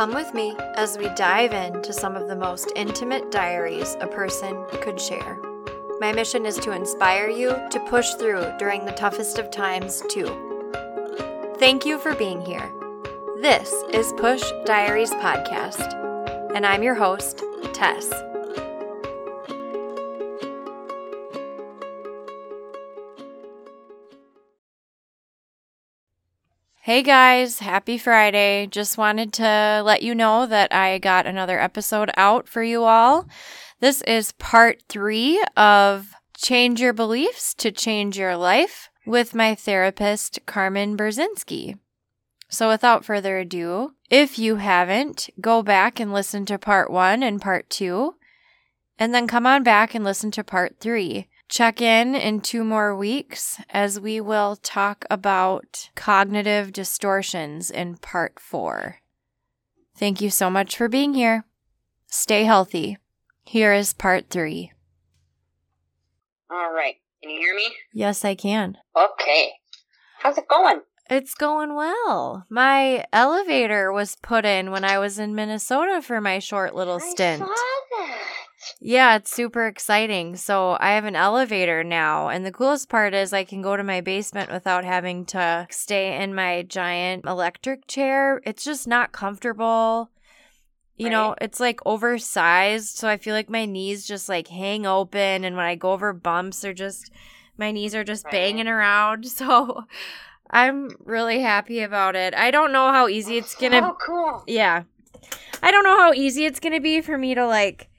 Come 0.00 0.14
with 0.14 0.32
me 0.32 0.56
as 0.76 0.96
we 0.96 1.10
dive 1.10 1.52
into 1.52 1.92
some 1.92 2.16
of 2.16 2.26
the 2.26 2.34
most 2.34 2.72
intimate 2.74 3.30
diaries 3.30 3.98
a 4.00 4.06
person 4.06 4.64
could 4.80 4.98
share. 4.98 5.38
My 6.00 6.10
mission 6.10 6.46
is 6.46 6.56
to 6.60 6.72
inspire 6.72 7.28
you 7.28 7.54
to 7.70 7.80
push 7.80 8.14
through 8.14 8.50
during 8.58 8.86
the 8.86 8.92
toughest 8.92 9.38
of 9.38 9.50
times, 9.50 10.02
too. 10.08 10.72
Thank 11.58 11.84
you 11.84 11.98
for 11.98 12.14
being 12.14 12.40
here. 12.40 12.72
This 13.42 13.74
is 13.92 14.14
Push 14.16 14.42
Diaries 14.64 15.10
Podcast, 15.10 15.92
and 16.54 16.64
I'm 16.64 16.82
your 16.82 16.94
host, 16.94 17.44
Tess. 17.74 18.10
Hey 26.90 27.04
guys, 27.04 27.60
happy 27.60 27.98
Friday. 27.98 28.66
Just 28.66 28.98
wanted 28.98 29.32
to 29.34 29.80
let 29.84 30.02
you 30.02 30.12
know 30.12 30.44
that 30.44 30.74
I 30.74 30.98
got 30.98 31.24
another 31.24 31.56
episode 31.60 32.10
out 32.16 32.48
for 32.48 32.64
you 32.64 32.82
all. 32.82 33.28
This 33.78 34.02
is 34.02 34.32
part 34.32 34.82
three 34.88 35.40
of 35.56 36.12
Change 36.36 36.80
Your 36.80 36.92
Beliefs 36.92 37.54
to 37.58 37.70
Change 37.70 38.18
Your 38.18 38.36
Life 38.36 38.90
with 39.06 39.36
my 39.36 39.54
therapist, 39.54 40.40
Carmen 40.46 40.96
Berzinski. 40.96 41.78
So 42.48 42.68
without 42.68 43.04
further 43.04 43.38
ado, 43.38 43.92
if 44.10 44.36
you 44.36 44.56
haven't, 44.56 45.30
go 45.40 45.62
back 45.62 46.00
and 46.00 46.12
listen 46.12 46.44
to 46.46 46.58
part 46.58 46.90
one 46.90 47.22
and 47.22 47.40
part 47.40 47.70
two, 47.70 48.16
and 48.98 49.14
then 49.14 49.28
come 49.28 49.46
on 49.46 49.62
back 49.62 49.94
and 49.94 50.02
listen 50.02 50.32
to 50.32 50.42
part 50.42 50.80
three. 50.80 51.28
Check 51.50 51.82
in 51.82 52.14
in 52.14 52.42
two 52.42 52.62
more 52.62 52.94
weeks 52.94 53.60
as 53.70 53.98
we 53.98 54.20
will 54.20 54.54
talk 54.54 55.04
about 55.10 55.90
cognitive 55.96 56.72
distortions 56.72 57.72
in 57.72 57.96
part 57.96 58.38
four. 58.38 58.98
Thank 59.96 60.20
you 60.20 60.30
so 60.30 60.48
much 60.48 60.76
for 60.76 60.88
being 60.88 61.12
here. 61.12 61.44
Stay 62.06 62.44
healthy. 62.44 62.98
Here 63.42 63.72
is 63.72 63.92
part 63.92 64.30
three. 64.30 64.70
All 66.48 66.72
right. 66.72 66.94
Can 67.20 67.30
you 67.30 67.40
hear 67.40 67.56
me? 67.56 67.74
Yes, 67.92 68.24
I 68.24 68.36
can. 68.36 68.78
Okay. 68.96 69.54
How's 70.20 70.38
it 70.38 70.46
going? 70.46 70.82
It's 71.10 71.34
going 71.34 71.74
well. 71.74 72.46
My 72.48 73.04
elevator 73.12 73.90
was 73.90 74.16
put 74.22 74.44
in 74.44 74.70
when 74.70 74.84
I 74.84 75.00
was 75.00 75.18
in 75.18 75.34
Minnesota 75.34 76.00
for 76.00 76.20
my 76.20 76.38
short 76.38 76.76
little 76.76 77.00
stint. 77.00 77.42
I 77.42 77.46
saw 77.46 77.52
that. 77.98 78.18
Yeah, 78.80 79.16
it's 79.16 79.32
super 79.32 79.66
exciting. 79.66 80.36
So 80.36 80.76
I 80.80 80.90
have 80.92 81.04
an 81.04 81.16
elevator 81.16 81.82
now. 81.84 82.28
And 82.28 82.44
the 82.44 82.52
coolest 82.52 82.88
part 82.88 83.14
is 83.14 83.32
I 83.32 83.44
can 83.44 83.62
go 83.62 83.76
to 83.76 83.84
my 83.84 84.00
basement 84.00 84.50
without 84.52 84.84
having 84.84 85.24
to 85.26 85.66
stay 85.70 86.22
in 86.22 86.34
my 86.34 86.62
giant 86.62 87.24
electric 87.26 87.86
chair. 87.86 88.40
It's 88.44 88.64
just 88.64 88.86
not 88.86 89.12
comfortable. 89.12 90.10
You 90.96 91.08
know, 91.08 91.34
it's 91.40 91.60
like 91.60 91.80
oversized. 91.86 92.96
So 92.98 93.08
I 93.08 93.16
feel 93.16 93.34
like 93.34 93.48
my 93.48 93.64
knees 93.64 94.06
just 94.06 94.28
like 94.28 94.48
hang 94.48 94.84
open. 94.86 95.44
And 95.44 95.56
when 95.56 95.64
I 95.64 95.74
go 95.74 95.92
over 95.92 96.12
bumps, 96.12 96.60
they're 96.60 96.74
just, 96.74 97.10
my 97.56 97.70
knees 97.72 97.94
are 97.94 98.04
just 98.04 98.26
Right. 98.26 98.32
banging 98.32 98.68
around. 98.68 99.24
So 99.30 99.84
I'm 100.50 100.90
really 101.04 101.40
happy 101.40 101.80
about 101.80 102.16
it. 102.16 102.34
I 102.34 102.50
don't 102.50 102.72
know 102.72 102.90
how 102.90 103.08
easy 103.08 103.38
it's 103.38 103.54
to 103.54 103.70
Oh, 103.72 103.96
cool. 104.04 104.42
yeah. 104.46 104.82
I 105.62 105.70
don't 105.70 105.84
know 105.84 105.96
how 105.96 106.12
easy 106.12 106.44
it's 106.44 106.58
to 106.60 106.80
be 106.80 107.00
for 107.00 107.16
me 107.16 107.34
to 107.34 107.46
like 107.46 107.89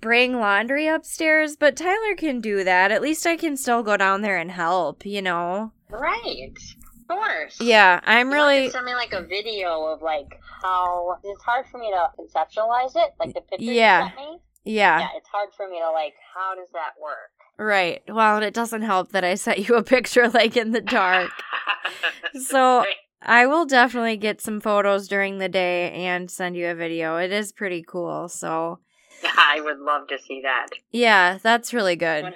bring 0.00 0.38
laundry 0.40 0.86
upstairs, 0.86 1.56
but 1.56 1.76
Tyler 1.76 2.14
can 2.16 2.40
do 2.40 2.64
that. 2.64 2.90
At 2.90 3.02
least 3.02 3.26
I 3.26 3.36
can 3.36 3.56
still 3.56 3.82
go 3.82 3.96
down 3.96 4.22
there 4.22 4.36
and 4.38 4.50
help, 4.50 5.04
you 5.06 5.22
know? 5.22 5.72
Right. 5.90 6.52
Of 7.00 7.08
course. 7.08 7.60
Yeah, 7.60 8.00
I'm 8.04 8.30
to 8.30 8.34
really. 8.34 8.70
send 8.70 8.86
me 8.86 8.94
like 8.94 9.12
a 9.12 9.22
video 9.22 9.84
of 9.86 10.00
like 10.02 10.38
how 10.62 11.16
it's 11.24 11.42
hard 11.42 11.66
for 11.70 11.78
me 11.78 11.90
to 11.90 12.22
conceptualize 12.22 12.92
it, 12.96 13.12
like 13.18 13.34
the 13.34 13.40
picture 13.40 13.64
Yeah. 13.72 14.04
you 14.04 14.08
sent 14.08 14.16
me. 14.30 14.38
Yeah, 14.64 15.00
Yeah, 15.00 15.08
it's 15.16 15.28
hard 15.28 15.48
for 15.56 15.66
me 15.68 15.78
to 15.80 15.90
like. 15.90 16.14
How 16.34 16.54
does 16.54 16.68
that 16.72 16.92
work? 17.02 17.30
right. 17.58 18.02
Well, 18.08 18.36
and 18.36 18.44
it 18.44 18.54
doesn't 18.54 18.82
help 18.82 19.12
that 19.12 19.24
I 19.24 19.34
sent 19.34 19.68
you 19.68 19.74
a 19.74 19.82
picture 19.96 20.28
like 20.28 20.56
in 20.56 20.72
the 20.72 20.80
dark. 20.80 21.30
So. 22.42 22.84
I 23.22 23.44
will 23.46 23.66
definitely 23.66 24.16
get 24.16 24.40
some 24.40 24.60
photos 24.60 25.06
during 25.06 25.36
the 25.36 25.48
day 25.48 25.92
and 25.92 26.30
send 26.30 26.56
you 26.56 26.68
a 26.68 26.74
video. 26.74 27.18
It 27.18 27.30
is 27.32 27.52
pretty 27.52 27.84
cool. 27.86 28.30
So, 28.30 28.78
I 29.36 29.60
would 29.60 29.78
love 29.78 30.08
to 30.08 30.18
see 30.18 30.40
that. 30.42 30.68
yeah, 30.90 31.38
that's 31.42 31.74
really 31.74 31.96
good. 31.96 32.24
When, 32.24 32.34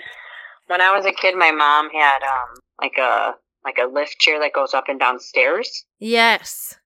when 0.67 0.81
I 0.81 0.97
was 0.97 1.07
a 1.07 1.13
kid, 1.13 1.37
my 1.37 1.51
mom 1.51 1.91
had 1.91 2.23
um 2.23 2.59
like 2.81 2.99
a 2.99 3.35
like 3.65 3.79
a 3.79 3.91
lift 3.91 4.19
chair 4.19 4.39
that 4.41 4.53
goes 4.53 4.75
up 4.75 4.85
and 4.89 5.01
down 5.01 5.19
stairs. 5.21 5.85
Yes. 5.99 6.77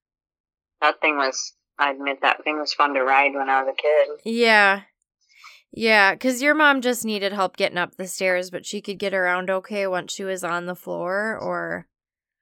That 0.81 1.01
thing 1.01 1.17
was. 1.17 1.55
I 1.81 1.93
admit 1.93 2.23
that 2.23 2.43
thing 2.43 2.59
was 2.59 2.73
fun 2.75 2.95
to 2.95 3.03
ride 3.03 3.35
when 3.35 3.49
I 3.49 3.63
was 3.63 3.73
a 3.73 3.81
kid. 3.81 4.35
Yeah. 4.35 4.83
Yeah, 5.71 6.15
because 6.15 6.43
your 6.43 6.55
mom 6.55 6.81
just 6.81 7.05
needed 7.05 7.33
help 7.33 7.57
getting 7.57 7.79
up 7.79 7.97
the 7.97 8.09
stairs, 8.09 8.51
but 8.51 8.67
she 8.67 8.81
could 8.81 8.99
get 8.99 9.15
around 9.15 9.51
okay 9.51 9.87
once 9.87 10.13
she 10.13 10.25
was 10.25 10.43
on 10.43 10.67
the 10.67 10.75
floor, 10.75 11.39
or. 11.39 11.87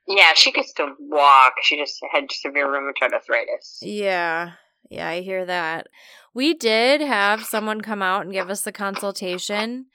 Yeah, 0.06 0.32
she 0.34 0.52
could 0.52 0.64
still 0.64 0.94
walk. 1.00 1.54
She 1.62 1.76
just 1.76 1.98
had 2.12 2.30
severe 2.30 2.68
rheumatoid 2.68 3.12
arthritis. 3.12 3.80
Yeah. 3.82 4.52
Yeah, 4.88 5.08
I 5.08 5.20
hear 5.20 5.44
that. 5.44 5.88
We 6.34 6.54
did 6.54 7.00
have 7.00 7.44
someone 7.44 7.80
come 7.80 8.02
out 8.02 8.22
and 8.24 8.32
give 8.32 8.50
us 8.50 8.66
a 8.66 8.72
consultation, 8.72 9.86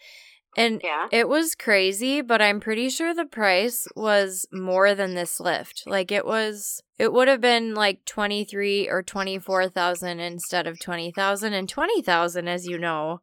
and 0.58 0.82
Yeah. 0.84 1.08
it 1.12 1.30
was 1.30 1.56
crazy, 1.56 2.22
but 2.22 2.42
I'm 2.42 2.60
pretty 2.60 2.90
sure 2.90 3.14
the 3.14 3.26
price 3.26 3.88
was 3.96 4.48
more 4.52 4.94
than 4.96 5.14
this 5.16 5.40
lift. 5.40 5.84
Like 5.86 6.12
it 6.12 6.26
was 6.26 6.82
it 6.98 7.14
would 7.14 7.28
have 7.28 7.42
been 7.42 7.74
like 7.74 8.06
23 8.06 8.88
or 8.90 9.02
24,000 9.02 10.20
instead 10.20 10.68
of 10.68 10.80
20,000 10.80 11.54
and 11.54 11.68
20,000 11.70 12.48
as 12.48 12.68
you 12.68 12.78
know 12.78 13.22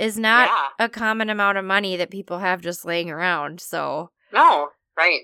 is 0.00 0.18
not 0.18 0.48
yeah. 0.78 0.84
a 0.84 0.88
common 0.88 1.30
amount 1.30 1.58
of 1.58 1.64
money 1.64 1.96
that 1.96 2.10
people 2.10 2.38
have 2.38 2.60
just 2.60 2.84
laying 2.84 3.10
around. 3.10 3.60
So, 3.60 4.10
No. 4.32 4.70
Right. 4.96 5.22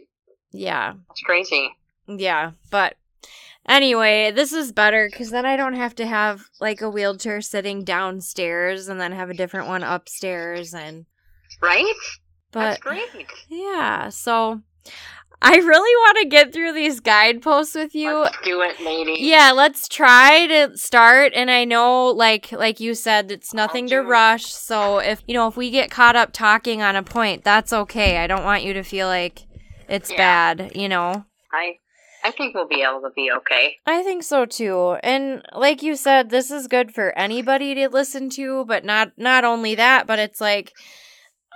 yeah. 0.51 0.95
It's 1.11 1.21
crazy. 1.23 1.77
Yeah, 2.07 2.53
but 2.71 2.97
anyway, 3.69 4.31
this 4.31 4.53
is 4.53 4.73
better 4.73 5.11
cuz 5.11 5.31
then 5.31 5.47
I 5.47 5.57
don't 5.57 5.75
have 5.75 5.95
to 5.97 6.07
have 6.07 6.45
like 6.61 6.81
a 6.81 6.91
wheelchair 6.91 7.41
sitting 7.41 7.85
downstairs 7.85 8.89
and 8.89 9.01
then 9.01 9.13
have 9.13 9.31
a 9.31 9.35
different 9.35 9.69
one 9.69 9.83
upstairs 9.83 10.75
and 10.75 11.07
Right? 11.63 11.95
but 12.51 12.61
That's 12.61 12.81
great. 12.81 13.27
Yeah, 13.49 14.09
so 14.11 14.61
I 15.43 15.57
really 15.57 15.97
want 15.97 16.19
to 16.23 16.29
get 16.29 16.53
through 16.53 16.73
these 16.73 17.01
guideposts 17.01 17.75
with 17.75 17.95
you. 17.95 18.21
Let's 18.21 18.37
do 18.43 18.63
it, 18.63 18.81
lady. 18.81 19.17
Yeah, 19.19 19.53
let's 19.55 19.89
try 19.89 20.47
to 20.47 20.77
start 20.77 21.33
and 21.35 21.51
I 21.51 21.65
know 21.65 22.07
like 22.07 22.51
like 22.53 22.81
you 22.81 22.95
said 22.95 23.31
it's 23.31 23.53
nothing 23.53 23.87
to 23.89 23.97
it. 23.97 24.01
rush. 24.03 24.47
So 24.47 24.99
if 24.99 25.23
you 25.27 25.35
know 25.35 25.47
if 25.49 25.57
we 25.57 25.71
get 25.71 25.91
caught 25.91 26.17
up 26.17 26.33
talking 26.33 26.81
on 26.83 26.97
a 26.97 27.03
point, 27.03 27.45
that's 27.45 27.73
okay. 27.73 28.19
I 28.19 28.27
don't 28.27 28.45
want 28.45 28.63
you 28.63 28.73
to 28.75 28.83
feel 28.83 29.07
like 29.07 29.43
it's 29.89 30.11
Yeah. 30.11 30.17
bad, 30.17 30.73
you 30.75 30.89
know. 30.89 31.25
I 31.53 31.79
I 32.25 32.31
think 32.31 32.55
we'll 32.55 32.67
be 32.67 32.83
able 32.83 33.03
to 33.03 33.11
be 33.15 33.31
okay. 33.39 33.77
I 33.87 34.03
think 34.03 34.23
so 34.23 34.47
too. 34.47 34.97
And 35.03 35.43
like 35.55 35.83
you 35.83 35.95
said, 35.95 36.31
this 36.31 36.51
is 36.51 36.67
good 36.69 36.95
for 36.95 37.17
anybody 37.19 37.75
to 37.75 37.89
listen 37.89 38.31
to, 38.31 38.65
but 38.65 38.85
not 38.85 39.13
not 39.19 39.45
only 39.45 39.75
that, 39.75 40.07
but 40.07 40.19
it's 40.19 40.41
like 40.41 40.73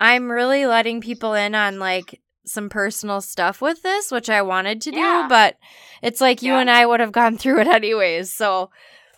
I'm 0.00 0.30
really 0.30 0.66
letting 0.66 1.00
people 1.00 1.34
in 1.34 1.54
on 1.54 1.78
like 1.78 2.20
some 2.46 2.68
personal 2.68 3.20
stuff 3.20 3.60
with 3.60 3.82
this, 3.82 4.10
which 4.10 4.30
I 4.30 4.42
wanted 4.42 4.80
to 4.82 4.92
Yeah. 4.94 5.22
do, 5.24 5.28
but 5.28 5.56
it's 6.02 6.20
like 6.20 6.42
you 6.42 6.52
Yeah. 6.52 6.60
and 6.60 6.70
I 6.70 6.86
would 6.86 7.00
have 7.00 7.12
gone 7.12 7.36
through 7.38 7.60
it 7.60 7.66
anyways. 7.66 8.32
So 8.32 8.70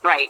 Right. 0.02 0.28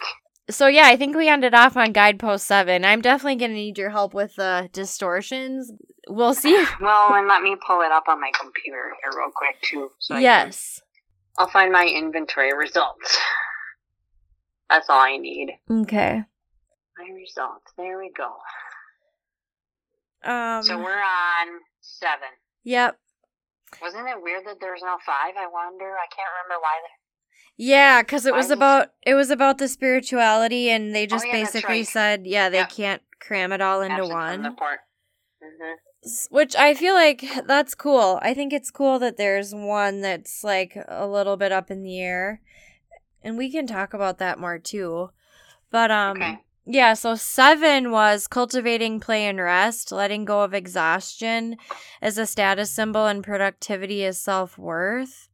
so 0.50 0.66
yeah, 0.66 0.87
I 0.87 0.97
think 0.97 1.14
we 1.16 1.28
ended 1.28 1.54
off 1.54 1.76
on 1.76 1.92
guidepost 1.92 2.47
7. 2.47 2.84
I'm 2.84 3.00
definitely 3.02 3.37
going 3.37 3.52
to 3.52 3.56
need 3.56 3.78
your 3.78 3.91
help 3.91 4.12
with 4.14 4.34
the 4.37 4.69
distortions. 4.72 5.70
We'll 6.08 6.34
see. 6.34 6.64
Well, 6.81 7.14
and 7.14 7.28
let 7.28 7.42
me 7.42 7.56
pull 7.66 7.82
it 7.82 7.92
up 7.92 8.08
on 8.08 8.20
my 8.20 8.32
computer 8.38 8.92
here 9.02 9.12
real 9.16 9.31
quick 9.34 9.60
too. 9.62 9.91
So 9.98 10.14
I 10.14 10.19
can- 10.19 10.22
yes. 10.22 10.81
I'll 11.39 11.49
find 11.49 11.73
my 11.73 11.87
inventory 11.87 12.53
results. 12.57 13.19
That's 14.69 14.88
all 14.88 15.00
I 15.00 15.17
need. 15.17 15.53
Okay. 15.71 16.23
My 16.99 17.15
results. 17.15 17.73
There 17.77 17.99
we 17.99 18.11
go. 18.17 18.31
Um 20.23 20.62
so 20.62 20.77
we're 20.79 21.00
on 21.03 21.49
seven. 21.81 22.29
Yep. 22.65 22.99
Wasn't 23.81 24.06
it 24.09 24.23
weird 24.23 24.44
that 24.47 24.56
there's 24.61 24.82
no 24.82 24.97
five? 25.06 25.35
I 25.38 25.47
wonder. 25.47 25.93
I 25.97 26.06
can't 26.15 26.29
remember 26.44 26.61
why. 26.61 26.79
Yeah, 27.56 28.03
because 28.03 28.26
it 28.26 28.33
Why 28.33 28.38
was 28.38 28.50
about 28.50 28.88
it 29.03 29.15
was 29.15 29.31
about 29.31 29.59
the 29.59 29.69
spirituality, 29.69 30.71
and 30.71 30.94
they 30.94 31.06
just 31.06 31.25
Oh, 31.25 31.29
yeah, 31.29 31.33
basically 31.44 31.79
right. 31.79 31.87
said, 31.88 32.26
yeah, 32.26 32.49
they 32.49 32.59
Yeah. 32.59 32.67
can't 32.67 33.03
cram 33.21 33.53
it 33.53 33.61
all 33.61 33.81
into 33.83 33.97
absent 33.97 34.12
one. 34.12 34.56
port. 34.56 34.81
Which 36.31 36.56
I 36.56 36.75
feel 36.75 36.94
like 36.94 37.25
that's 37.47 37.75
cool. 37.75 38.19
I 38.23 38.32
think 38.32 38.52
it's 38.52 38.70
cool 38.70 38.99
that 39.00 39.17
there's 39.19 39.55
one 39.55 40.00
that's 40.00 40.43
like 40.43 40.76
a 40.88 41.06
little 41.06 41.37
bit 41.37 41.52
up 41.52 41.70
in 41.70 41.82
the 41.82 42.00
air, 42.00 42.41
and 43.23 43.37
we 43.37 43.50
can 43.50 43.67
talk 43.67 43.93
about 43.93 44.19
that 44.19 44.38
more 44.38 44.58
too. 44.58 45.11
But 45.70 45.91
um, 45.91 46.17
Okay. 46.17 46.38
yeah. 46.64 46.94
So 46.94 47.14
seven 47.17 47.91
was 47.91 48.26
cultivating 48.26 48.99
play 48.99 49.26
and 49.26 49.38
rest, 49.38 49.93
letting 49.93 50.25
go 50.25 50.41
of 50.43 50.55
exhaustion 50.55 51.56
as 52.00 52.17
a 52.17 52.26
status 52.26 52.70
symbol, 52.70 53.06
and 53.06 53.23
productivity 53.23 54.05
as 54.05 54.19
self 54.19 54.56
worth. 54.56 55.29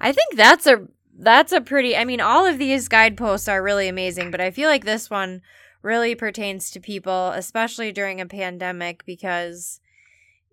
I 0.00 0.10
think 0.12 0.34
that's 0.34 0.66
a 0.66 0.88
that's 1.16 1.52
a 1.52 1.60
pretty, 1.60 1.96
I 1.96 2.04
mean, 2.04 2.20
all 2.20 2.46
of 2.46 2.58
these 2.58 2.88
guideposts 2.88 3.46
are 3.46 3.62
really 3.62 3.88
amazing, 3.88 4.30
but 4.30 4.40
I 4.40 4.50
feel 4.50 4.68
like 4.68 4.84
this 4.84 5.10
one 5.10 5.42
really 5.82 6.14
pertains 6.14 6.70
to 6.70 6.80
people, 6.80 7.28
especially 7.28 7.92
during 7.92 8.20
a 8.20 8.26
pandemic, 8.26 9.04
because 9.04 9.80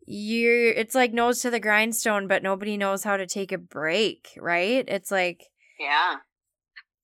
you're, 0.07 0.69
it's 0.69 0.95
like 0.95 1.13
nose 1.13 1.41
to 1.41 1.49
the 1.51 1.59
grindstone, 1.59 2.27
but 2.27 2.41
nobody 2.41 2.77
knows 2.77 3.03
how 3.03 3.17
to 3.17 3.27
take 3.27 3.51
a 3.51 3.57
break, 3.57 4.29
right? 4.39 4.85
It's 4.87 5.11
like, 5.11 5.43
Yeah. 5.79 6.15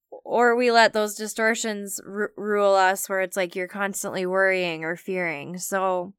or 0.10 0.56
we 0.56 0.72
let 0.72 0.94
those 0.94 1.16
distortions 1.16 2.00
r- 2.08 2.32
rule 2.38 2.74
us 2.74 3.10
where 3.10 3.22
it's 3.22 3.36
like 3.38 3.56
you're 3.56 3.68
constantly 3.68 4.26
worrying 4.26 4.84
or 4.86 4.96
fearing. 4.96 5.58
So 5.58 6.14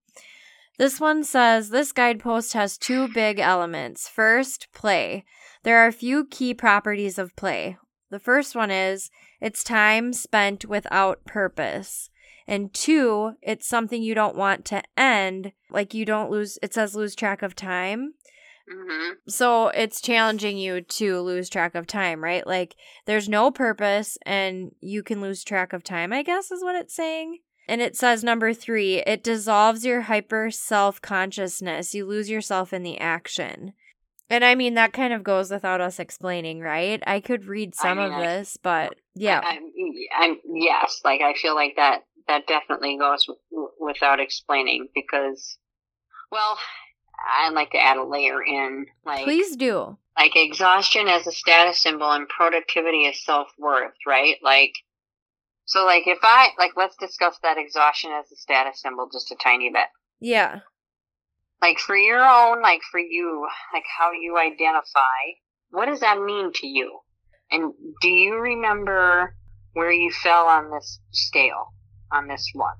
this 0.78 1.00
one 1.00 1.25
says 1.25 1.70
this 1.70 1.92
guidepost 1.92 2.52
has 2.52 2.76
two 2.76 3.08
big 3.08 3.38
elements. 3.38 4.08
First, 4.08 4.69
play. 4.75 5.25
There 5.62 5.78
are 5.78 5.86
a 5.86 5.92
few 5.92 6.26
key 6.26 6.52
properties 6.52 7.19
of 7.19 7.34
play. 7.36 7.78
The 8.10 8.19
first 8.20 8.54
one 8.54 8.70
is 8.70 9.10
it's 9.40 9.64
time 9.64 10.12
spent 10.12 10.66
without 10.66 11.25
purpose. 11.25 12.10
And 12.46 12.73
two, 12.75 13.32
it's 13.43 13.67
something 13.67 14.02
you 14.02 14.14
don't 14.14 14.37
want 14.37 14.64
to 14.67 14.82
end. 14.96 15.52
Like 15.70 15.94
you 15.94 16.05
don't 16.05 16.31
lose, 16.31 16.58
it 16.62 16.75
says 16.75 16.94
lose 16.94 17.14
track 17.14 17.43
of 17.43 17.55
time. 17.56 18.14
hmm 18.70 19.12
So 19.29 19.69
it's 19.69 20.00
challenging 20.00 20.58
you 20.58 20.81
to 20.82 21.20
lose 21.20 21.49
track 21.49 21.75
of 21.75 21.87
time, 21.87 22.23
right? 22.23 22.46
Like 22.46 22.76
there's 23.06 23.29
no 23.29 23.50
purpose 23.50 24.19
and 24.26 24.73
you 24.81 25.02
can 25.02 25.20
lose 25.20 25.43
track 25.43 25.73
of 25.73 25.82
time, 25.82 26.12
I 26.12 26.23
guess 26.23 26.50
is 26.50 26.62
what 26.62 26.76
it's 26.76 26.94
saying. 26.94 27.38
And 27.67 27.81
it 27.81 27.96
says 27.96 28.23
number 28.23 28.52
three, 28.52 28.96
it 29.06 29.25
dissolves 29.25 29.87
your 29.87 30.02
hyper 30.02 30.50
self 30.50 31.00
consciousness. 31.00 31.94
You 31.94 32.05
lose 32.05 32.29
yourself 32.29 32.75
in 32.75 32.82
the 32.82 32.99
action. 32.99 33.73
And 34.31 34.44
I 34.44 34.55
mean, 34.55 34.75
that 34.75 34.93
kind 34.93 35.12
of 35.14 35.23
goes 35.23 35.50
without 35.50 35.81
us 35.81 35.99
explaining, 35.99 36.61
right? 36.61 37.02
I 37.06 37.20
could 37.20 37.46
read 37.46 37.75
I 37.79 37.82
some 37.82 37.99
mean, 37.99 38.06
of 38.08 38.12
I- 38.12 38.26
this, 38.26 38.58
but 38.62 38.96
yeah. 39.14 39.41
I, 39.43 39.58
I'm 40.19 40.38
yes, 40.52 41.00
like 41.05 41.20
I 41.23 41.35
feel 41.35 41.55
like 41.55 41.75
that 41.76 42.00
that 42.28 42.46
definitely 42.46 42.96
goes 42.98 43.26
w- 43.50 43.70
without 43.78 44.20
explaining 44.20 44.88
because, 44.94 45.58
well, 46.30 46.58
I'd 47.42 47.52
like 47.54 47.70
to 47.72 47.78
add 47.82 47.96
a 47.96 48.04
layer 48.04 48.42
in 48.42 48.86
like 49.04 49.24
Please 49.24 49.56
do. 49.56 49.98
like 50.18 50.36
exhaustion 50.36 51.08
as 51.08 51.26
a 51.26 51.32
status 51.32 51.78
symbol 51.80 52.10
and 52.10 52.28
productivity 52.28 53.06
as 53.06 53.22
self 53.24 53.48
worth, 53.58 53.94
right? 54.06 54.36
Like, 54.42 54.72
so 55.66 55.84
like 55.84 56.06
if 56.06 56.18
I 56.22 56.50
like 56.58 56.72
let's 56.76 56.96
discuss 56.96 57.38
that 57.42 57.58
exhaustion 57.58 58.10
as 58.12 58.30
a 58.32 58.36
status 58.36 58.80
symbol 58.82 59.08
just 59.12 59.30
a 59.32 59.36
tiny 59.36 59.70
bit. 59.70 59.86
Yeah. 60.20 60.60
Like 61.62 61.78
for 61.78 61.96
your 61.96 62.22
own, 62.22 62.60
like 62.62 62.80
for 62.90 63.00
you, 63.00 63.46
like 63.72 63.84
how 63.98 64.12
you 64.12 64.36
identify, 64.38 65.38
what 65.70 65.86
does 65.86 66.00
that 66.00 66.20
mean 66.20 66.52
to 66.56 66.66
you? 66.66 66.98
And 67.50 67.72
do 68.02 68.08
you 68.08 68.36
remember 68.36 69.34
where 69.72 69.92
you 69.92 70.10
fell 70.12 70.46
on 70.46 70.70
this 70.70 70.98
scale, 71.12 71.72
on 72.14 72.28
this 72.28 72.50
one? 72.55 72.76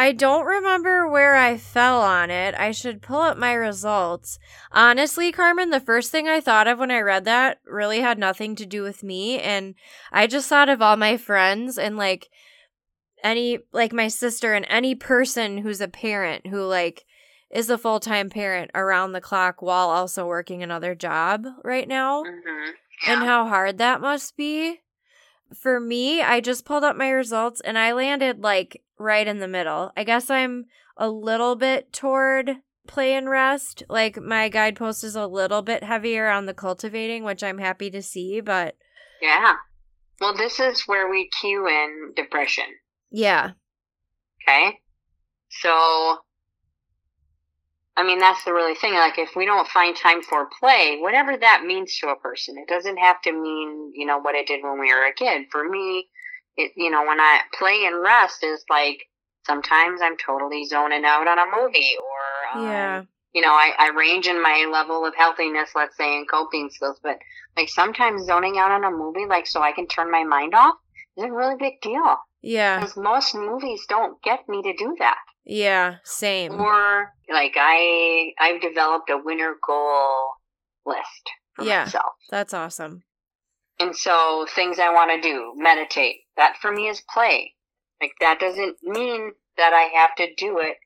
I 0.00 0.12
don't 0.12 0.44
remember 0.46 1.08
where 1.08 1.34
I 1.34 1.56
fell 1.56 2.00
on 2.00 2.30
it. 2.30 2.54
I 2.56 2.70
should 2.70 3.02
pull 3.02 3.20
up 3.20 3.36
my 3.36 3.52
results. 3.52 4.38
Honestly, 4.70 5.32
Carmen, 5.32 5.70
the 5.70 5.80
first 5.80 6.12
thing 6.12 6.28
I 6.28 6.40
thought 6.40 6.68
of 6.68 6.78
when 6.78 6.92
I 6.92 7.00
read 7.00 7.24
that 7.24 7.58
really 7.66 8.00
had 8.00 8.16
nothing 8.16 8.54
to 8.56 8.66
do 8.66 8.82
with 8.82 9.02
me. 9.02 9.40
And 9.40 9.74
I 10.12 10.28
just 10.28 10.48
thought 10.48 10.68
of 10.68 10.80
all 10.80 10.96
my 10.96 11.16
friends 11.16 11.78
and 11.78 11.96
like 11.96 12.28
any, 13.24 13.58
like 13.72 13.92
my 13.92 14.06
sister 14.06 14.54
and 14.54 14.64
any 14.68 14.94
person 14.94 15.58
who's 15.58 15.80
a 15.80 15.88
parent 15.88 16.46
who 16.46 16.62
like 16.62 17.04
is 17.50 17.68
a 17.68 17.76
full 17.78 17.98
time 17.98 18.30
parent 18.30 18.70
around 18.76 19.12
the 19.12 19.20
clock 19.20 19.60
while 19.62 19.88
also 19.88 20.26
working 20.26 20.62
another 20.62 20.94
job 20.94 21.44
right 21.64 21.88
now 21.88 22.22
Mm-hmm. 22.22 22.70
and 23.10 23.20
how 23.24 23.48
hard 23.48 23.78
that 23.78 24.00
must 24.00 24.36
be. 24.36 24.80
For 25.54 25.80
me, 25.80 26.22
I 26.22 26.40
just 26.40 26.64
pulled 26.64 26.84
up 26.84 26.96
my 26.96 27.10
results 27.10 27.60
and 27.60 27.78
I 27.78 27.92
landed 27.92 28.42
like 28.42 28.82
right 28.98 29.26
in 29.26 29.38
the 29.38 29.48
middle. 29.48 29.92
I 29.96 30.04
guess 30.04 30.30
I'm 30.30 30.66
a 30.96 31.08
little 31.08 31.56
bit 31.56 31.92
toward 31.92 32.56
play 32.86 33.14
and 33.14 33.30
rest. 33.30 33.82
Like 33.88 34.20
my 34.20 34.48
guidepost 34.48 35.04
is 35.04 35.14
a 35.14 35.26
little 35.26 35.62
bit 35.62 35.84
heavier 35.84 36.28
on 36.28 36.46
the 36.46 36.54
cultivating, 36.54 37.24
which 37.24 37.42
I'm 37.42 37.58
happy 37.58 37.90
to 37.90 38.02
see, 38.02 38.40
but 38.40 38.76
yeah. 39.22 39.54
Well, 40.20 40.36
this 40.36 40.58
is 40.58 40.82
where 40.86 41.08
we 41.08 41.30
cue 41.40 41.66
in 41.68 42.12
depression. 42.16 42.64
yeah. 43.10 43.52
Okay. 44.42 44.78
So, 45.50 46.18
I 47.98 48.04
mean, 48.04 48.20
that's 48.20 48.44
the 48.44 48.52
really 48.54 48.76
thing. 48.76 48.94
Like, 48.94 49.18
if 49.18 49.30
we 49.34 49.44
don't 49.44 49.66
find 49.66 49.94
time 49.96 50.22
for 50.22 50.48
play, 50.60 50.98
whatever 51.00 51.36
that 51.36 51.64
means 51.66 51.98
to 51.98 52.08
a 52.08 52.16
person, 52.16 52.56
it 52.56 52.68
doesn't 52.68 52.96
have 52.96 53.20
to 53.22 53.32
mean, 53.32 53.90
you 53.92 54.06
know, 54.06 54.18
what 54.20 54.36
it 54.36 54.46
did 54.46 54.62
when 54.62 54.78
we 54.78 54.94
were 54.94 55.04
a 55.04 55.12
kid. 55.12 55.46
For 55.50 55.68
me, 55.68 56.06
it, 56.56 56.70
you 56.76 56.90
know, 56.92 57.04
when 57.04 57.18
I 57.20 57.40
play 57.58 57.86
and 57.86 58.00
rest 58.00 58.44
is 58.44 58.64
like, 58.70 59.00
sometimes 59.44 60.00
I'm 60.00 60.16
totally 60.16 60.64
zoning 60.64 61.04
out 61.04 61.26
on 61.26 61.38
a 61.40 61.60
movie 61.60 61.96
or, 61.98 62.60
um, 62.60 62.70
Yeah. 62.70 63.02
you 63.32 63.42
know, 63.42 63.52
I, 63.52 63.72
I 63.76 63.90
range 63.96 64.28
in 64.28 64.40
my 64.40 64.68
level 64.70 65.04
of 65.04 65.14
healthiness, 65.16 65.70
let's 65.74 65.96
say, 65.96 66.18
and 66.18 66.30
coping 66.30 66.70
skills, 66.70 67.00
but 67.02 67.18
like 67.56 67.68
sometimes 67.68 68.26
zoning 68.26 68.58
out 68.58 68.70
on 68.70 68.84
a 68.84 68.90
movie, 68.90 69.26
like 69.26 69.48
so 69.48 69.60
I 69.60 69.72
can 69.72 69.88
turn 69.88 70.10
my 70.10 70.22
mind 70.22 70.54
off, 70.54 70.76
is 71.16 71.24
a 71.24 71.32
really 71.32 71.56
big 71.58 71.80
deal. 71.80 72.16
Yeah. 72.42 72.78
Because 72.78 72.96
most 72.96 73.34
movies 73.34 73.84
don't 73.88 74.22
get 74.22 74.48
me 74.48 74.62
to 74.62 74.72
do 74.76 74.94
that. 75.00 75.18
Yeah. 75.48 75.96
Same. 76.04 76.52
Or 76.60 77.12
like 77.32 77.54
I 77.56 78.32
I've 78.38 78.60
developed 78.60 79.10
a 79.10 79.16
winter 79.18 79.56
goal 79.66 80.30
list 80.86 81.30
for 81.54 81.64
Yeah. 81.64 81.84
myself. 81.84 82.12
That's 82.30 82.54
awesome. 82.54 83.02
And 83.80 83.96
so 83.96 84.46
things 84.54 84.78
I 84.78 84.92
want 84.92 85.10
to 85.10 85.20
do, 85.20 85.52
meditate. 85.56 86.16
That 86.36 86.56
for 86.60 86.70
me 86.70 86.88
is 86.88 87.02
play. 87.12 87.54
Like 88.00 88.12
that 88.20 88.38
doesn't 88.38 88.76
mean 88.82 89.32
that 89.56 89.72
I 89.72 89.98
have 90.00 90.14
to 90.16 90.34
do 90.36 90.58
it 90.58 90.76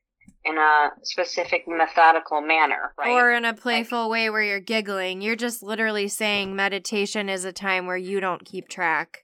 in 0.45 0.57
a 0.57 0.89
specific 1.03 1.63
methodical 1.67 2.41
manner, 2.41 2.93
right? 2.97 3.09
Or 3.11 3.31
in 3.31 3.45
a 3.45 3.53
playful 3.53 4.09
way 4.09 4.29
where 4.29 4.41
you're 4.41 4.59
giggling. 4.59 5.21
You're 5.21 5.35
just 5.35 5.61
literally 5.63 6.07
saying 6.07 6.55
meditation 6.55 7.29
is 7.29 7.45
a 7.45 7.53
time 7.53 7.85
where 7.85 7.97
you 7.97 8.19
don't 8.19 8.43
keep 8.43 8.67
track 8.67 9.23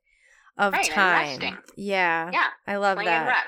of 0.58 0.74
Right, 0.74 0.86
time. 0.86 1.58
Yeah. 1.76 2.30
yeah, 2.34 2.48
I 2.68 2.76
love 2.78 2.98
that. 2.98 3.44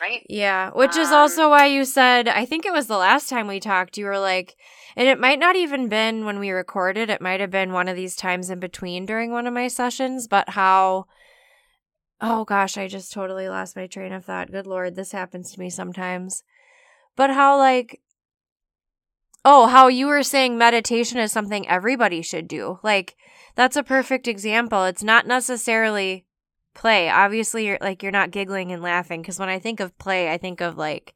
Right? 0.00 0.26
Yeah, 0.28 0.70
which 0.70 0.96
is 0.96 1.08
Um, 1.08 1.14
also 1.14 1.50
why 1.50 1.66
you 1.66 1.84
said, 1.84 2.28
I 2.28 2.44
think 2.44 2.66
it 2.66 2.72
was 2.72 2.86
the 2.86 2.98
last 2.98 3.28
time 3.28 3.46
we 3.46 3.60
talked, 3.60 3.96
you 3.96 4.04
were 4.04 4.18
like, 4.18 4.56
and 4.94 5.08
it 5.08 5.18
might 5.18 5.38
not 5.38 5.56
even 5.56 5.88
been 5.88 6.24
when 6.24 6.38
we 6.38 6.50
recorded, 6.50 7.08
it 7.08 7.20
might 7.20 7.40
have 7.40 7.50
been 7.50 7.72
one 7.72 7.88
of 7.88 7.96
these 7.96 8.14
times 8.16 8.50
in 8.50 8.60
between 8.60 9.06
during 9.06 9.30
one 9.30 9.46
of 9.46 9.54
my 9.54 9.68
sessions, 9.68 10.28
but 10.28 10.50
how 10.50 11.06
Oh 12.20 12.44
gosh, 12.44 12.78
I 12.78 12.88
just 12.88 13.12
totally 13.12 13.48
lost 13.48 13.76
my 13.76 13.86
train 13.86 14.12
of 14.12 14.24
thought. 14.24 14.50
Good 14.50 14.66
lord, 14.66 14.96
this 14.96 15.12
happens 15.12 15.52
to 15.52 15.60
me 15.60 15.68
sometimes. 15.68 16.42
But 17.14 17.30
how 17.30 17.58
like 17.58 18.00
Oh, 19.44 19.66
how 19.66 19.86
you 19.86 20.08
were 20.08 20.24
saying 20.24 20.58
meditation 20.58 21.18
is 21.18 21.30
something 21.30 21.68
everybody 21.68 22.20
should 22.20 22.48
do. 22.48 22.80
Like 22.82 23.16
that's 23.54 23.76
a 23.76 23.82
perfect 23.82 24.26
example. 24.26 24.84
It's 24.84 25.04
not 25.04 25.26
necessarily 25.26 26.24
play. 26.76 27.08
Obviously, 27.08 27.66
you're 27.66 27.78
like 27.80 28.02
you're 28.02 28.12
not 28.12 28.30
giggling 28.30 28.70
and 28.70 28.82
laughing 28.82 29.22
because 29.22 29.38
when 29.38 29.48
I 29.48 29.58
think 29.58 29.80
of 29.80 29.98
play, 29.98 30.30
I 30.30 30.38
think 30.38 30.60
of 30.60 30.76
like 30.76 31.14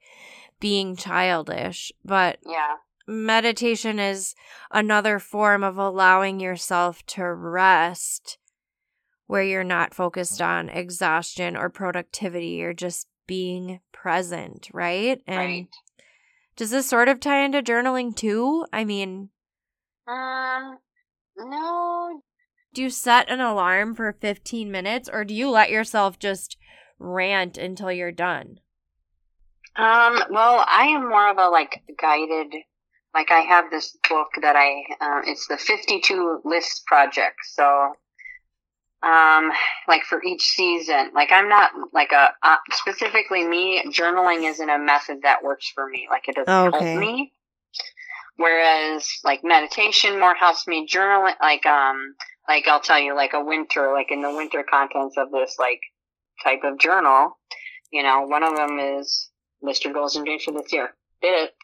being 0.58 0.96
childish. 0.96 1.92
But 2.04 2.38
Yeah. 2.44 2.76
meditation 3.06 3.98
is 3.98 4.34
another 4.70 5.18
form 5.18 5.62
of 5.62 5.76
allowing 5.78 6.40
yourself 6.40 7.04
to 7.06 7.24
rest 7.32 8.38
where 9.26 9.42
you're 9.44 9.62
not 9.62 9.94
focused 9.94 10.42
on 10.42 10.68
exhaustion 10.68 11.56
or 11.56 11.68
productivity. 11.70 12.48
You're 12.48 12.72
just 12.72 13.06
being 13.26 13.80
present, 13.92 14.68
right? 14.72 15.22
And 15.26 15.38
right. 15.38 15.68
does 16.56 16.70
this 16.70 16.88
sort 16.88 17.08
of 17.08 17.20
tie 17.20 17.44
into 17.44 17.62
journaling 17.62 18.16
too? 18.16 18.66
I 18.72 18.84
mean, 18.84 19.30
Um 20.08 20.78
no, 21.36 22.22
do 22.72 22.82
you 22.82 22.90
set 22.90 23.28
an 23.28 23.40
alarm 23.40 23.94
for 23.94 24.12
15 24.12 24.70
minutes 24.70 25.08
or 25.12 25.24
do 25.24 25.34
you 25.34 25.50
let 25.50 25.70
yourself 25.70 26.18
just 26.18 26.56
rant 26.98 27.58
until 27.58 27.90
you're 27.90 28.12
done? 28.12 28.60
Um, 29.76 30.22
well, 30.30 30.64
I 30.66 30.86
am 30.88 31.08
more 31.08 31.30
of 31.30 31.38
a 31.38 31.48
like 31.48 31.82
guided, 32.00 32.52
like 33.14 33.30
I 33.30 33.40
have 33.40 33.70
this 33.70 33.96
book 34.08 34.28
that 34.42 34.56
I, 34.56 34.82
uh, 35.00 35.22
it's 35.24 35.46
the 35.46 35.56
52 35.56 36.42
list 36.44 36.84
project. 36.86 37.38
So, 37.44 37.94
um, 39.02 39.50
like 39.88 40.02
for 40.04 40.22
each 40.22 40.42
season, 40.42 41.10
like 41.14 41.32
I'm 41.32 41.48
not 41.48 41.70
like 41.92 42.12
a, 42.12 42.30
uh, 42.42 42.56
specifically 42.72 43.46
me, 43.46 43.82
journaling 43.86 44.48
isn't 44.48 44.68
a 44.70 44.78
method 44.78 45.20
that 45.22 45.42
works 45.42 45.70
for 45.74 45.88
me. 45.88 46.06
Like 46.10 46.28
it 46.28 46.34
doesn't 46.34 46.52
Okay. 46.52 46.94
help 46.94 47.00
me. 47.00 47.32
Whereas 48.36 49.08
like 49.24 49.40
meditation 49.44 50.18
more 50.20 50.34
helps 50.34 50.66
me 50.66 50.86
journal, 50.86 51.30
like, 51.40 51.64
um, 51.66 52.14
like 52.48 52.66
I'll 52.66 52.80
tell 52.80 52.98
you, 52.98 53.14
like 53.14 53.32
a 53.34 53.44
winter, 53.44 53.92
like 53.92 54.10
in 54.10 54.22
the 54.22 54.34
winter 54.34 54.64
contents 54.68 55.16
of 55.16 55.30
this 55.30 55.56
like 55.58 55.80
type 56.42 56.60
of 56.64 56.78
journal, 56.78 57.38
you 57.92 58.02
know, 58.02 58.22
one 58.22 58.42
of 58.42 58.56
them 58.56 58.78
is 58.78 59.30
list 59.62 59.84
your 59.84 59.92
goals 59.92 60.16
and 60.16 60.24
dreams 60.24 60.44
for 60.44 60.52
this 60.52 60.72
year. 60.72 60.94
Did 61.22 61.44
it. 61.44 61.54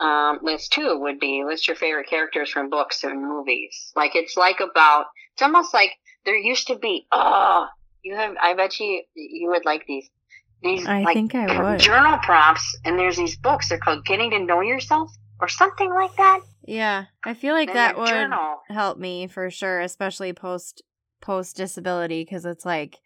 Um, 0.00 0.38
list 0.42 0.72
two 0.72 0.98
would 1.00 1.18
be 1.18 1.42
list 1.44 1.66
your 1.66 1.76
favorite 1.76 2.08
characters 2.08 2.50
from 2.50 2.70
books 2.70 3.02
and 3.02 3.20
movies. 3.20 3.92
Like 3.96 4.14
it's 4.14 4.36
like 4.36 4.60
about 4.60 5.06
It's 5.34 5.42
almost 5.42 5.74
like 5.74 5.90
there 6.24 6.36
used 6.36 6.68
to 6.68 6.76
be. 6.76 7.06
Oh, 7.12 7.66
you 8.02 8.14
have. 8.14 8.36
I 8.40 8.54
bet 8.54 8.78
you 8.78 9.02
you 9.14 9.50
would 9.50 9.64
like 9.64 9.84
these. 9.86 10.08
These 10.62 10.86
I 10.86 11.02
like 11.02 11.14
think 11.14 11.34
I 11.34 11.70
would. 11.70 11.78
journal 11.78 12.18
prompts, 12.18 12.76
and 12.84 12.98
there's 12.98 13.16
these 13.16 13.36
books. 13.36 13.68
They're 13.68 13.78
called 13.78 14.04
Getting 14.04 14.30
to 14.30 14.40
Know 14.40 14.60
Yourself 14.60 15.10
or 15.40 15.48
something 15.48 15.92
like 15.92 16.14
that. 16.16 16.40
Yeah, 16.64 17.06
I 17.24 17.34
feel 17.34 17.54
like 17.54 17.72
that 17.72 17.96
would 17.96 18.08
journal. 18.08 18.58
help 18.68 18.98
me 18.98 19.26
for 19.26 19.50
sure, 19.50 19.80
especially 19.80 20.32
post 20.32 20.82
post 21.20 21.56
disability 21.56 22.24
because 22.24 22.44
it's 22.44 22.64
like 22.64 22.98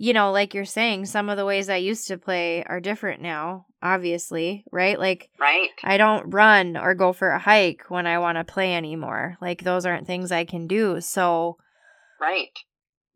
you 0.00 0.12
know, 0.12 0.30
like 0.30 0.54
you're 0.54 0.64
saying, 0.64 1.06
some 1.06 1.28
of 1.28 1.36
the 1.36 1.44
ways 1.44 1.68
I 1.68 1.76
used 1.76 2.06
to 2.06 2.18
play 2.18 2.62
are 2.62 2.78
different 2.78 3.20
now, 3.20 3.66
obviously, 3.82 4.64
right? 4.70 4.96
Like 4.98 5.28
Right. 5.40 5.70
I 5.82 5.96
don't 5.96 6.30
run 6.30 6.76
or 6.76 6.94
go 6.94 7.12
for 7.12 7.30
a 7.30 7.38
hike 7.40 7.82
when 7.88 8.06
I 8.06 8.20
want 8.20 8.38
to 8.38 8.44
play 8.44 8.76
anymore. 8.76 9.36
Like 9.40 9.64
those 9.64 9.84
aren't 9.84 10.06
things 10.06 10.30
I 10.30 10.44
can 10.44 10.68
do. 10.68 11.00
So, 11.00 11.56
Right. 12.20 12.50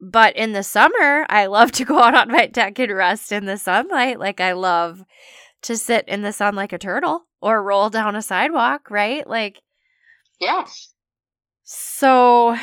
but 0.01 0.35
in 0.37 0.53
the 0.55 0.65
summer, 0.65 1.25
I 1.31 1.47
love 1.47 1.71
to 1.73 1.85
go 1.85 2.01
out 2.01 2.17
on 2.17 2.29
my 2.33 2.47
deck 2.47 2.81
and 2.81 2.93
rest 2.93 3.31
in 3.31 3.47
the 3.47 3.59
sunlight. 3.59 4.19
Like 4.19 4.41
I 4.41 4.53
love 4.53 5.05
to 5.63 5.77
sit 5.77 6.05
in 6.09 6.23
the 6.23 6.33
sun 6.33 6.57
like 6.57 6.73
a 6.73 6.79
turtle 6.79 7.27
or 7.43 7.63
roll 7.63 7.91
down 7.91 8.15
a 8.17 8.23
sidewalk, 8.23 8.91
right? 8.91 9.27
Like 9.27 9.61
Yes. 10.41 10.95
so 11.65 12.57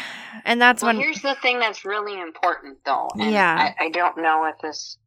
and 0.46 0.60
that's 0.62 0.82
Well, 0.82 0.94
when 0.94 1.02
here's 1.02 1.22
the 1.22 1.36
thing 1.36 1.60
that's 1.60 1.86
really 1.86 2.20
important, 2.20 2.80
though. 2.86 3.10
And 3.20 3.32
Yeah. 3.32 3.74
I, 3.80 3.86
I 3.86 3.90
don't 3.90 4.18
know 4.18 4.46
if 4.46 4.56
this, 4.62 4.98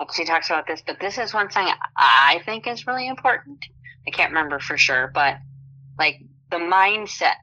if 0.00 0.14
she 0.14 0.24
talks 0.24 0.48
about 0.48 0.66
this, 0.66 0.82
but 0.86 1.00
this 1.00 1.18
is 1.18 1.34
one 1.34 1.48
thing 1.48 1.68
I 1.96 2.40
think 2.44 2.66
is 2.66 2.86
really 2.86 3.08
important. 3.08 3.58
I 4.06 4.10
can't 4.10 4.30
remember 4.30 4.60
for 4.60 4.78
sure, 4.78 5.10
but 5.12 5.38
like 5.98 6.16
the 6.50 6.58
mindset, 6.58 7.42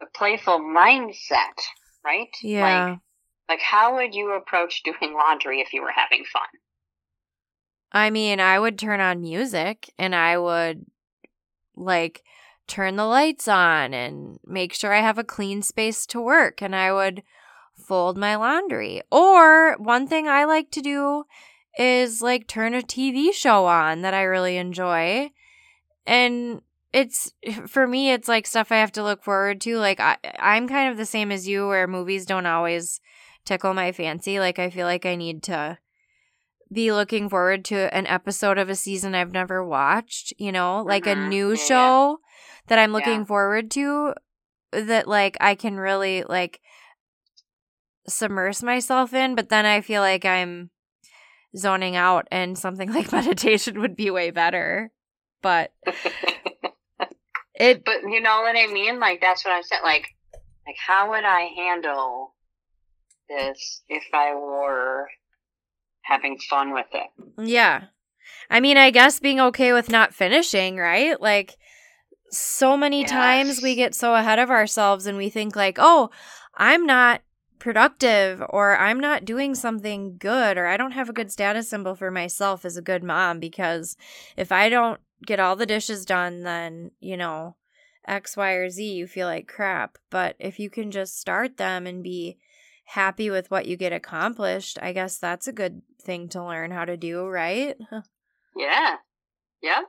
the 0.00 0.06
playful 0.14 0.58
mindset, 0.58 1.58
right? 2.04 2.28
yeah. 2.42 2.86
Like, 2.90 2.98
like 3.48 3.60
how 3.60 3.94
would 3.96 4.14
you 4.14 4.32
approach 4.32 4.82
doing 4.82 5.14
laundry 5.14 5.60
if 5.60 5.72
you 5.72 5.82
were 5.82 5.92
having 5.92 6.24
fun? 6.24 6.42
I 7.92 8.10
mean, 8.10 8.40
I 8.40 8.58
would 8.58 8.78
turn 8.78 9.00
on 9.00 9.22
music 9.22 9.92
and 9.98 10.14
I 10.14 10.36
would 10.38 10.86
like 11.76 12.22
turn 12.66 12.96
the 12.96 13.06
lights 13.06 13.48
on 13.48 13.94
and 13.94 14.38
make 14.44 14.74
sure 14.74 14.92
I 14.92 15.00
have 15.00 15.18
a 15.18 15.24
clean 15.24 15.62
space 15.62 16.04
to 16.06 16.20
work 16.20 16.60
and 16.60 16.76
I 16.76 16.92
would 16.92 17.22
fold 17.74 18.18
my 18.18 18.36
laundry. 18.36 19.00
Or 19.10 19.76
one 19.78 20.06
thing 20.06 20.28
I 20.28 20.44
like 20.44 20.70
to 20.72 20.82
do 20.82 21.24
is 21.78 22.20
like 22.20 22.46
turn 22.46 22.74
a 22.74 22.82
TV 22.82 23.32
show 23.32 23.64
on 23.66 24.02
that 24.02 24.14
I 24.14 24.22
really 24.22 24.56
enjoy. 24.56 25.30
And 26.06 26.60
it's 26.92 27.32
for 27.66 27.86
me 27.86 28.10
it's 28.10 28.28
like 28.28 28.46
stuff 28.46 28.72
I 28.72 28.76
have 28.76 28.92
to 28.92 29.02
look 29.02 29.24
forward 29.24 29.60
to. 29.62 29.78
Like 29.78 30.00
I 30.00 30.18
I'm 30.38 30.68
kind 30.68 30.90
of 30.90 30.98
the 30.98 31.06
same 31.06 31.32
as 31.32 31.48
you 31.48 31.66
where 31.66 31.86
movies 31.86 32.26
don't 32.26 32.46
always 32.46 33.00
tickle 33.46 33.72
my 33.72 33.92
fancy. 33.92 34.38
Like 34.38 34.58
I 34.58 34.68
feel 34.68 34.86
like 34.86 35.06
I 35.06 35.16
need 35.16 35.42
to 35.44 35.78
be 36.72 36.92
looking 36.92 37.28
forward 37.28 37.64
to 37.66 37.94
an 37.94 38.06
episode 38.06 38.58
of 38.58 38.68
a 38.68 38.74
season 38.76 39.14
I've 39.14 39.32
never 39.32 39.64
watched, 39.64 40.32
you 40.38 40.52
know, 40.52 40.82
like 40.82 41.06
a 41.06 41.14
Mhm. 41.14 41.28
new 41.28 41.48
Yeah, 41.50 41.54
yeah. 41.54 41.64
show 41.66 42.20
that 42.66 42.78
I'm 42.78 42.92
looking 42.92 43.20
Yeah. 43.20 43.24
forward 43.26 43.70
to 43.72 44.14
that 44.72 45.08
like 45.08 45.36
I 45.40 45.54
can 45.54 45.76
really 45.78 46.24
like 46.24 46.60
submerge 48.06 48.62
myself 48.62 49.12
in, 49.14 49.34
but 49.34 49.48
then 49.48 49.66
I 49.66 49.80
feel 49.80 50.02
like 50.02 50.24
I'm 50.24 50.70
zoning 51.56 51.96
out 51.96 52.28
and 52.30 52.58
something 52.58 52.92
like 52.92 53.12
meditation 53.12 53.80
would 53.80 53.96
be 53.96 54.10
way 54.10 54.30
better. 54.30 54.92
But 55.42 55.72
it 57.54 57.84
but 57.84 58.02
you 58.02 58.20
know 58.20 58.40
what 58.42 58.56
I 58.56 58.66
mean? 58.72 58.98
Like 59.00 59.20
that's 59.20 59.44
what 59.44 59.54
I 59.54 59.62
said. 59.62 59.80
Like, 59.82 60.06
like 60.66 60.76
how 60.76 61.10
would 61.10 61.24
I 61.24 61.42
handle 61.56 62.34
this 63.28 63.82
if 63.88 64.04
I 64.12 64.34
were 64.34 65.08
having 66.08 66.38
fun 66.38 66.72
with 66.72 66.86
it? 66.92 67.08
Yeah. 67.38 67.84
I 68.50 68.60
mean, 68.60 68.76
I 68.76 68.90
guess 68.90 69.20
being 69.20 69.40
okay 69.40 69.72
with 69.72 69.90
not 69.90 70.14
finishing, 70.14 70.76
right? 70.78 71.20
Like, 71.20 71.56
so 72.30 72.76
many 72.76 73.04
times 73.04 73.62
we 73.62 73.74
get 73.74 73.94
so 73.94 74.14
ahead 74.14 74.38
of 74.38 74.50
ourselves 74.50 75.06
and 75.06 75.18
we 75.18 75.28
think, 75.28 75.54
like, 75.54 75.78
oh, 75.78 76.10
I'm 76.54 76.86
not 76.86 77.22
productive 77.58 78.42
or 78.50 78.76
I'm 78.76 79.00
not 79.00 79.24
doing 79.24 79.54
something 79.54 80.16
good 80.18 80.56
or 80.56 80.66
I 80.66 80.76
don't 80.76 80.92
have 80.92 81.08
a 81.08 81.14
good 81.14 81.30
status 81.30 81.68
symbol 81.68 81.94
for 81.94 82.10
myself 82.10 82.64
as 82.64 82.76
a 82.76 82.82
good 82.82 83.02
mom 83.02 83.40
because 83.40 83.96
if 84.36 84.52
I 84.52 84.68
don't 84.68 85.00
get 85.26 85.40
all 85.40 85.56
the 85.56 85.66
dishes 85.66 86.04
done, 86.04 86.42
then, 86.42 86.92
you 87.00 87.16
know, 87.16 87.56
X, 88.06 88.36
Y, 88.36 88.52
or 88.52 88.70
Z, 88.70 88.84
you 88.84 89.06
feel 89.06 89.26
like 89.26 89.48
crap. 89.48 89.98
But 90.10 90.36
if 90.38 90.58
you 90.58 90.70
can 90.70 90.90
just 90.90 91.18
start 91.18 91.56
them 91.56 91.86
and 91.86 92.02
be 92.02 92.38
happy 92.88 93.28
with 93.28 93.50
what 93.50 93.66
you 93.66 93.76
get 93.76 93.92
accomplished, 93.92 94.78
I 94.80 94.92
guess 94.92 95.18
that's 95.18 95.46
a 95.46 95.52
good 95.52 95.82
thing 96.00 96.28
to 96.30 96.42
learn 96.42 96.70
how 96.70 96.86
to 96.86 96.96
do, 96.96 97.26
right? 97.26 97.76
Yeah. 98.56 98.96
Yep. 99.62 99.84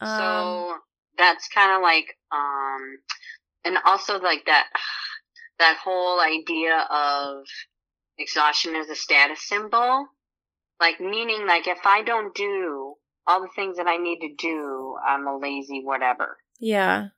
Um, 0.00 0.08
so 0.08 0.74
that's 1.18 1.48
kind 1.48 1.72
of 1.72 1.82
like, 1.82 2.16
um, 2.32 2.98
and 3.62 3.76
also 3.84 4.18
like 4.20 4.46
that, 4.46 4.68
that 5.58 5.76
whole 5.82 6.18
idea 6.18 6.86
of 6.88 7.44
exhaustion 8.16 8.74
as 8.74 8.88
a 8.88 8.94
status 8.94 9.46
symbol, 9.46 10.06
like 10.80 10.98
meaning 10.98 11.46
like 11.46 11.66
if 11.66 11.80
I 11.84 12.02
don't 12.02 12.34
do 12.34 12.94
all 13.26 13.42
the 13.42 13.50
things 13.54 13.76
that 13.76 13.86
I 13.86 13.98
need 13.98 14.20
to 14.20 14.34
do, 14.38 14.96
I'm 15.06 15.26
a 15.26 15.36
lazy 15.36 15.82
whatever. 15.84 16.38
yeah, 16.58 17.08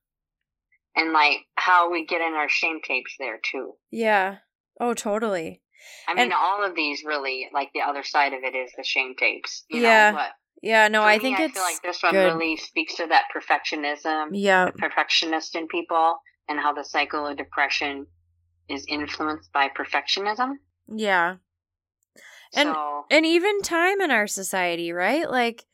And 0.99 1.13
like 1.13 1.39
how 1.55 1.91
we 1.91 2.05
get 2.05 2.21
in 2.21 2.35
our 2.35 2.49
shame 2.49 2.81
tapes 2.87 3.15
there 3.19 3.39
too. 3.43 3.75
yeah. 3.91 4.37
Oh, 4.81 4.95
totally. 4.95 5.63
I 6.07 6.15
mean, 6.15 6.25
And- 6.25 6.33
all 6.33 6.63
of 6.65 6.75
these 6.75 7.03
really, 7.05 7.49
like 7.53 7.71
the 7.73 7.81
other 7.81 8.03
side 8.05 8.33
of 8.33 8.45
it 8.45 8.55
is 8.55 8.71
the 8.77 8.85
shame 8.85 9.15
tapes. 9.19 9.65
You 9.71 9.81
Yeah. 9.83 10.11
Know, 10.13 10.27
Yeah, 10.63 10.89
no, 10.89 11.03
I 11.03 11.17
me, 11.19 11.23
think 11.23 11.39
I 11.41 11.45
it's 11.45 11.55
feel 11.55 11.63
like 11.63 11.83
this 11.83 12.03
one 12.03 12.13
good. 12.13 12.25
really 12.35 12.57
speaks 12.57 12.95
to 12.97 13.07
that 13.07 13.25
perfectionism, 13.35 14.31
yeah, 14.33 14.71
perfectionist 14.77 15.55
in 15.57 15.67
people, 15.69 16.19
and 16.49 16.59
how 16.61 16.73
the 16.73 16.85
cycle 16.85 17.27
of 17.27 17.37
depression 17.37 18.07
is 18.69 18.85
influenced 18.89 19.53
by 19.53 19.69
perfectionism. 19.69 20.55
yeah. 20.95 21.37
And- 22.55 22.73
so, 22.75 23.05
And 23.11 23.27
even 23.27 23.61
time 23.63 24.01
in 24.01 24.11
our 24.11 24.27
society, 24.27 24.93
right? 24.93 25.29
Like, 25.31 25.65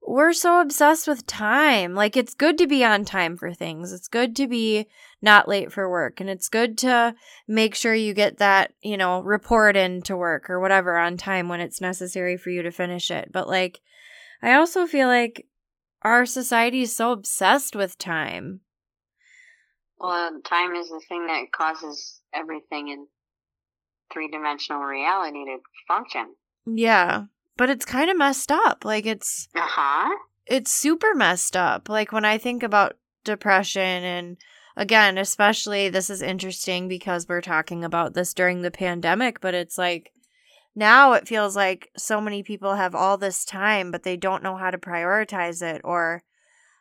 we're 0.00 0.32
so 0.32 0.60
obsessed 0.60 1.06
with 1.06 1.26
time. 1.26 1.94
Like, 1.94 2.16
it's 2.16 2.34
good 2.34 2.56
to 2.58 2.66
be 2.66 2.84
on 2.84 3.04
time 3.04 3.36
for 3.36 3.52
things. 3.52 3.92
It's 3.92 4.08
good 4.08 4.34
to 4.36 4.46
be 4.46 4.86
not 5.20 5.48
late 5.48 5.72
for 5.72 5.88
work. 5.90 6.20
And 6.20 6.30
it's 6.30 6.48
good 6.48 6.78
to 6.78 7.14
make 7.46 7.74
sure 7.74 7.94
you 7.94 8.14
get 8.14 8.38
that, 8.38 8.72
you 8.80 8.96
know, 8.96 9.20
report 9.20 9.76
in 9.76 10.02
to 10.02 10.16
work 10.16 10.48
or 10.48 10.60
whatever 10.60 10.96
on 10.96 11.16
time 11.16 11.48
when 11.48 11.60
it's 11.60 11.80
necessary 11.80 12.36
for 12.36 12.50
you 12.50 12.62
to 12.62 12.70
finish 12.70 13.10
it. 13.10 13.30
But, 13.32 13.48
like, 13.48 13.80
I 14.42 14.54
also 14.54 14.86
feel 14.86 15.08
like 15.08 15.46
our 16.02 16.24
society 16.24 16.82
is 16.82 16.94
so 16.94 17.12
obsessed 17.12 17.74
with 17.74 17.98
time. 17.98 18.60
well, 19.98 20.10
uh, 20.10 20.30
time 20.48 20.74
is 20.74 20.88
the 20.88 21.02
thing 21.08 21.26
that 21.26 21.52
causes 21.52 22.20
everything 22.32 22.88
in 22.88 23.06
three 24.12 24.28
dimensional 24.30 24.82
reality 24.82 25.44
to 25.44 25.58
function. 25.86 26.34
Yeah. 26.66 27.24
But 27.58 27.68
it's 27.68 27.84
kind 27.84 28.08
of 28.08 28.16
messed 28.16 28.50
up. 28.50 28.86
Like, 28.86 29.04
it's. 29.04 29.48
Uh 29.54 29.60
huh. 29.60 30.16
it's 30.46 30.72
super 30.72 31.14
messed 31.14 31.56
up. 31.56 31.88
Like 31.88 32.10
when 32.10 32.24
I 32.24 32.38
think 32.38 32.62
about 32.62 32.96
depression 33.24 33.82
and 33.82 34.36
again, 34.76 35.18
especially 35.18 35.88
this 35.88 36.08
is 36.08 36.22
interesting 36.22 36.88
because 36.88 37.28
we're 37.28 37.42
talking 37.42 37.84
about 37.84 38.14
this 38.14 38.32
during 38.32 38.62
the 38.62 38.70
pandemic, 38.70 39.40
but 39.40 39.54
it's 39.54 39.76
like 39.76 40.12
now 40.74 41.12
it 41.12 41.28
feels 41.28 41.54
like 41.54 41.90
so 41.96 42.20
many 42.20 42.42
people 42.42 42.76
have 42.76 42.94
all 42.94 43.18
this 43.18 43.44
time 43.44 43.90
but 43.90 44.04
they 44.04 44.16
don't 44.16 44.42
know 44.42 44.56
how 44.56 44.70
to 44.70 44.78
prioritize 44.78 45.60
it 45.62 45.80
or 45.84 46.22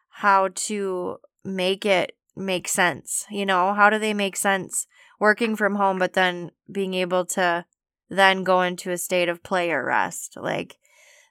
how 0.09 0.49
to 0.55 1.17
make 1.43 1.85
it 1.85 2.15
make 2.35 2.67
sense. 2.67 3.25
You 3.29 3.45
know, 3.45 3.73
how 3.73 3.89
do 3.89 3.99
they 3.99 4.13
make 4.13 4.37
sense 4.37 4.87
working 5.19 5.55
from 5.55 5.75
home 5.75 5.99
but 5.99 6.13
then 6.13 6.51
being 6.71 6.93
able 6.93 7.25
to 7.25 7.65
then 8.09 8.43
go 8.43 8.61
into 8.61 8.91
a 8.91 8.97
state 8.97 9.29
of 9.29 9.43
play 9.43 9.71
or 9.71 9.83
rest? 9.83 10.37
Like 10.37 10.77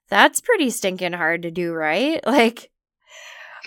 that's 0.09 0.41
pretty 0.41 0.71
stinking 0.71 1.13
hard 1.13 1.43
to 1.43 1.51
do, 1.51 1.73
right? 1.73 2.21
Like, 2.27 2.71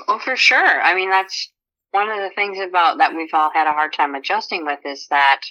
Well, 0.08 0.20
for 0.20 0.36
sure. 0.36 0.82
I 0.82 0.96
mean, 0.96 1.10
that's 1.10 1.52
one 1.92 2.10
of 2.10 2.18
the 2.18 2.32
things 2.36 2.60
about 2.60 3.00
that 3.00 3.16
we've 3.16 3.34
all 3.34 3.52
had 3.52 3.68
a 3.68 3.74
hard 3.74 3.94
time 3.94 4.16
adjusting 4.16 4.66
with 4.66 4.80
is 4.86 5.08
that 5.10 5.42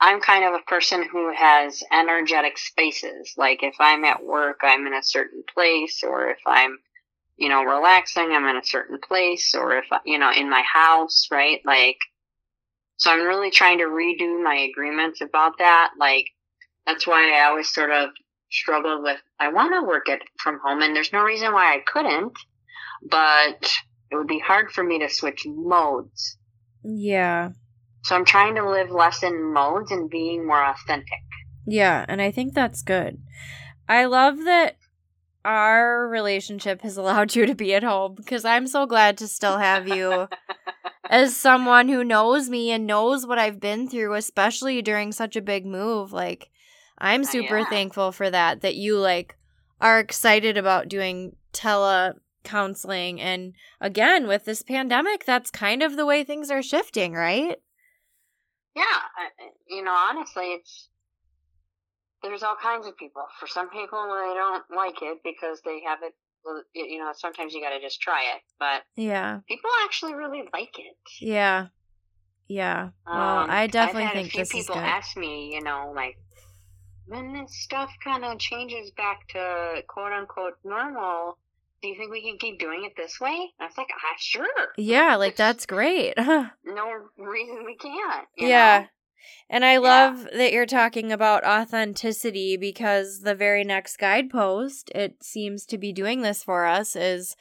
I'm 0.00 0.20
kind 0.20 0.44
of 0.44 0.54
a 0.54 0.64
person 0.64 1.06
who 1.10 1.32
has 1.34 1.82
energetic 1.92 2.56
spaces. 2.56 3.34
Like 3.36 3.62
if 3.62 3.74
I'm 3.78 4.04
at 4.04 4.24
work, 4.24 4.60
I'm 4.62 4.86
in 4.86 4.94
a 4.94 5.02
certain 5.02 5.44
place, 5.52 6.02
or 6.02 6.30
if 6.30 6.38
I'm, 6.46 6.78
you 7.36 7.50
know, 7.50 7.62
relaxing, 7.64 8.30
I'm 8.32 8.46
in 8.46 8.56
a 8.56 8.64
certain 8.64 8.98
place, 9.06 9.54
or 9.54 9.76
if, 9.76 9.84
you 10.06 10.18
know, 10.18 10.32
in 10.32 10.48
my 10.48 10.62
house, 10.62 11.28
right? 11.30 11.60
Like, 11.66 11.98
so 13.00 13.10
I'm 13.10 13.26
really 13.26 13.50
trying 13.50 13.78
to 13.78 13.84
redo 13.84 14.42
my 14.42 14.68
agreements 14.70 15.20
about 15.20 15.58
that. 15.58 15.90
Like, 15.98 16.26
that's 16.86 17.06
why 17.06 17.36
I 17.36 17.48
always 17.48 17.72
sort 17.72 17.90
of 17.90 18.10
struggled 18.50 19.02
with, 19.02 19.18
I 19.38 19.48
want 19.52 19.74
to 19.74 19.86
work 19.86 20.08
it 20.08 20.22
from 20.38 20.60
home, 20.64 20.80
and 20.82 20.94
there's 20.94 21.12
no 21.12 21.22
reason 21.22 21.52
why 21.52 21.74
I 21.74 21.80
couldn't 21.84 22.36
but 23.02 23.72
it 24.10 24.16
would 24.16 24.26
be 24.26 24.38
hard 24.40 24.70
for 24.70 24.82
me 24.82 24.98
to 25.00 25.08
switch 25.08 25.46
modes. 25.46 26.36
yeah. 26.82 27.50
So 28.02 28.16
I'm 28.16 28.24
trying 28.24 28.54
to 28.54 28.68
live 28.68 28.90
less 28.90 29.22
in 29.22 29.52
modes 29.52 29.90
and 29.90 30.08
being 30.08 30.46
more 30.46 30.64
authentic. 30.64 31.20
Yeah, 31.66 32.06
and 32.08 32.22
I 32.22 32.30
think 32.30 32.54
that's 32.54 32.80
good. 32.80 33.20
I 33.90 34.06
love 34.06 34.38
that 34.44 34.76
our 35.44 36.08
relationship 36.08 36.80
has 36.80 36.96
allowed 36.96 37.34
you 37.34 37.44
to 37.46 37.54
be 37.54 37.74
at 37.74 37.82
home 37.82 38.14
because 38.14 38.44
I'm 38.44 38.66
so 38.66 38.86
glad 38.86 39.18
to 39.18 39.28
still 39.28 39.58
have 39.58 39.86
you 39.86 40.28
as 41.10 41.36
someone 41.36 41.88
who 41.88 42.04
knows 42.04 42.48
me 42.48 42.70
and 42.70 42.86
knows 42.86 43.26
what 43.26 43.38
I've 43.38 43.58
been 43.60 43.88
through, 43.88 44.14
especially 44.14 44.80
during 44.80 45.10
such 45.10 45.34
a 45.34 45.42
big 45.42 45.66
move. 45.66 46.12
Like, 46.12 46.48
I'm 46.98 47.22
oh, 47.22 47.24
super 47.24 47.58
Yeah. 47.58 47.68
thankful 47.68 48.12
for 48.12 48.30
that, 48.30 48.60
that 48.62 48.76
you 48.76 48.96
like 48.96 49.36
are 49.80 49.98
excited 49.98 50.56
about 50.56 50.88
doing 50.88 51.36
tele 51.52 52.14
counseling. 52.44 53.20
And 53.20 53.54
again, 53.80 54.28
with 54.28 54.44
this 54.44 54.62
pandemic, 54.62 55.24
that's 55.24 55.50
kind 55.50 55.82
of 55.82 55.96
the 55.96 56.06
way 56.06 56.22
things 56.22 56.50
are 56.50 56.62
shifting, 56.62 57.12
right? 57.12 57.58
Yeah, 58.76 58.84
you 59.66 59.82
know, 59.82 59.92
honestly, 59.92 60.52
it's 60.52 60.88
there's 62.22 62.44
all 62.44 62.56
kinds 62.62 62.86
of 62.86 62.96
people. 62.96 63.24
For 63.40 63.48
some 63.48 63.68
people, 63.70 64.04
they 64.04 64.34
don't 64.34 64.64
like 64.70 65.02
it 65.02 65.18
because 65.24 65.60
they 65.64 65.80
have 65.84 65.98
it. 66.02 66.12
well, 66.12 66.14
y- 66.14 66.29
You 66.74 66.98
know, 66.98 67.12
sometimes 67.14 67.52
you 67.54 67.60
got 67.62 67.70
to 67.70 67.80
just 67.80 68.00
try 68.00 68.22
it, 68.34 68.42
but 68.58 68.82
Yeah. 68.96 69.40
people 69.48 69.70
actually 69.84 70.14
really 70.14 70.42
like 70.52 70.78
it. 70.78 70.96
Yeah. 71.20 71.66
Yeah. 72.48 72.90
Well, 73.06 73.38
Um, 73.44 73.50
I 73.50 73.66
definitely 73.66 74.02
I've 74.04 74.08
had 74.08 74.16
think 74.16 74.28
a 74.28 74.30
few 74.30 74.40
this 74.40 74.48
is 74.48 74.54
people 74.54 74.74
good. 74.76 74.84
ask 74.84 75.16
me, 75.16 75.54
you 75.54 75.62
know, 75.62 75.92
like 75.94 76.16
when 77.06 77.32
this 77.32 77.54
stuff 77.62 77.90
kind 78.02 78.24
of 78.24 78.38
changes 78.38 78.90
back 78.92 79.26
to 79.28 79.82
quote 79.88 80.12
unquote 80.12 80.54
normal. 80.64 81.38
Do 81.82 81.88
you 81.88 81.94
think 81.96 82.10
we 82.10 82.20
can 82.20 82.36
keep 82.38 82.58
doing 82.58 82.84
it 82.84 82.92
this 82.94 83.18
way? 83.20 83.30
And 83.30 83.48
I 83.60 83.64
was 83.64 83.78
like, 83.78 83.88
ah, 83.90 84.14
sure. 84.18 84.46
yeah, 84.76 85.16
like 85.16 85.34
that's 85.36 85.64
great. 85.64 86.12
No 86.18 86.92
reason 87.16 87.64
we 87.64 87.74
can't. 87.76 88.28
yeah. 88.36 88.80
know? 88.80 88.86
And 89.48 89.64
I 89.64 89.78
love 89.78 90.28
that 90.32 90.52
you're 90.52 90.66
talking 90.66 91.12
about 91.12 91.44
authenticity 91.44 92.56
because 92.56 93.20
the 93.20 93.34
very 93.34 93.64
next 93.64 93.98
guidepost, 93.98 94.90
it 94.94 95.22
seems 95.22 95.66
to 95.66 95.78
be 95.78 95.92
doing 95.92 96.22
this 96.22 96.44
for 96.44 96.66
us, 96.66 96.94
is 96.94 97.36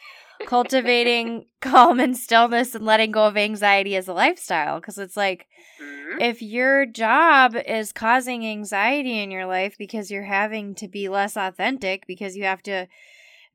cultivating 0.45 1.45
calm 1.61 1.99
and 1.99 2.17
stillness 2.17 2.75
and 2.75 2.85
letting 2.85 3.11
go 3.11 3.25
of 3.27 3.37
anxiety 3.37 3.95
as 3.95 4.07
a 4.07 4.13
lifestyle. 4.13 4.79
Because 4.79 4.97
it's 4.97 5.17
like, 5.17 5.47
Mhm. 5.79 6.21
if 6.21 6.41
your 6.41 6.85
job 6.85 7.55
is 7.55 7.91
causing 7.93 8.45
anxiety 8.45 9.19
in 9.19 9.31
your 9.31 9.45
life 9.45 9.77
because 9.77 10.11
you're 10.11 10.23
having 10.23 10.75
to 10.75 10.87
be 10.87 11.07
less 11.07 11.37
authentic 11.37 12.05
because 12.07 12.35
you 12.35 12.43
have 12.43 12.61
to 12.63 12.87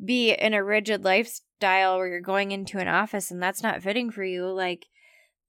be 0.02 0.32
in 0.32 0.54
a 0.54 0.64
rigid 0.64 1.04
lifestyle 1.04 1.98
where 1.98 2.08
you're 2.08 2.20
going 2.20 2.52
into 2.52 2.78
an 2.78 2.88
office 2.88 3.30
and 3.30 3.42
that's 3.42 3.62
not 3.62 3.82
fitting 3.82 4.10
for 4.10 4.24
you, 4.24 4.46
like 4.46 4.86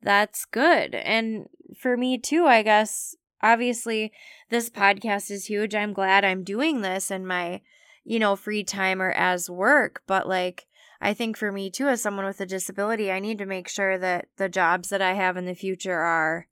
that's 0.05 0.45
good. 0.45 0.95
And 0.95 1.47
for 1.81 1.97
me 1.97 2.17
too, 2.17 2.45
I 2.45 2.61
guess 2.61 3.15
obviously 3.41 4.11
this 4.49 4.69
podcast 4.69 5.29
is 5.31 5.45
huge. 5.47 5.75
I'm 5.75 5.91
glad 5.93 6.23
I'm 6.23 6.43
doing 6.43 6.81
this 6.81 7.11
in 7.11 7.27
my, 7.27 7.61
you 8.03 8.19
know, 8.19 8.35
free 8.35 8.63
time 8.63 9.01
or 9.01 9.11
as 9.11 9.49
work, 9.49 10.03
but 10.07 10.27
like 10.29 10.67
I 11.01 11.13
think 11.13 11.37
for 11.37 11.51
me 11.51 11.69
too 11.69 11.87
as 11.89 12.01
someone 12.01 12.25
with 12.25 12.39
a 12.39 12.45
disability, 12.45 13.11
I 13.11 13.19
need 13.19 13.37
to 13.39 13.45
make 13.45 13.67
sure 13.67 13.97
that 13.97 14.27
the 14.37 14.47
jobs 14.47 14.89
that 14.89 15.01
I 15.01 15.13
have 15.13 15.35
in 15.37 15.45
the 15.45 15.53
future 15.55 15.99
are 15.99 16.47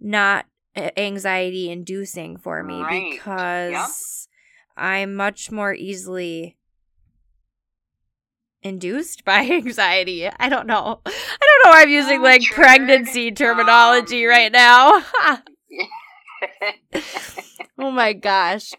not 0.00 0.44
anxiety 0.96 1.70
inducing 1.70 2.36
for 2.36 2.62
me 2.62 2.80
Right. 2.82 3.10
because 3.12 4.28
I'm 4.76 5.14
much 5.14 5.50
more 5.50 5.74
easily 5.74 6.56
induced 8.62 9.24
by 9.24 9.40
anxiety. 9.40 10.28
I 10.28 10.48
don't 10.48 10.66
know. 10.66 11.00
I 11.06 11.10
don't 11.10 11.57
I'm 11.72 11.88
using 11.88 12.20
Oh, 12.20 12.24
like 12.24 12.42
triggered. 12.42 12.64
pregnancy 12.64 13.30
terminology 13.32 14.24
Um, 14.24 14.30
right 14.30 14.52
now. 14.52 15.04
oh 17.78 17.90
my 17.90 18.12
gosh. 18.12 18.72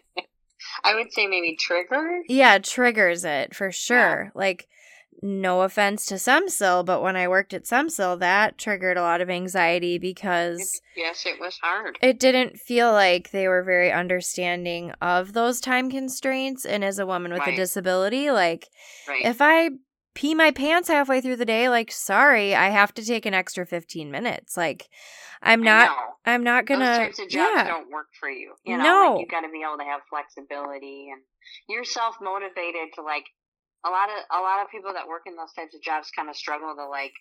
I 0.84 0.94
would 0.94 1.12
say 1.12 1.26
maybe 1.26 1.56
triggered. 1.58 2.22
Yeah, 2.28 2.58
triggers 2.58 3.24
it 3.24 3.54
for 3.54 3.70
sure. 3.72 4.32
Like 4.34 4.66
no 5.22 5.60
offense 5.62 6.06
to 6.06 6.14
Semsil, 6.14 6.84
but 6.84 7.02
when 7.02 7.14
I 7.16 7.28
worked 7.28 7.52
at 7.52 7.64
Semsil, 7.64 8.18
that 8.20 8.56
triggered 8.56 8.96
a 8.96 9.02
lot 9.02 9.20
of 9.20 9.28
anxiety 9.28 9.98
because 9.98 10.80
Yes, 10.96 11.26
it 11.26 11.38
was 11.38 11.58
hard. 11.62 11.98
it 12.00 12.18
didn't 12.18 12.58
feel 12.58 12.90
like 12.92 13.30
they 13.30 13.46
were 13.46 13.62
very 13.62 13.92
understanding 13.92 14.92
of 15.02 15.34
those 15.34 15.60
time 15.60 15.90
constraints. 15.90 16.64
And 16.64 16.82
as 16.82 16.98
a 16.98 17.04
woman 17.06 17.32
with 17.32 17.46
a 17.46 17.54
disability, 17.54 18.30
like 18.30 18.68
Right. 19.06 19.24
if 19.26 19.42
I 19.42 19.70
pee 20.14 20.34
my 20.34 20.50
pants 20.50 20.88
halfway 20.88 21.20
through 21.20 21.36
the 21.36 21.44
day, 21.44 21.68
like 21.68 21.90
sorry, 21.92 22.54
I 22.54 22.68
have 22.70 22.92
to 22.94 23.04
take 23.04 23.26
an 23.26 23.34
extra 23.34 23.66
15 23.66 24.10
minutes. 24.10 24.56
Like 24.56 24.88
I'm 25.42 25.62
not. 25.62 25.96
I'm 26.26 26.44
not 26.44 26.66
gonna 26.66 26.84
types 26.84 27.18
of 27.18 27.28
jobs 27.28 27.52
yeah. 27.56 27.64
don't 27.66 27.90
work 27.90 28.08
for 28.18 28.28
you. 28.28 28.54
You 28.64 28.76
know, 28.76 28.84
No. 28.84 29.12
like 29.14 29.20
you 29.20 29.26
got 29.26 29.40
to 29.40 29.48
be 29.50 29.62
able 29.66 29.78
to 29.78 29.84
have 29.84 30.00
flexibility, 30.10 31.08
and 31.10 31.22
you're 31.68 31.84
self 31.84 32.16
motivated 32.20 32.92
to 32.96 33.02
like. 33.02 33.24
A 33.82 33.88
lot 33.88 34.10
of 34.10 34.38
a 34.38 34.42
lot 34.42 34.60
of 34.62 34.70
people 34.70 34.92
that 34.92 35.08
work 35.08 35.22
in 35.24 35.36
those 35.36 35.54
types 35.56 35.74
of 35.74 35.80
jobs 35.80 36.10
kind 36.14 36.28
of 36.28 36.36
struggle 36.36 36.74
to 36.76 36.86
like, 36.86 37.12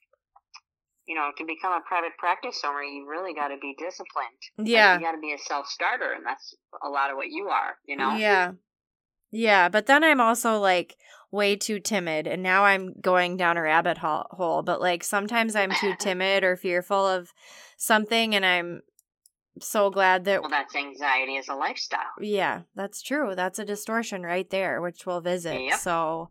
you 1.08 1.16
know, 1.16 1.32
to 1.38 1.46
become 1.46 1.72
a 1.72 1.80
private 1.88 2.12
practice 2.18 2.60
owner. 2.66 2.84
You 2.84 3.08
really 3.10 3.34
got 3.34 3.48
to 3.48 3.56
be 3.62 3.76
disciplined. 3.80 4.36
Like, 4.58 4.68
Yeah. 4.68 4.96
you 4.96 5.00
got 5.00 5.14
to 5.14 5.20
be 5.22 5.32
a 5.32 5.38
self 5.38 5.68
starter, 5.68 6.12
and 6.12 6.26
that's 6.26 6.54
a 6.84 6.90
lot 6.90 7.12
of 7.12 7.16
what 7.16 7.30
you 7.30 7.48
are. 7.48 7.78
You 7.86 7.96
know. 7.96 8.14
Yeah. 8.18 8.52
Yeah, 9.32 9.70
but 9.70 9.86
then 9.86 10.04
I'm 10.04 10.20
also 10.22 10.60
like 10.60 10.96
way 11.32 11.56
too 11.56 11.80
timid 11.80 12.26
and 12.26 12.42
now 12.42 12.64
I'm 12.66 12.94
going 13.00 13.38
down 13.38 13.58
a 13.58 13.62
rabbit 13.62 14.00
hole, 14.00 14.64
but 14.64 14.82
like 14.82 15.04
sometimes 15.04 15.56
I'm 15.56 15.72
too 15.80 15.94
timid 16.00 16.44
or 16.44 16.56
fearful 16.56 17.06
of 17.08 17.32
something 17.78 18.34
and 18.36 18.46
I'm 18.46 18.82
so 19.62 19.90
glad 19.90 20.26
that 20.26 20.42
Well, 20.42 20.50
that's 20.50 20.76
anxiety 20.76 21.38
as 21.38 21.48
a 21.50 21.56
lifestyle. 21.56 22.02
yeah, 22.20 22.62
that's 22.76 23.02
true. 23.02 23.36
That's 23.36 23.60
a 23.60 23.66
distortion 23.66 24.24
right 24.24 24.50
there, 24.50 24.82
which 24.82 25.06
we'll 25.06 25.22
visit. 25.22 25.62
Yep. 25.62 25.80
So 25.80 26.30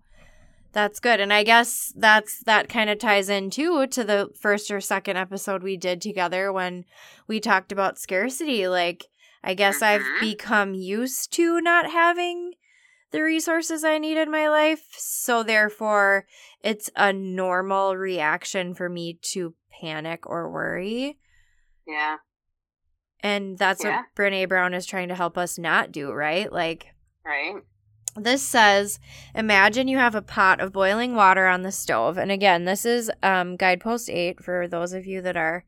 that's 0.72 0.98
good. 1.00 1.20
And 1.20 1.32
I 1.32 1.44
guess 1.44 1.92
that's 1.96 2.42
that 2.44 2.68
kind 2.68 2.90
of 2.90 2.98
ties 2.98 3.28
in 3.28 3.50
too 3.50 3.86
to 3.86 4.04
the 4.04 4.30
first 4.40 4.70
or 4.70 4.80
second 4.80 5.16
episode 5.16 5.62
we 5.62 5.76
did 5.76 6.00
together 6.00 6.52
when 6.52 6.84
we 7.26 7.38
talked 7.40 7.70
about 7.72 7.98
scarcity. 7.98 8.66
Like 8.66 9.06
I 9.44 9.54
guess 9.54 9.82
I've 9.82 10.02
Mhm. 10.02 10.20
become 10.20 10.74
used 10.74 11.32
to 11.34 11.60
not 11.60 11.90
having 11.90 12.52
the 13.10 13.22
resources 13.22 13.84
I 13.84 13.98
need 13.98 14.18
in 14.18 14.30
my 14.30 14.48
life. 14.48 14.86
So 14.96 15.42
therefore 15.42 16.26
it's 16.62 16.90
a 16.96 17.12
normal 17.12 17.96
reaction 17.96 18.74
for 18.74 18.88
me 18.88 19.18
to 19.32 19.54
panic 19.80 20.26
or 20.26 20.50
worry. 20.50 21.18
Yeah. 21.86 22.16
And 23.20 23.58
that's 23.58 23.82
Yeah. 23.84 24.02
what 24.02 24.06
Brene 24.16 24.48
Brown 24.48 24.74
is 24.74 24.86
trying 24.86 25.08
to 25.08 25.14
help 25.14 25.36
us 25.38 25.58
not 25.58 25.90
do, 25.90 26.12
right? 26.12 26.52
Like 26.52 26.88
Right. 27.24 27.62
this 28.16 28.42
says, 28.42 28.98
imagine 29.34 29.88
you 29.88 29.98
have 29.98 30.14
a 30.14 30.22
pot 30.22 30.60
of 30.60 30.72
boiling 30.72 31.14
water 31.14 31.46
on 31.46 31.62
the 31.62 31.72
stove. 31.72 32.16
And 32.18 32.30
again, 32.30 32.64
this 32.64 32.84
is 32.84 33.10
um, 33.22 33.56
guidepost 33.56 34.08
eight 34.10 34.42
for 34.42 34.68
those 34.68 34.92
of 34.92 35.06
you 35.06 35.20
that 35.22 35.36
are 35.36 35.64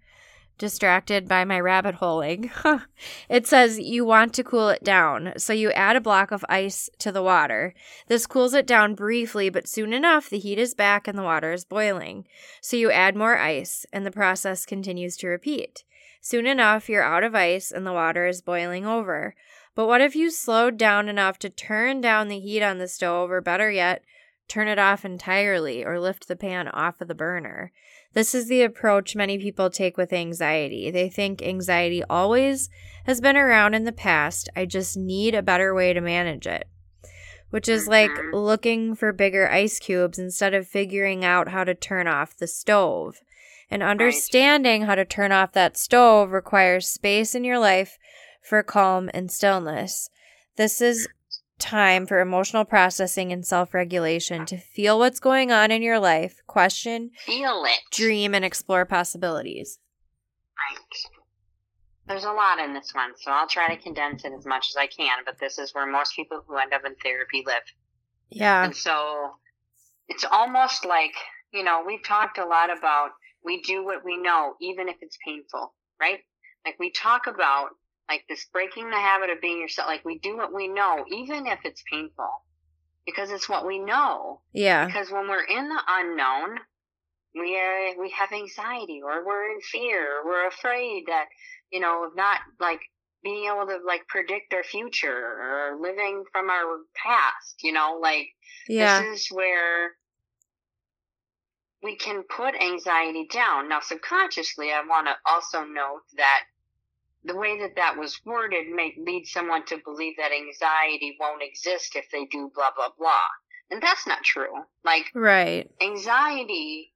distracted 0.60 1.26
by 1.26 1.44
my 1.44 1.58
rabbit 1.58 1.96
holing. 1.96 2.50
it 3.28 3.46
says 3.46 3.80
you 3.80 4.04
want 4.04 4.34
to 4.34 4.44
cool 4.44 4.68
it 4.68 4.84
down. 4.84 5.32
So 5.38 5.52
you 5.52 5.72
add 5.72 5.96
a 5.96 6.00
block 6.00 6.30
of 6.30 6.44
ice 6.48 6.88
to 6.98 7.10
the 7.10 7.22
water. 7.22 7.74
This 8.06 8.26
cools 8.26 8.54
it 8.54 8.66
down 8.66 8.94
briefly, 8.94 9.48
but 9.48 9.66
soon 9.66 9.92
enough, 9.92 10.28
the 10.28 10.38
heat 10.38 10.58
is 10.58 10.74
back 10.74 11.08
and 11.08 11.18
the 11.18 11.24
water 11.24 11.50
is 11.50 11.64
boiling. 11.64 12.26
So 12.60 12.76
you 12.76 12.92
add 12.92 13.16
more 13.16 13.38
ice, 13.38 13.86
and 13.92 14.06
the 14.06 14.12
process 14.12 14.66
continues 14.66 15.16
to 15.16 15.28
repeat. 15.28 15.82
Soon 16.20 16.46
enough, 16.46 16.88
you're 16.88 17.02
out 17.02 17.24
of 17.24 17.34
ice 17.34 17.72
and 17.72 17.86
the 17.86 17.94
water 17.94 18.26
is 18.26 18.42
boiling 18.42 18.84
over. 18.84 19.34
But 19.74 19.86
what 19.86 20.02
if 20.02 20.14
you 20.14 20.30
slowed 20.30 20.76
down 20.76 21.08
enough 21.08 21.38
to 21.38 21.48
turn 21.48 22.02
down 22.02 22.28
the 22.28 22.38
heat 22.38 22.62
on 22.62 22.76
the 22.76 22.88
stove, 22.88 23.30
or 23.30 23.40
better 23.40 23.70
yet, 23.70 24.04
turn 24.46 24.68
it 24.68 24.78
off 24.78 25.04
entirely 25.04 25.84
or 25.84 25.98
lift 25.98 26.28
the 26.28 26.36
pan 26.36 26.68
off 26.68 27.00
of 27.00 27.08
the 27.08 27.14
burner? 27.14 27.72
This 28.12 28.34
is 28.34 28.48
the 28.48 28.62
approach 28.62 29.14
many 29.14 29.38
people 29.38 29.70
take 29.70 29.96
with 29.96 30.12
anxiety. 30.12 30.90
They 30.90 31.08
think 31.08 31.42
anxiety 31.42 32.02
always 32.04 32.68
has 33.04 33.20
been 33.20 33.36
around 33.36 33.74
in 33.74 33.84
the 33.84 33.92
past. 33.92 34.48
I 34.56 34.66
just 34.66 34.96
need 34.96 35.34
a 35.34 35.42
better 35.42 35.72
way 35.74 35.92
to 35.92 36.00
manage 36.00 36.46
it. 36.46 36.66
Which 37.50 37.68
is 37.68 37.86
like 37.86 38.10
Mhm. 38.10 38.32
looking 38.32 38.94
for 38.94 39.12
bigger 39.12 39.48
ice 39.48 39.78
cubes 39.78 40.18
instead 40.18 40.54
of 40.54 40.68
figuring 40.68 41.24
out 41.24 41.48
how 41.48 41.64
to 41.64 41.74
turn 41.74 42.06
off 42.06 42.36
the 42.36 42.46
stove. 42.46 43.20
And 43.70 43.82
understanding 43.82 44.82
how 44.82 44.96
to 44.96 45.04
turn 45.04 45.30
off 45.30 45.52
that 45.52 45.76
stove 45.76 46.32
requires 46.32 46.88
space 46.88 47.34
in 47.36 47.44
your 47.44 47.58
life 47.58 47.98
for 48.42 48.62
calm 48.64 49.08
and 49.14 49.30
stillness. 49.30 50.10
This 50.56 50.80
is 50.80 51.08
time 51.60 52.06
for 52.06 52.20
emotional 52.20 52.64
processing 52.64 53.32
and 53.32 53.46
self 53.46 53.72
regulation 53.74 54.46
to 54.46 54.56
feel 54.56 54.98
what's 54.98 55.20
going 55.20 55.52
on 55.52 55.70
in 55.70 55.82
your 55.82 56.00
life, 56.00 56.40
question, 56.46 57.10
Feel 57.24 57.64
it. 57.66 57.78
dream, 57.92 58.34
and 58.34 58.44
explore 58.44 58.84
possibilities. 58.84 59.78
Right. 60.70 61.12
There's 62.08 62.24
a 62.24 62.32
lot 62.32 62.58
in 62.58 62.74
this 62.74 62.92
one, 62.92 63.12
so 63.16 63.30
I'll 63.30 63.46
try 63.46 63.74
to 63.74 63.80
condense 63.80 64.24
it 64.24 64.32
as 64.36 64.44
much 64.44 64.68
as 64.70 64.76
I 64.76 64.88
can, 64.88 65.18
but 65.24 65.38
this 65.38 65.58
is 65.58 65.72
where 65.74 65.86
most 65.86 66.16
people 66.16 66.42
who 66.46 66.56
end 66.56 66.72
up 66.72 66.82
in 66.84 66.96
therapy 66.96 67.44
live. 67.46 67.62
Yeah. 68.30 68.64
And 68.64 68.74
so 68.74 69.30
it's 70.08 70.24
almost 70.24 70.84
like, 70.84 71.14
you 71.52 71.62
know, 71.62 71.84
we've 71.86 72.02
talked 72.02 72.38
a 72.38 72.44
lot 72.44 72.76
about 72.76 73.10
we 73.44 73.62
do 73.62 73.84
what 73.84 74.04
we 74.04 74.16
know, 74.20 74.54
even 74.60 74.88
if 74.88 74.96
it's 75.00 75.18
painful, 75.24 75.72
right? 76.00 76.18
Like 76.66 76.76
we 76.78 76.90
talk 76.90 77.26
about 77.26 77.68
like 78.10 78.24
this 78.28 78.46
breaking 78.52 78.90
the 78.90 78.96
habit 78.96 79.30
of 79.30 79.40
being 79.40 79.60
yourself. 79.60 79.88
Like 79.88 80.04
we 80.04 80.18
do 80.18 80.36
what 80.36 80.52
we 80.52 80.66
know, 80.66 81.04
even 81.12 81.46
if 81.46 81.60
it's 81.64 81.82
painful, 81.90 82.28
because 83.06 83.30
it's 83.30 83.48
what 83.48 83.66
we 83.66 83.78
know. 83.78 84.40
Yeah. 84.52 84.86
Because 84.86 85.10
when 85.10 85.28
we're 85.28 85.44
in 85.44 85.68
the 85.68 85.80
unknown, 85.88 86.58
we 87.34 87.56
are 87.56 88.00
we 88.00 88.10
have 88.10 88.32
anxiety 88.32 89.00
or 89.04 89.24
we're 89.24 89.52
in 89.52 89.60
fear. 89.60 90.18
Or 90.18 90.24
we're 90.26 90.48
afraid 90.48 91.04
that 91.06 91.26
you 91.70 91.78
know 91.80 92.04
of 92.04 92.16
not 92.16 92.40
like 92.58 92.80
being 93.22 93.44
able 93.44 93.66
to 93.66 93.78
like 93.86 94.06
predict 94.08 94.52
our 94.54 94.64
future 94.64 95.14
or 95.14 95.78
living 95.80 96.24
from 96.32 96.50
our 96.50 96.78
past. 96.96 97.62
You 97.62 97.72
know, 97.72 97.98
like 98.02 98.26
Yeah. 98.68 99.00
this 99.02 99.20
is 99.20 99.28
where 99.30 99.92
we 101.82 101.96
can 101.96 102.24
put 102.24 102.54
anxiety 102.60 103.26
down. 103.32 103.68
Now, 103.68 103.80
subconsciously, 103.80 104.70
I 104.70 104.82
want 104.86 105.06
to 105.06 105.14
also 105.24 105.64
note 105.64 106.02
that 106.16 106.42
the 107.24 107.36
way 107.36 107.58
that 107.60 107.76
that 107.76 107.96
was 107.98 108.20
worded 108.24 108.68
may 108.68 108.94
lead 108.98 109.26
someone 109.26 109.64
to 109.66 109.78
believe 109.84 110.14
that 110.16 110.32
anxiety 110.32 111.16
won't 111.20 111.42
exist 111.42 111.96
if 111.96 112.10
they 112.10 112.24
do 112.26 112.50
blah, 112.54 112.70
blah, 112.74 112.88
blah. 112.98 113.28
And 113.70 113.82
that's 113.82 114.06
not 114.06 114.22
true. 114.24 114.64
Like, 114.84 115.10
Right. 115.14 115.70
anxiety 115.80 116.92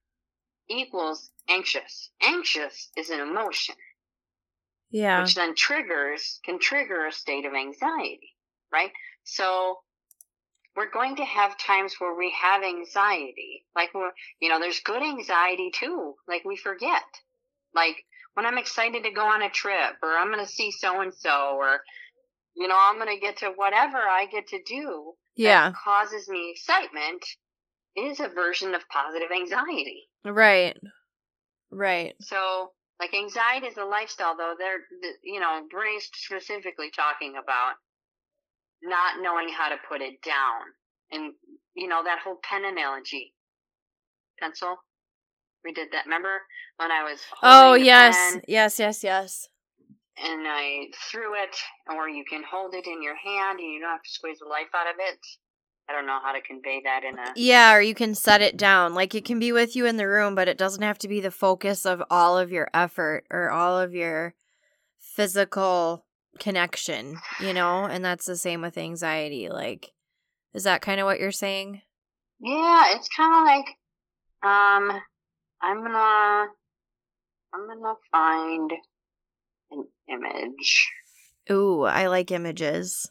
equals 0.68 1.30
anxious. 1.48 2.10
Anxious 2.22 2.90
is 2.96 3.10
an 3.10 3.20
emotion, 3.20 3.74
Yeah. 4.90 5.20
which 5.20 5.34
then 5.34 5.54
triggers, 5.54 6.40
can 6.44 6.58
trigger 6.58 7.06
a 7.06 7.12
state 7.12 7.44
of 7.44 7.54
anxiety, 7.54 8.34
right? 8.72 8.92
So, 9.24 9.82
we're 10.76 10.90
going 10.90 11.16
to 11.16 11.24
have 11.24 11.56
times 11.58 12.00
where 12.00 12.14
we 12.14 12.30
have 12.30 12.62
anxiety. 12.64 13.64
Like 13.76 13.94
we're, 13.94 14.10
you 14.40 14.48
know, 14.48 14.58
there's 14.58 14.80
good 14.80 15.02
anxiety 15.02 15.70
too. 15.70 16.16
Like 16.26 16.44
we 16.44 16.56
forget. 16.56 17.04
Like 17.74 17.96
when 18.34 18.46
I'm 18.46 18.58
excited 18.58 19.04
to 19.04 19.10
go 19.10 19.22
on 19.26 19.42
a 19.42 19.50
trip 19.50 19.94
or 20.02 20.10
I'm 20.10 20.32
going 20.32 20.44
to 20.44 20.50
see 20.50 20.70
so 20.72 21.00
and 21.00 21.14
so 21.14 21.56
or, 21.56 21.80
you 22.56 22.68
know, 22.68 22.76
I'm 22.78 22.98
going 22.98 23.14
to 23.14 23.20
get 23.20 23.38
to 23.38 23.52
whatever 23.56 23.98
I 23.98 24.26
get 24.30 24.48
to 24.48 24.60
do 24.66 25.12
Yeah. 25.36 25.70
that 25.70 25.74
causes 25.84 26.28
me 26.28 26.52
excitement 26.52 27.24
is 27.96 28.20
a 28.20 28.28
version 28.28 28.74
of 28.74 28.82
positive 28.88 29.30
anxiety. 29.34 30.04
Right. 30.24 30.76
Right. 31.70 32.14
So, 32.20 32.72
like 33.00 33.14
anxiety 33.14 33.66
is 33.66 33.76
a 33.76 33.84
lifestyle, 33.84 34.36
though. 34.36 34.54
They're, 34.58 34.80
you 35.24 35.40
know, 35.40 35.62
Brene's 35.70 36.08
specifically 36.14 36.90
talking 36.94 37.32
about 37.42 37.74
not 38.82 39.22
knowing 39.22 39.48
how 39.48 39.68
to 39.70 39.76
put 39.88 40.00
it 40.00 40.22
down, 40.22 40.62
and 41.10 41.32
you 41.74 41.88
know 41.88 42.02
that 42.04 42.20
whole 42.24 42.38
pen 42.42 42.64
analogy. 42.64 43.34
Pencil. 44.40 44.76
We 45.64 45.72
did 45.72 45.88
that. 45.92 46.04
Remember 46.04 46.42
when 46.76 46.90
I 46.90 47.02
was? 47.02 47.20
Oh, 47.42 47.74
yes. 47.74 48.32
pen 48.32 48.42
Yes, 48.46 48.78
yes, 48.78 49.02
yes. 49.02 49.48
And 50.22 50.46
I 50.46 50.86
threw 51.10 51.34
it, 51.34 51.56
or 51.92 52.08
you 52.08 52.24
can 52.28 52.42
hold 52.48 52.74
it 52.74 52.86
in 52.86 53.02
your 53.02 53.16
hand, 53.16 53.58
and 53.58 53.72
you 53.72 53.80
don't 53.80 53.90
have 53.90 54.02
to 54.02 54.10
squeeze 54.10 54.38
the 54.38 54.46
life 54.46 54.68
out 54.74 54.86
of 54.86 54.96
it. 54.98 55.18
I 55.88 55.92
don't 55.92 56.06
know 56.06 56.18
how 56.22 56.32
to 56.32 56.40
convey 56.40 56.80
that 56.84 57.04
in 57.04 57.18
a. 57.18 57.32
Yeah, 57.36 57.74
or 57.74 57.80
you 57.80 57.94
can 57.94 58.14
set 58.14 58.40
it 58.40 58.56
down. 58.56 58.94
Like 58.94 59.14
it 59.14 59.24
can 59.24 59.38
be 59.38 59.52
with 59.52 59.76
you 59.76 59.86
in 59.86 59.96
the 59.96 60.08
room, 60.08 60.34
but 60.34 60.48
it 60.48 60.56
doesn't 60.56 60.82
have 60.82 60.98
to 60.98 61.08
be 61.08 61.20
the 61.20 61.30
focus 61.30 61.84
of 61.84 62.02
all 62.10 62.38
of 62.38 62.50
your 62.50 62.68
effort 62.72 63.24
or 63.30 63.50
all 63.50 63.78
of 63.78 63.92
your 63.92 64.34
physical 64.98 66.06
connection, 66.38 67.18
you 67.38 67.52
know? 67.52 67.84
And 67.84 68.04
that's 68.04 68.26
the 68.26 68.36
same 68.36 68.62
with 68.62 68.78
anxiety. 68.78 69.48
Like, 69.48 69.92
is 70.54 70.64
that 70.64 70.80
kind 70.80 71.00
of 71.00 71.04
what 71.04 71.20
you're 71.20 71.32
saying? 71.32 71.82
Yeah, 72.40 72.96
it's 72.96 73.08
kind 73.14 73.34
of 73.34 73.44
like, 73.44 73.76
um, 74.42 75.02
I'm 75.64 75.82
gonna, 75.82 76.48
I'm 77.54 77.66
gonna 77.66 77.94
find 78.12 78.70
an 79.70 79.86
image, 80.08 80.90
Ooh, 81.50 81.82
I 81.84 82.06
like 82.06 82.30
images. 82.30 83.10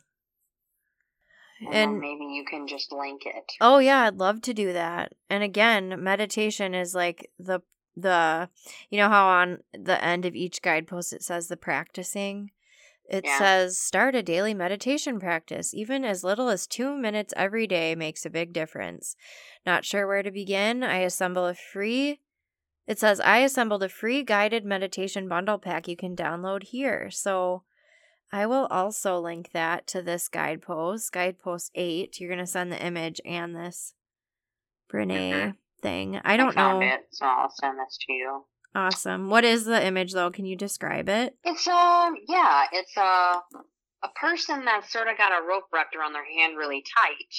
and, 1.61 1.73
And 1.73 1.99
maybe 1.99 2.25
you 2.25 2.45
can 2.49 2.67
just 2.67 2.91
link 2.91 3.23
it. 3.25 3.51
oh 3.59 3.79
yeah, 3.79 4.03
I'd 4.03 4.17
love 4.19 4.41
to 4.43 4.53
do 4.53 4.71
that. 4.73 5.13
And 5.29 5.43
again, 5.43 5.95
meditation 6.03 6.73
is 6.75 6.93
like 6.93 7.31
the 7.39 7.61
the 7.95 8.49
you 8.89 8.97
know 8.97 9.09
how 9.09 9.27
on 9.27 9.59
the 9.73 10.03
end 10.03 10.25
of 10.25 10.35
each 10.35 10.61
guidepost 10.61 11.13
it 11.13 11.21
says 11.23 11.47
the 11.47 11.57
practicing 11.57 12.49
it 13.07 13.23
Yeah. 13.25 13.37
says 13.37 13.77
start 13.77 14.15
a 14.15 14.23
daily 14.23 14.55
meditation 14.55 15.19
practice 15.19 15.75
even 15.75 16.03
as 16.03 16.23
little 16.23 16.49
as 16.49 16.65
2 16.65 16.95
minutes 16.97 17.35
every 17.37 17.67
day 17.67 17.93
makes 17.93 18.25
a 18.25 18.31
big 18.31 18.51
difference 18.51 19.15
not 19.63 19.85
sure 19.85 20.07
where 20.07 20.23
to 20.23 20.31
begin 20.31 20.81
i 20.81 20.97
assemble 20.99 21.45
a 21.45 21.53
free 21.53 22.19
it 22.87 22.99
says 22.99 23.19
i 23.21 23.39
assembled 23.39 23.83
a 23.83 23.89
free 23.89 24.23
guided 24.23 24.65
meditation 24.65 25.27
bundle 25.27 25.57
pack 25.57 25.87
you 25.87 25.95
can 25.95 26.15
download 26.15 26.63
here 26.63 27.09
so 27.09 27.63
i 28.31 28.45
will 28.45 28.65
also 28.67 29.19
link 29.19 29.51
that 29.53 29.87
to 29.87 30.01
this 30.01 30.27
guidepost 30.27 31.11
guidepost 31.11 31.71
8 31.75 32.19
you're 32.19 32.29
going 32.29 32.39
to 32.39 32.47
send 32.47 32.71
the 32.71 32.85
image 32.85 33.19
and 33.25 33.55
this 33.55 33.93
brene 34.91 35.07
Mhm. 35.09 35.55
thing 35.81 36.19
i 36.23 36.37
don't 36.37 36.53
found 36.55 36.79
know 36.79 36.85
it, 36.85 37.07
so 37.11 37.25
I'll 37.25 37.49
send 37.49 37.77
this 37.79 37.97
to 38.07 38.13
you. 38.13 38.45
Awesome. 38.75 39.29
What 39.29 39.43
is 39.43 39.65
the 39.65 39.85
image 39.85 40.13
though? 40.13 40.31
Can 40.31 40.45
you 40.45 40.55
describe 40.55 41.07
it? 41.07 41.37
It's 41.43 41.67
um, 41.67 42.15
yeah, 42.27 42.65
it's 42.71 42.97
a 42.97 43.41
a 44.01 44.09
person 44.19 44.65
that's 44.65 44.91
sort 44.91 45.07
of 45.07 45.15
got 45.17 45.31
a 45.31 45.45
rope 45.47 45.65
wrapped 45.71 45.95
around 45.95 46.13
their 46.13 46.25
hand 46.25 46.57
really 46.57 46.83
tight, 46.97 47.35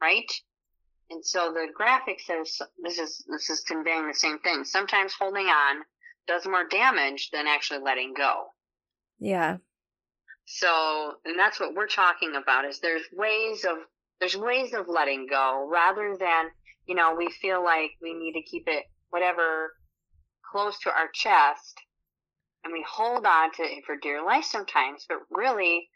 right? 0.00 0.30
And 1.10 1.24
so 1.24 1.52
the 1.52 1.68
graphic 1.74 2.20
says 2.20 2.60
this 2.82 2.98
is 2.98 3.24
this 3.28 3.48
is 3.48 3.60
conveying 3.60 4.06
the 4.06 4.14
same 4.14 4.38
thing. 4.40 4.64
Sometimes 4.64 5.14
holding 5.18 5.46
on 5.46 5.82
does 6.26 6.46
more 6.46 6.66
damage 6.68 7.30
than 7.32 7.46
actually 7.46 7.80
letting 7.80 8.12
go. 8.14 8.48
Yeah. 9.18 9.56
So, 10.44 11.14
and 11.24 11.38
that's 11.38 11.60
what 11.60 11.74
we're 11.74 11.88
talking 11.88 12.34
about 12.36 12.64
is 12.64 12.80
there's 12.80 13.02
ways 13.12 13.64
of 13.64 13.78
there's 14.20 14.36
ways 14.36 14.74
of 14.74 14.88
letting 14.88 15.26
go 15.28 15.68
rather 15.70 16.16
than, 16.18 16.46
you 16.86 16.94
know, 16.94 17.14
we 17.16 17.30
feel 17.30 17.62
like 17.62 17.92
we 18.02 18.14
need 18.14 18.32
to 18.32 18.42
keep 18.42 18.64
it 18.66 18.84
whatever 19.10 19.72
close 20.50 20.78
to 20.80 20.90
our 20.90 21.08
chest 21.12 21.78
and 22.64 22.72
we 22.72 22.84
hold 22.88 23.26
on 23.26 23.52
to 23.52 23.62
it 23.62 23.84
for 23.86 23.96
dear 23.96 24.24
life 24.24 24.44
sometimes, 24.44 25.06
but 25.08 25.18
really 25.30 25.88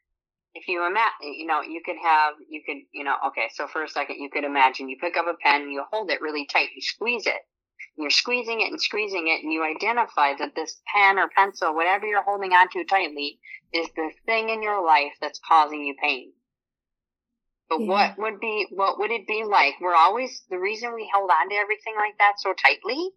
if 0.55 0.69
you 0.69 0.87
imagine, 0.87 1.35
you 1.35 1.47
know, 1.47 1.63
you 1.63 1.81
could 1.85 1.97
have, 2.03 2.35
you 2.49 2.63
could, 2.67 2.79
you 2.93 3.05
know, 3.05 3.17
okay, 3.29 3.49
so 3.55 3.67
for 3.67 3.85
a 3.85 3.89
second, 3.89 4.17
you 4.17 4.31
could 4.31 4.45
imagine 4.45 4.89
you 4.89 4.97
pick 5.01 5.17
up 5.17 5.27
a 5.27 5.35
pen, 5.43 5.71
you 5.71 5.85
hold 5.91 6.11
it 6.11 6.21
really 6.21 6.47
tight, 6.47 6.69
you 6.75 6.83
squeeze 6.83 7.27
it, 7.27 7.41
you're 7.97 8.11
squeezing 8.11 8.61
it 8.61 8.71
and 8.71 8.81
squeezing 8.81 9.29
it, 9.29 9.43
and 9.43 9.53
you 9.53 9.65
identify 9.65 10.35
that 10.39 10.55
this 10.55 10.81
pen 10.95 11.19
or 11.19 11.29
pencil, 11.35 11.75
whatever 11.75 12.07
you're 12.07 12.23
holding 12.23 12.53
onto 12.53 12.85
tightly, 12.85 13.39
is 13.73 13.89
the 13.97 14.11
thing 14.27 14.51
in 14.51 14.63
your 14.63 14.85
life 14.85 15.13
that's 15.21 15.41
causing 15.49 15.81
you 15.85 15.95
pain. 16.03 16.33
But 17.71 17.81
Yeah. 17.81 17.89
what 17.89 18.19
would 18.19 18.41
be, 18.41 18.67
what 18.71 18.99
would 18.99 19.11
it 19.11 19.27
be 19.27 19.45
like? 19.45 19.77
We're 19.81 19.95
always, 19.95 20.45
the 20.51 20.59
reason 20.59 20.95
we 20.95 21.11
hold 21.15 21.31
on 21.31 21.49
to 21.51 21.57
everything 21.57 21.97
like 21.97 22.19
that 22.19 22.35
so 22.39 22.55
tightly 22.55 23.11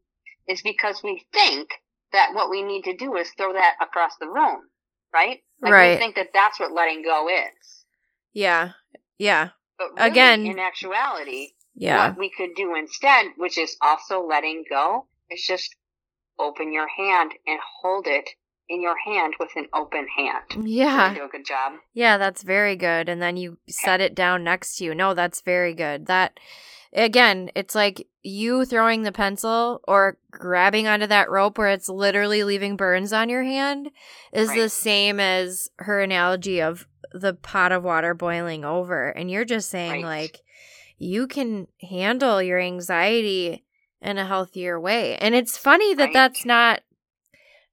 is 0.47 0.61
because 0.61 1.03
we 1.03 1.25
think 1.33 1.69
that 2.13 2.33
what 2.33 2.49
we 2.49 2.63
need 2.63 2.83
to 2.83 2.95
do 2.95 3.15
is 3.17 3.31
throw 3.31 3.53
that 3.53 3.75
across 3.81 4.17
the 4.19 4.27
room, 4.29 4.69
right? 5.13 5.41
Like 5.61 5.71
Right. 5.73 5.91
We 5.91 5.97
think 5.97 6.15
that 6.15 6.29
that's 6.33 6.59
what 6.59 6.71
letting 6.73 7.03
go 7.03 7.27
is. 7.29 7.85
Yeah. 8.33 8.71
Yeah. 9.17 9.49
But 9.77 9.91
really, 9.95 10.09
Again- 10.11 10.45
in 10.45 10.59
actuality, 10.59 11.53
Yeah. 11.75 12.09
what 12.09 12.17
we 12.17 12.29
could 12.29 12.55
do 12.55 12.75
instead, 12.75 13.27
which 13.37 13.57
is 13.57 13.77
also 13.81 14.21
letting 14.25 14.63
go, 14.69 15.07
is 15.29 15.43
just 15.45 15.75
open 16.37 16.71
your 16.73 16.87
hand 16.87 17.31
and 17.47 17.59
hold 17.81 18.07
it 18.07 18.29
in 18.67 18.81
your 18.81 18.97
hand 18.97 19.35
with 19.39 19.49
an 19.55 19.67
open 19.73 20.07
hand. 20.17 20.67
Yeah. 20.67 21.13
do 21.13 21.23
a 21.23 21.27
good 21.27 21.45
job? 21.45 21.73
Yeah, 21.93 22.17
that's 22.17 22.41
very 22.43 22.75
good. 22.75 23.07
And 23.09 23.21
then 23.21 23.37
you 23.37 23.57
set 23.69 24.01
it 24.01 24.15
down 24.15 24.43
next 24.43 24.77
to 24.77 24.83
you. 24.85 24.95
No, 24.95 25.13
that's 25.13 25.41
very 25.41 25.73
good. 25.73 26.07
That 26.07 26.39
again, 26.95 27.51
it's 27.55 27.75
like 27.75 28.07
you 28.23 28.65
throwing 28.65 29.03
the 29.03 29.11
pencil 29.11 29.81
or 29.87 30.17
grabbing 30.31 30.87
onto 30.87 31.05
that 31.07 31.29
rope 31.29 31.57
where 31.57 31.67
it's 31.69 31.89
literally 31.89 32.43
leaving 32.43 32.75
burns 32.75 33.13
on 33.13 33.29
your 33.29 33.43
hand 33.43 33.91
is 34.33 34.51
the 34.53 34.69
same 34.69 35.19
as 35.19 35.69
her 35.77 36.01
analogy 36.01 36.61
of 36.61 36.87
the 37.13 37.33
pot 37.33 37.71
of 37.71 37.83
water 37.83 38.13
boiling 38.13 38.65
over. 38.65 39.09
And 39.09 39.29
you're 39.29 39.45
just 39.45 39.69
saying 39.69 40.03
Right. 40.03 40.21
like 40.21 40.41
you 40.97 41.27
can 41.27 41.67
handle 41.81 42.41
your 42.41 42.59
anxiety 42.59 43.63
in 44.01 44.17
a 44.17 44.25
healthier 44.25 44.79
way. 44.79 45.17
And 45.17 45.35
it's 45.35 45.57
funny 45.57 45.93
that 45.95 46.05
Right. 46.05 46.13
that's 46.13 46.45
not 46.45 46.81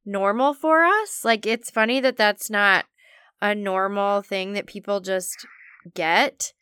normal 0.05 0.55
for 0.55 0.83
us. 0.85 1.25
Like 1.25 1.47
it's 1.47 1.71
funny 1.71 2.01
that 2.01 2.17
that's 2.17 2.51
not 2.51 2.87
a 3.41 3.55
normal 3.55 4.23
thing 4.23 4.53
that 4.53 4.67
people 4.67 5.01
just 5.01 5.47
get. 5.95 6.53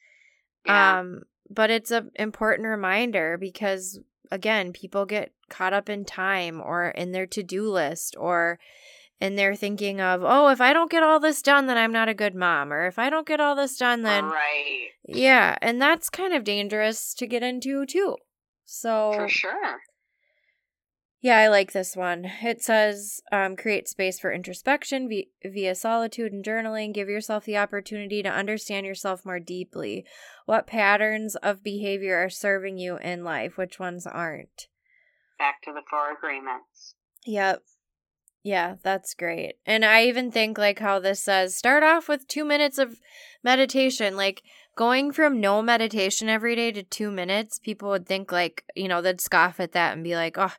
Yeah. 0.67 1.01
Um 1.01 1.23
but 1.51 1.71
it's 1.71 1.91
a 1.91 2.07
important 2.15 2.67
reminder 2.69 3.37
because 3.37 3.99
again, 4.31 4.73
people 4.73 5.05
get 5.05 5.33
caught 5.49 5.73
up 5.73 5.89
in 5.89 6.05
time 6.05 6.61
or 6.61 6.89
in 6.89 7.13
their 7.13 7.27
to-do 7.27 7.69
list 7.69 8.15
or 8.19 8.59
in 9.21 9.35
their 9.35 9.55
thinking 9.55 10.01
of, 10.01 10.23
"Oh, 10.25 10.49
if 10.49 10.61
I 10.61 10.73
don't 10.73 10.91
get 10.91 11.03
all 11.03 11.21
this 11.21 11.43
done, 11.43 11.67
then 11.67 11.77
I'm 11.77 11.93
not 11.93 12.09
a 12.09 12.15
good 12.15 12.35
mom." 12.35 12.73
Or 12.73 12.87
if 12.87 12.99
I 12.99 13.11
don't 13.11 13.27
get 13.27 13.41
all 13.41 13.55
this 13.55 13.77
done, 13.77 14.03
then 14.03 14.25
right. 14.25 14.89
yeah, 15.05 15.57
and 15.61 15.83
that's 15.83 16.09
kind 16.09 16.33
of 16.33 16.45
dangerous 16.45 17.13
to 17.15 17.27
get 17.27 17.43
into 17.43 17.85
too. 17.85 18.17
So 18.65 19.13
For 19.15 19.29
sure. 19.29 19.81
Yeah, 21.23 21.39
I 21.39 21.49
like 21.49 21.73
this 21.73 21.95
one. 21.95 22.31
It 22.43 22.63
says 22.63 23.21
um, 23.31 23.55
create 23.55 23.89
space 23.89 24.19
for 24.19 24.33
introspection 24.33 25.07
via, 25.07 25.25
via 25.45 25.75
solitude 25.75 26.33
and 26.33 26.43
journaling. 26.43 26.95
Give 26.95 27.11
yourself 27.11 27.45
the 27.45 27.59
opportunity 27.59 28.23
to 28.23 28.31
understand 28.31 28.87
yourself 28.87 29.27
more 29.27 29.39
deeply. 29.39 30.07
What 30.47 30.67
patterns 30.67 31.37
of 31.37 31.63
behavior 31.63 32.17
are 32.17 32.31
serving 32.31 32.79
you 32.79 32.97
in 32.97 33.23
life? 33.23 33.59
Which 33.59 33.79
ones 33.79 34.07
aren't? 34.07 34.69
Back 35.39 35.61
to 35.65 35.73
the 35.73 35.83
four 35.91 36.11
agreements. 36.13 36.95
Yep. 37.27 37.63
Yeah, 38.43 38.77
that's 38.83 39.13
great. 39.13 39.57
And 39.67 39.85
I 39.85 40.05
even 40.05 40.31
think 40.31 40.57
like 40.57 40.79
how 40.79 40.99
this 40.99 41.23
says 41.23 41.55
start 41.55 41.83
off 41.83 42.09
with 42.09 42.27
2 42.29 42.47
minutes 42.47 42.79
of 42.79 42.99
meditation 43.45 44.17
like 44.17 44.43
going 44.75 45.13
from 45.13 45.41
no 45.41 45.61
meditation 45.61 46.31
every 46.31 46.57
day 46.57 46.73
to 46.73 46.83
2 46.83 47.11
minutes, 47.11 47.59
people 47.59 47.91
would 47.91 48.07
think 48.07 48.33
like, 48.33 48.65
you 48.75 48.89
know, 48.89 49.03
they'd 49.03 49.21
scoff 49.21 49.61
at 49.61 49.73
that 49.73 49.93
and 49.93 50.03
be 50.03 50.15
like, 50.15 50.39
"Oh, 50.39 50.55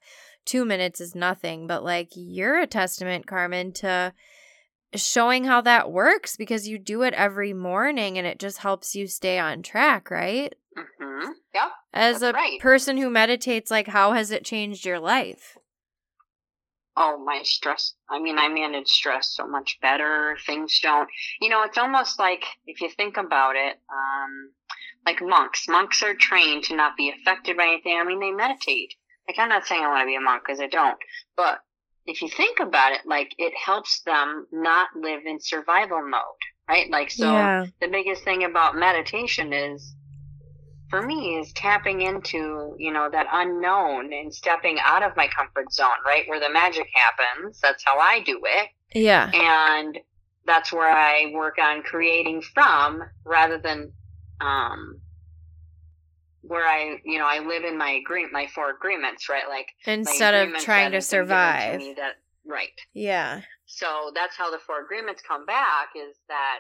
2 0.46 0.66
minutes 0.66 1.02
is 1.02 1.16
nothing." 1.16 1.68
But 1.68 1.84
like 1.84 2.10
you're 2.16 2.60
a 2.60 2.68
testament, 2.68 3.28
Carmen, 3.28 3.72
to 3.74 4.14
showing 4.96 5.46
how 5.46 5.62
that 5.62 5.92
works 5.92 6.36
because 6.36 6.68
you 6.68 6.78
do 6.78 7.02
it 7.04 7.14
every 7.14 7.54
morning 7.54 8.18
and 8.18 8.28
it 8.28 8.40
just 8.40 8.60
helps 8.60 8.96
you 8.96 9.08
stay 9.08 9.40
on 9.40 9.64
track, 9.64 10.12
right? 10.12 10.54
Mm-hmm. 10.78 11.32
Yep. 11.54 11.72
As 11.94 12.22
a 12.22 12.34
right. 12.34 12.60
person 12.60 12.98
who 12.98 13.10
meditates, 13.10 13.72
like 13.72 13.88
how 13.88 14.14
has 14.14 14.32
it 14.32 14.44
changed 14.44 14.86
your 14.86 15.00
life? 15.00 15.58
oh 16.98 17.18
my 17.26 17.42
stress 17.44 17.94
i 18.10 18.20
mean 18.20 18.38
i 18.38 18.48
manage 18.48 18.88
stress 18.88 19.34
so 19.36 19.48
much 19.48 19.78
better 19.82 20.38
things 20.46 20.80
don't 20.82 21.10
you 21.40 21.50
know 21.50 21.64
it's 21.64 21.78
almost 21.78 22.20
like 22.20 22.44
if 22.66 22.82
you 22.82 22.90
think 22.90 23.18
about 23.18 23.56
it 23.56 23.80
um 23.90 24.52
like 25.06 25.22
monks 25.22 25.68
monks 25.68 26.04
are 26.04 26.14
trained 26.14 26.64
to 26.64 26.76
not 26.76 26.98
be 26.98 27.10
affected 27.10 27.56
by 27.56 27.64
anything 27.64 27.98
i 27.98 28.04
mean 28.04 28.20
they 28.20 28.32
meditate 28.32 28.94
like 29.28 29.38
i'm 29.40 29.50
not 29.50 29.66
saying 29.66 29.84
i 29.84 29.88
want 29.88 30.02
to 30.02 30.06
be 30.06 30.16
a 30.16 30.22
monk 30.22 30.42
because 30.46 30.60
i 30.60 30.68
don't 30.68 30.98
but 31.36 31.60
if 32.06 32.22
you 32.22 32.30
think 32.30 32.60
about 32.60 32.92
it 32.94 33.02
like 33.06 33.34
it 33.38 33.54
helps 33.56 34.02
them 34.02 34.48
not 34.52 34.90
live 34.96 35.22
in 35.26 35.40
survival 35.40 36.02
mode 36.02 36.22
right 36.70 36.90
like 36.90 37.12
so 37.12 37.32
yeah. 37.32 37.66
the 37.80 37.88
biggest 37.88 38.24
thing 38.24 38.44
about 38.44 38.76
meditation 38.76 39.54
is 39.54 39.96
for 40.90 41.02
me 41.02 41.40
is 41.40 41.52
tapping 41.54 42.02
into 42.02 42.76
you 42.78 42.92
know 42.92 43.10
that 43.12 43.28
unknown 43.32 44.12
and 44.14 44.34
stepping 44.34 44.78
out 44.84 45.04
of 45.04 45.16
my 45.16 45.28
comfort 45.28 45.72
zone 45.72 45.88
right 46.06 46.24
where 46.28 46.40
the 46.40 46.50
magic 46.52 46.88
happens 46.94 47.60
that's 47.62 47.84
how 47.86 47.98
i 47.98 48.20
do 48.22 48.42
it 48.44 48.70
Yeah. 48.94 49.30
and 49.34 49.98
that's 50.46 50.74
where 50.74 50.90
i 50.92 51.32
work 51.34 51.58
on 51.62 51.84
creating 51.84 52.42
from 52.42 53.02
rather 53.26 53.58
than 53.58 53.92
um 54.42 55.01
where 56.42 56.66
i 56.68 57.00
you 57.06 57.18
know 57.20 57.26
i 57.26 57.40
live 57.40 57.64
in 57.64 57.78
my 57.78 57.92
agreement 57.92 58.34
my 58.34 58.48
four 58.54 58.70
agreements 58.72 59.30
right 59.30 59.48
like 59.50 59.68
Instead 59.86 60.34
of 60.34 60.50
trying 60.62 60.86
to 60.92 60.98
given 60.98 61.00
to 61.00 61.02
survive. 61.02 61.80
that 61.98 62.14
right 62.46 62.70
Yeah. 62.94 63.42
so 63.66 64.12
that's 64.16 64.36
how 64.36 64.50
the 64.52 64.60
four 64.66 64.82
agreements 64.84 65.22
come 65.28 65.46
back 65.46 65.90
is 65.96 66.18
that 66.28 66.60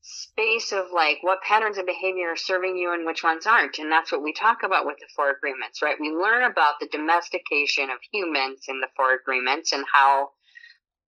space 0.00 0.72
of 0.72 0.86
like 0.94 1.18
what 1.22 1.40
patterns 1.42 1.76
of 1.78 1.84
behavior 1.86 2.28
are 2.30 2.36
serving 2.36 2.76
you 2.76 2.94
and 2.94 3.04
which 3.04 3.22
ones 3.22 3.46
aren't. 3.46 3.78
And 3.78 3.92
that's 3.92 4.10
what 4.10 4.22
we 4.22 4.32
talk 4.32 4.62
about 4.62 4.86
with 4.86 4.96
the 4.98 5.06
four 5.14 5.30
agreements, 5.30 5.82
right? 5.82 5.96
We 6.00 6.10
learn 6.10 6.44
about 6.50 6.74
the 6.80 6.86
domestication 6.90 7.90
of 7.90 7.98
humans 8.10 8.64
in 8.68 8.80
the 8.80 8.86
four 8.96 9.12
agreements 9.14 9.72
and 9.72 9.84
how 9.92 10.30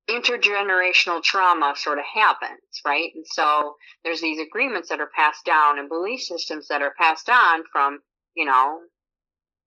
intergenerational 0.09 1.23
trauma 1.23 1.75
sort 1.77 1.99
of 1.99 2.05
happens, 2.05 2.61
right? 2.85 3.11
And 3.15 3.25
so 3.27 3.75
there's 4.05 4.21
these 4.21 4.41
agreements 4.41 4.89
that 4.89 5.01
are 5.01 5.11
passed 5.15 5.45
down 5.45 5.79
and 5.79 5.89
belief 5.89 6.21
systems 6.21 6.69
that 6.69 6.83
are 6.83 6.95
passed 6.99 7.29
on 7.29 7.63
from, 7.73 8.01
you 8.35 8.45
know, 8.45 8.81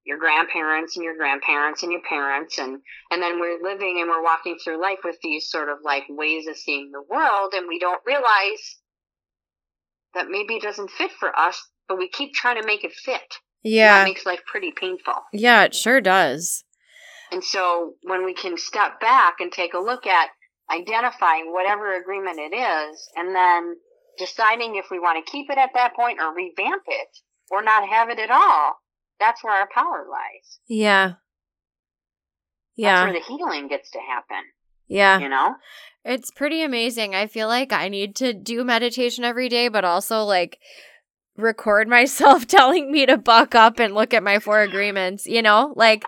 your 0.05 0.17
grandparents 0.17 0.97
and 0.97 1.03
your 1.05 1.15
grandparents 1.15 1.81
and 1.83 1.91
your 1.91 2.01
parents 2.07 2.57
and 2.57 2.81
and 3.09 3.21
then 3.21 3.39
we're 3.39 3.61
living 3.63 3.99
and 4.01 4.09
we're 4.09 4.21
walking 4.23 4.57
through 4.61 4.81
life 4.81 4.99
with 5.03 5.15
these 5.23 5.49
sort 5.49 5.69
of 5.69 5.77
like 5.83 6.03
ways 6.09 6.45
of 6.47 6.57
seeing 6.57 6.91
the 6.91 7.01
world 7.09 7.53
and 7.55 7.69
we 7.69 7.79
don't 7.79 8.01
realize 8.05 8.79
that 10.13 10.27
maybe 10.29 10.55
it 10.55 10.61
doesn't 10.61 10.91
fit 10.91 11.11
for 11.17 11.33
us 11.39 11.69
but 11.87 11.97
we 11.97 12.09
keep 12.09 12.33
trying 12.33 12.59
to 12.59 12.67
make 12.67 12.83
it 12.83 12.91
fit 12.91 13.21
Yeah. 13.63 13.99
that 13.99 14.03
makes 14.03 14.25
life 14.25 14.41
pretty 14.45 14.73
painful 14.75 15.13
Yeah, 15.31 15.63
it 15.63 15.73
sure 15.73 16.01
does. 16.01 16.65
And 17.33 17.43
so 17.43 17.95
when 18.03 18.23
we 18.23 18.33
can 18.33 18.57
step 18.57 19.01
back 19.01 19.35
and 19.39 19.51
take 19.51 19.73
a 19.73 19.79
look 19.79 20.05
at 20.07 20.29
identifying 20.71 21.51
whatever 21.51 21.95
agreement 21.99 22.37
it 22.39 22.55
is 22.55 23.09
and 23.15 23.35
then 23.35 23.75
deciding 24.17 24.75
if 24.75 24.85
we 24.91 24.99
want 24.99 25.23
to 25.23 25.31
keep 25.31 25.49
it 25.49 25.57
at 25.57 25.71
that 25.73 25.95
point 25.95 26.19
or 26.21 26.33
revamp 26.33 26.83
it 26.87 27.07
or 27.51 27.63
not 27.63 27.89
have 27.89 28.09
it 28.09 28.19
at 28.19 28.29
all 28.31 28.75
that's 29.19 29.43
where 29.43 29.53
our 29.53 29.67
power 29.73 30.05
lies 30.09 30.59
Yeah. 30.67 31.07
that's 31.07 31.17
Yeah. 32.75 33.03
where 33.03 33.13
the 33.13 33.19
healing 33.19 33.67
gets 33.67 33.89
to 33.91 33.99
happen 33.99 34.43
Yeah. 34.87 35.19
you 35.19 35.27
know 35.29 35.55
It's 36.05 36.31
pretty 36.31 36.61
amazing. 36.61 37.15
I 37.15 37.27
feel 37.27 37.47
like 37.47 37.71
I 37.71 37.87
need 37.87 38.15
to 38.17 38.33
do 38.33 38.65
meditation 38.65 39.23
every 39.23 39.47
day, 39.47 39.69
but 39.69 39.85
also 39.85 40.23
like 40.23 40.59
record 41.37 41.87
myself 41.87 42.47
telling 42.47 42.91
me 42.91 43.05
to 43.05 43.17
buck 43.17 43.55
up 43.55 43.79
and 43.79 43.93
look 43.93 44.13
at 44.13 44.23
my 44.23 44.39
four 44.39 44.61
agreements, 44.61 45.25
you 45.25 45.41
know? 45.41 45.73
Like 45.75 46.05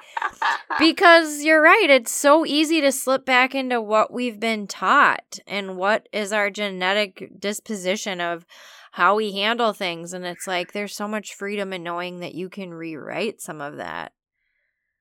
because 0.80 1.44
you're 1.44 1.62
right, 1.62 1.88
it's 1.90 2.12
so 2.12 2.46
easy 2.46 2.82
to 2.82 2.92
slip 2.92 3.26
back 3.26 3.56
into 3.56 3.82
what 3.82 4.12
we've 4.14 4.40
been 4.40 4.68
taught 4.68 5.40
and 5.48 5.78
what 5.78 6.08
is 6.12 6.32
our 6.32 6.50
genetic 6.50 7.32
disposition 7.40 8.22
of 8.22 8.46
how 8.92 9.16
we 9.16 9.34
handle 9.34 9.74
things 9.74 10.14
and 10.14 10.26
it's 10.26 10.48
like 10.48 10.72
there's 10.72 10.96
so 10.96 11.08
much 11.08 11.34
freedom 11.34 11.74
in 11.74 11.84
knowing 11.84 12.20
that 12.22 12.34
you 12.34 12.48
can 12.48 12.74
rewrite 12.74 13.42
some 13.42 13.60
of 13.60 13.76
that. 13.78 14.14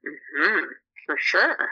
hmm 0.04 0.64
for 1.06 1.16
sure 1.18 1.68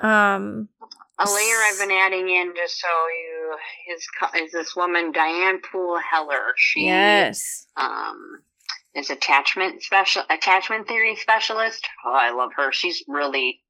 Um 0.00 0.68
a 1.18 1.24
layer 1.30 1.56
I've 1.66 1.78
been 1.78 1.90
adding 1.90 2.28
in 2.28 2.52
just 2.56 2.80
so 2.80 2.88
you 2.88 3.56
is 3.94 4.06
is 4.42 4.52
this 4.52 4.74
woman 4.76 5.12
Diane 5.12 5.60
Poole 5.60 5.98
Heller. 5.98 6.52
She 6.56 6.86
yes. 6.86 7.66
um 7.76 8.40
is 8.94 9.10
attachment 9.10 9.82
special 9.82 10.22
attachment 10.30 10.88
theory 10.88 11.16
specialist. 11.16 11.86
Oh, 12.06 12.14
I 12.14 12.30
love 12.30 12.50
her. 12.56 12.72
She's 12.72 13.02
really 13.08 13.60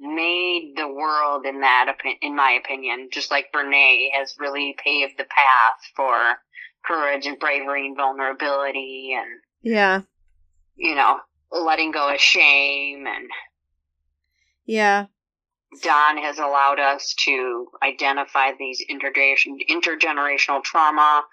made 0.00 0.74
the 0.76 0.88
world 0.88 1.44
in 1.44 1.60
that 1.60 1.94
in 2.22 2.34
my 2.34 2.52
opinion, 2.52 3.08
just 3.12 3.30
like 3.30 3.52
Brene 3.54 4.08
has 4.14 4.34
really 4.38 4.74
paved 4.82 5.14
the 5.18 5.24
path 5.24 5.78
for 5.94 6.36
courage 6.84 7.26
and 7.26 7.38
bravery 7.38 7.86
and 7.86 7.96
vulnerability 7.96 9.14
and 9.16 9.28
Yeah. 9.62 10.00
you 10.76 10.94
know 10.94 11.18
letting 11.52 11.90
go 11.90 12.08
of 12.12 12.20
shame 12.20 13.06
and 13.06 13.28
Yeah. 14.64 15.06
Don 15.82 16.18
has 16.18 16.38
allowed 16.38 16.80
us 16.80 17.14
to 17.24 17.68
identify 17.82 18.50
these 18.58 18.84
intergeneration, 18.90 19.58
intergenerational 19.68 20.62
trauma 20.64 21.24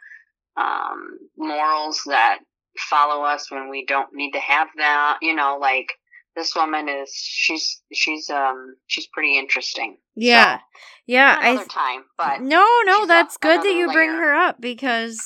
um, 0.56 1.18
morals 1.38 2.02
that 2.06 2.40
follow 2.78 3.24
us 3.24 3.50
when 3.50 3.70
we 3.70 3.86
don't 3.86 4.14
need 4.14 4.32
to 4.32 4.40
have 4.40 4.68
them. 4.78 5.16
You 5.22 5.36
know, 5.36 5.58
like 5.60 5.94
this 6.36 6.56
woman 6.56 6.88
is 6.88 7.12
she's 7.14 7.82
she's 7.92 8.30
um 8.30 8.76
she's 8.86 9.08
pretty 9.08 9.38
interesting. 9.38 9.98
Yeah. 10.16 10.60
Yeah, 11.06 11.38
I 11.40 11.50
Another 11.50 11.68
time, 11.68 12.04
but 12.18 12.42
No, 12.42 12.68
no, 12.86 13.06
that's 13.06 13.38
good 13.38 13.62
that 13.62 13.74
you 13.74 13.88
bring 13.92 14.12
her 14.12 14.36
up 14.36 14.62
because 14.62 15.20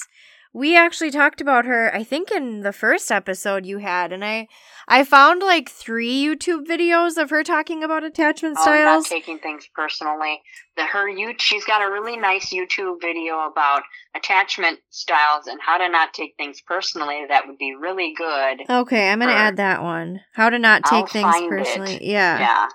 we 0.54 0.76
actually 0.76 1.12
talked 1.12 1.42
about 1.42 1.66
her 1.66 1.94
I 1.94 2.04
think 2.04 2.32
in 2.32 2.62
the 2.62 2.74
first 2.74 3.12
episode 3.12 3.66
you 3.66 3.80
had 3.80 4.14
and 4.14 4.24
I 4.24 4.48
I 4.92 5.06
found 5.06 5.42
like 5.42 5.70
3 5.70 6.06
YouTube 6.26 6.66
videos 6.68 7.16
of 7.16 7.30
her 7.30 7.44
talking 7.46 7.82
about 7.82 8.04
attachment 8.04 8.58
oh, 8.60 8.64
not 8.66 9.06
taking 9.06 9.40
things 9.40 9.66
personally. 9.74 10.42
The 10.76 10.84
her 10.84 11.08
you 11.08 11.34
she's 11.38 11.64
got 11.64 11.82
a 11.82 11.90
really 11.90 12.18
nice 12.18 12.52
YouTube 12.54 13.00
video 13.00 13.48
about 13.50 13.84
attachment 14.16 14.80
styles 14.90 15.48
and 15.48 15.62
how 15.66 15.78
to 15.78 15.88
not 15.88 16.14
take 16.14 16.36
things 16.36 16.60
personally. 16.60 17.24
That 17.30 17.48
would 17.48 17.58
be 17.58 17.74
really 17.74 18.14
good. 18.18 18.70
Okay, 18.70 19.10
I'm 19.10 19.20
going 19.20 19.30
to 19.30 19.34
Her. 19.34 19.40
add 19.42 19.58
that 19.58 19.82
one. 19.82 20.20
How 20.34 20.50
to 20.50 20.60
not 20.60 20.84
take 20.84 20.94
I'll 20.94 21.08
things 21.08 21.36
find 21.36 21.46
it. 21.46 21.50
personally. 21.50 22.00
Yeah. 22.12 22.40
Yeah. 22.40 22.68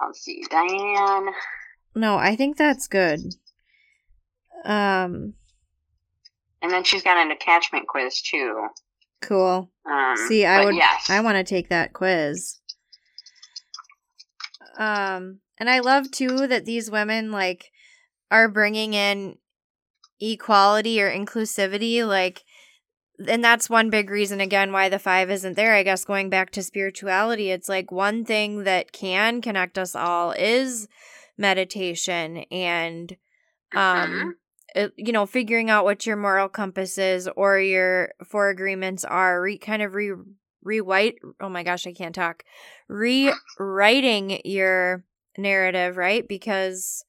I'll 0.00 0.14
see, 0.14 0.42
Diane. 0.50 1.28
No, 1.94 2.16
I 2.16 2.34
think 2.34 2.56
that's 2.56 2.88
good. 2.88 3.20
Um 4.64 5.34
And 6.60 6.72
then 6.72 6.82
she's 6.82 7.04
got 7.04 7.18
an 7.24 7.30
attachment 7.30 7.86
quiz 7.86 8.20
too. 8.20 8.66
Cool. 9.20 9.70
Um, 9.84 10.16
See, 10.28 10.44
I 10.44 10.64
would 10.64 10.74
Yes. 10.74 11.08
I 11.10 11.20
want 11.20 11.36
to 11.36 11.44
take 11.44 11.68
that 11.68 11.92
quiz. 11.92 12.58
Um 14.78 15.40
and 15.58 15.68
I 15.68 15.80
love 15.80 16.10
too 16.10 16.46
that 16.46 16.64
these 16.64 16.90
women 16.90 17.30
like 17.30 17.70
are 18.30 18.48
bringing 18.48 18.94
in 18.94 19.36
equality 20.20 21.02
or 21.02 21.10
inclusivity 21.10 22.06
like 22.06 22.44
and 23.28 23.44
that's 23.44 23.68
one 23.68 23.90
big 23.90 24.08
reason 24.08 24.40
again 24.40 24.72
why 24.72 24.88
the 24.88 24.98
5 24.98 25.30
isn't 25.30 25.54
there. 25.54 25.74
I 25.74 25.82
guess 25.82 26.06
going 26.06 26.30
back 26.30 26.50
to 26.52 26.62
spirituality, 26.62 27.50
it's 27.50 27.68
like 27.68 27.92
one 27.92 28.24
thing 28.24 28.64
that 28.64 28.92
can 28.92 29.42
connect 29.42 29.76
us 29.76 29.94
all 29.94 30.32
is 30.32 30.88
meditation 31.36 32.38
and 32.50 33.16
um 33.72 34.10
Mhm. 34.10 34.32
It, 34.74 34.92
you 34.96 35.12
know, 35.12 35.26
figuring 35.26 35.70
out 35.70 35.84
what 35.84 36.06
your 36.06 36.16
moral 36.16 36.48
compass 36.48 36.98
is 36.98 37.28
or 37.36 37.58
your 37.58 38.12
four 38.24 38.48
agreements 38.50 39.04
are, 39.04 39.40
re- 39.40 39.58
kind 39.58 39.82
of 39.82 39.94
re 39.94 40.12
rewrite 40.62 41.16
oh 41.40 41.48
my 41.48 41.62
gosh, 41.62 41.86
I 41.86 41.92
can't 41.92 42.14
talk. 42.14 42.44
Rewriting 42.88 44.40
your 44.44 45.04
narrative, 45.38 45.96
right? 45.96 46.26
Because 46.26 47.04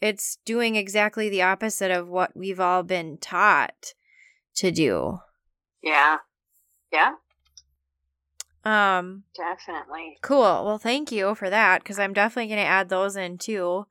it's 0.00 0.38
doing 0.44 0.76
exactly 0.76 1.28
the 1.28 1.42
opposite 1.42 1.90
of 1.90 2.08
what 2.08 2.36
we've 2.36 2.60
all 2.60 2.82
been 2.82 3.18
taught 3.18 3.94
to 4.56 4.70
do. 4.70 5.20
Yeah. 5.82 6.18
Yeah. 6.92 7.12
Um 8.64 9.24
Definitely. 9.36 10.18
cool. 10.22 10.64
Well, 10.64 10.78
thank 10.78 11.12
you 11.12 11.34
for 11.34 11.48
that 11.50 11.84
cuz 11.84 11.98
I'm 11.98 12.12
definitely 12.12 12.48
going 12.48 12.64
to 12.64 12.70
add 12.70 12.88
those 12.88 13.16
in 13.16 13.38
too. 13.38 13.86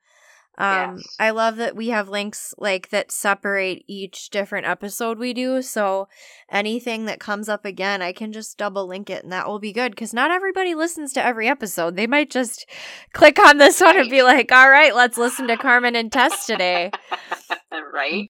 Um 0.57 0.97
Yes. 0.97 1.15
I 1.19 1.29
love 1.31 1.57
that 1.57 1.75
we 1.75 1.89
have 1.89 2.09
links 2.09 2.53
like 2.57 2.89
that 2.89 3.11
separate 3.11 3.83
each 3.87 4.29
different 4.29 4.67
episode 4.67 5.17
we 5.17 5.33
do 5.33 5.61
so 5.61 6.07
anything 6.51 7.05
that 7.05 7.19
comes 7.19 7.47
up 7.49 7.65
again 7.65 8.01
I 8.01 8.11
can 8.13 8.31
just 8.31 8.57
double 8.57 8.87
link 8.87 9.09
it 9.09 9.23
and 9.23 9.31
that 9.31 9.47
will 9.47 9.59
be 9.59 9.73
good 9.73 9.95
cuz 9.95 10.13
not 10.13 10.31
everybody 10.31 10.75
listens 10.75 11.13
to 11.13 11.23
every 11.23 11.47
episode. 11.47 11.95
They 11.95 12.07
might 12.07 12.29
just 12.29 12.65
click 13.13 13.39
on 13.39 13.57
this 13.57 13.81
one 13.81 13.97
and 13.97 14.09
be 14.09 14.23
like, 14.23 14.51
"All 14.51 14.69
right, 14.69 14.95
let's 14.95 15.17
listen 15.17 15.47
to 15.47 15.57
Carmen 15.57 15.95
and 15.95 16.11
Tess 16.11 16.45
today." 16.45 16.91
right? 17.93 18.29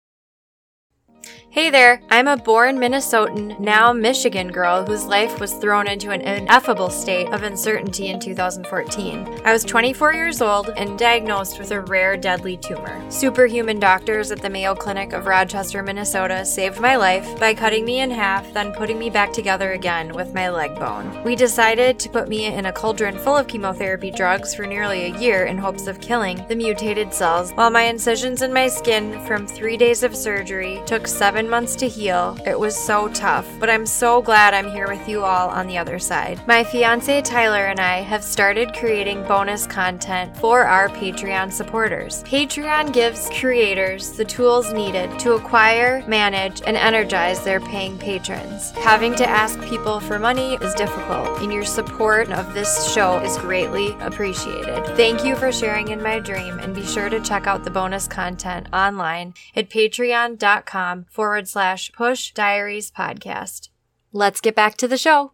Hey 1.53 1.69
there, 1.69 2.01
I'm 2.09 2.29
a 2.29 2.37
born 2.37 2.77
Minnesotan, 2.77 3.59
now 3.59 3.91
Michigan 3.91 4.53
girl 4.53 4.85
whose 4.85 5.03
life 5.03 5.37
was 5.41 5.53
thrown 5.55 5.85
into 5.85 6.11
an 6.11 6.21
ineffable 6.21 6.89
state 6.89 7.27
of 7.33 7.43
uncertainty 7.43 8.07
in 8.07 8.21
2014. 8.21 9.41
I 9.43 9.51
was 9.51 9.65
24 9.65 10.13
years 10.13 10.41
old 10.41 10.69
and 10.77 10.97
diagnosed 10.97 11.59
with 11.59 11.71
a 11.71 11.81
rare 11.81 12.15
deadly 12.15 12.55
tumor. 12.55 13.03
Superhuman 13.11 13.81
doctors 13.81 14.31
at 14.31 14.41
the 14.41 14.49
Mayo 14.49 14.73
Clinic 14.73 15.11
of 15.11 15.25
Rochester, 15.25 15.83
Minnesota 15.83 16.45
saved 16.45 16.79
my 16.79 16.95
life 16.95 17.37
by 17.37 17.53
cutting 17.53 17.83
me 17.83 17.99
in 17.99 18.11
half, 18.11 18.53
then 18.53 18.71
putting 18.71 18.97
me 18.97 19.09
back 19.09 19.33
together 19.33 19.73
again 19.73 20.13
with 20.13 20.33
my 20.33 20.49
leg 20.49 20.73
bone. 20.75 21.21
We 21.25 21.35
decided 21.35 21.99
to 21.99 22.09
put 22.09 22.29
me 22.29 22.45
in 22.45 22.67
a 22.67 22.71
cauldron 22.71 23.19
full 23.19 23.35
of 23.35 23.49
chemotherapy 23.49 24.11
drugs 24.11 24.55
for 24.55 24.65
nearly 24.65 25.03
a 25.03 25.19
year 25.19 25.47
in 25.47 25.57
hopes 25.57 25.87
of 25.87 25.99
killing 25.99 26.45
the 26.47 26.55
mutated 26.55 27.13
cells, 27.13 27.51
while 27.51 27.69
my 27.69 27.83
incisions 27.83 28.41
in 28.41 28.53
my 28.53 28.69
skin 28.69 29.19
from 29.25 29.45
three 29.45 29.75
days 29.75 30.01
of 30.03 30.15
surgery 30.15 30.81
took 30.85 31.09
seven 31.09 31.40
months 31.49 31.75
to 31.77 31.88
heal. 31.88 32.38
It 32.45 32.60
was 32.60 32.75
so 32.75 33.08
tough, 33.10 33.47
but 33.60 33.69
I'm 33.69 33.86
so 33.86 34.21
glad 34.21 34.54
I'm 34.54 34.69
here 34.71 34.88
with 34.88 35.08
you 35.08 35.23
all 35.23 35.49
on 35.49 35.67
the 35.67 35.77
other 35.77 35.99
side. 35.99 36.41
My 36.47 36.63
fiance 36.63 37.21
Tyler 37.21 37.65
and 37.65 37.80
I 37.80 38.01
have 38.01 38.23
started 38.23 38.73
creating 38.73 39.23
bonus 39.23 39.65
content 39.65 40.36
for 40.38 40.63
our 40.63 40.89
Patreon 40.89 41.51
supporters. 41.51 42.23
Patreon 42.23 42.93
gives 42.93 43.30
creators 43.39 44.12
the 44.12 44.25
tools 44.25 44.71
needed 44.73 45.17
to 45.19 45.34
acquire, 45.34 46.04
manage, 46.08 46.62
and 46.65 46.77
energize 46.77 47.43
their 47.43 47.60
paying 47.60 47.97
patrons. 47.97 48.71
Having 48.71 49.15
to 49.15 49.30
ask 49.30 49.60
people 49.62 49.99
for 49.99 50.19
money 50.19 50.56
is 50.56 50.73
difficult, 50.75 51.41
and 51.41 51.51
your 51.51 51.65
support 51.65 52.30
of 52.32 52.54
this 52.54 52.91
show 52.93 53.19
is 53.19 53.38
greatly 53.38 53.95
appreciated. 54.01 54.86
Thank 54.95 55.25
you 55.25 55.36
for 55.36 55.51
sharing 55.51 55.88
in 55.89 56.01
my 56.01 56.19
dream, 56.19 56.60
and 56.60 56.75
be 56.75 56.86
sure 56.86 57.10
to 57.10 57.19
check 57.19 57.47
out 57.47 57.63
the 57.63 57.71
bonus 57.71 58.08
content 58.08 58.67
online 58.73 59.34
at 59.56 59.69
patreon.com 59.69 61.06
forward 61.10 61.30
slash 61.47 61.91
push 61.93 62.31
diaries 62.31 62.91
podcast. 62.91 63.69
Let's 64.11 64.41
get 64.41 64.55
back 64.55 64.75
to 64.77 64.87
the 64.87 64.97
show. 64.97 65.33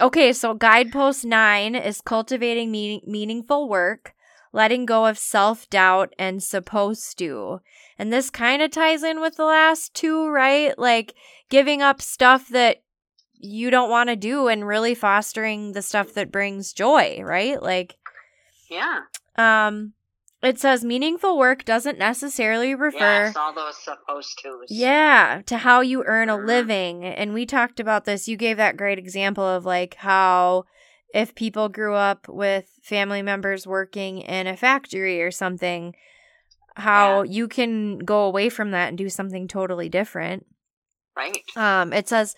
Okay, 0.00 0.32
so 0.32 0.54
guidepost 0.54 1.24
nine 1.24 1.74
is 1.74 2.00
cultivating 2.00 2.70
meaning- 2.70 3.02
meaningful 3.06 3.68
work, 3.68 4.14
letting 4.52 4.86
go 4.86 5.06
of 5.06 5.18
self 5.18 5.68
doubt, 5.68 6.14
and 6.18 6.42
supposed 6.42 7.18
to. 7.18 7.60
And 7.98 8.10
this 8.12 8.30
kind 8.30 8.62
of 8.62 8.70
ties 8.70 9.02
in 9.02 9.20
with 9.20 9.36
the 9.36 9.44
last 9.44 9.92
two, 9.94 10.28
right? 10.30 10.76
Like 10.78 11.14
giving 11.50 11.82
up 11.82 12.00
stuff 12.00 12.48
that 12.48 12.82
you 13.34 13.70
don't 13.70 13.90
want 13.90 14.08
to 14.08 14.16
do 14.16 14.48
and 14.48 14.66
really 14.66 14.94
fostering 14.94 15.72
the 15.72 15.82
stuff 15.82 16.14
that 16.14 16.32
brings 16.32 16.72
joy, 16.72 17.20
right? 17.22 17.62
Like, 17.62 17.96
Yeah. 18.70 19.00
um, 19.36 19.92
it 20.42 20.58
says 20.58 20.84
meaningful 20.84 21.38
work 21.38 21.64
doesn't 21.64 21.98
necessarily 21.98 22.74
refer. 22.74 23.26
Yes, 23.26 23.36
all 23.36 23.52
those 23.52 23.76
supposed 23.76 24.38
to. 24.42 24.60
Yeah, 24.68 25.42
to 25.46 25.58
how 25.58 25.80
you 25.80 26.02
earn 26.06 26.28
a 26.28 26.38
Mhm. 26.38 26.46
living. 26.46 27.04
And 27.04 27.34
we 27.34 27.46
talked 27.46 27.80
about 27.80 28.04
this. 28.04 28.28
You 28.28 28.36
gave 28.36 28.56
that 28.56 28.76
great 28.76 28.98
example 28.98 29.44
of 29.44 29.64
like 29.64 29.94
how 29.96 30.64
if 31.12 31.34
people 31.34 31.68
grew 31.68 31.94
up 31.94 32.28
with 32.28 32.70
family 32.82 33.20
members 33.22 33.66
working 33.66 34.20
in 34.20 34.46
a 34.46 34.56
factory 34.56 35.20
or 35.22 35.30
something, 35.30 35.94
how 36.76 37.22
you 37.22 37.48
can 37.48 37.98
go 37.98 38.24
away 38.24 38.48
from 38.48 38.70
that 38.70 38.88
and 38.88 38.98
do 38.98 39.08
something 39.08 39.48
totally 39.48 39.88
different. 39.88 40.46
Right. 41.16 41.42
Um, 41.56 41.92
it 41.92 42.08
says 42.08 42.34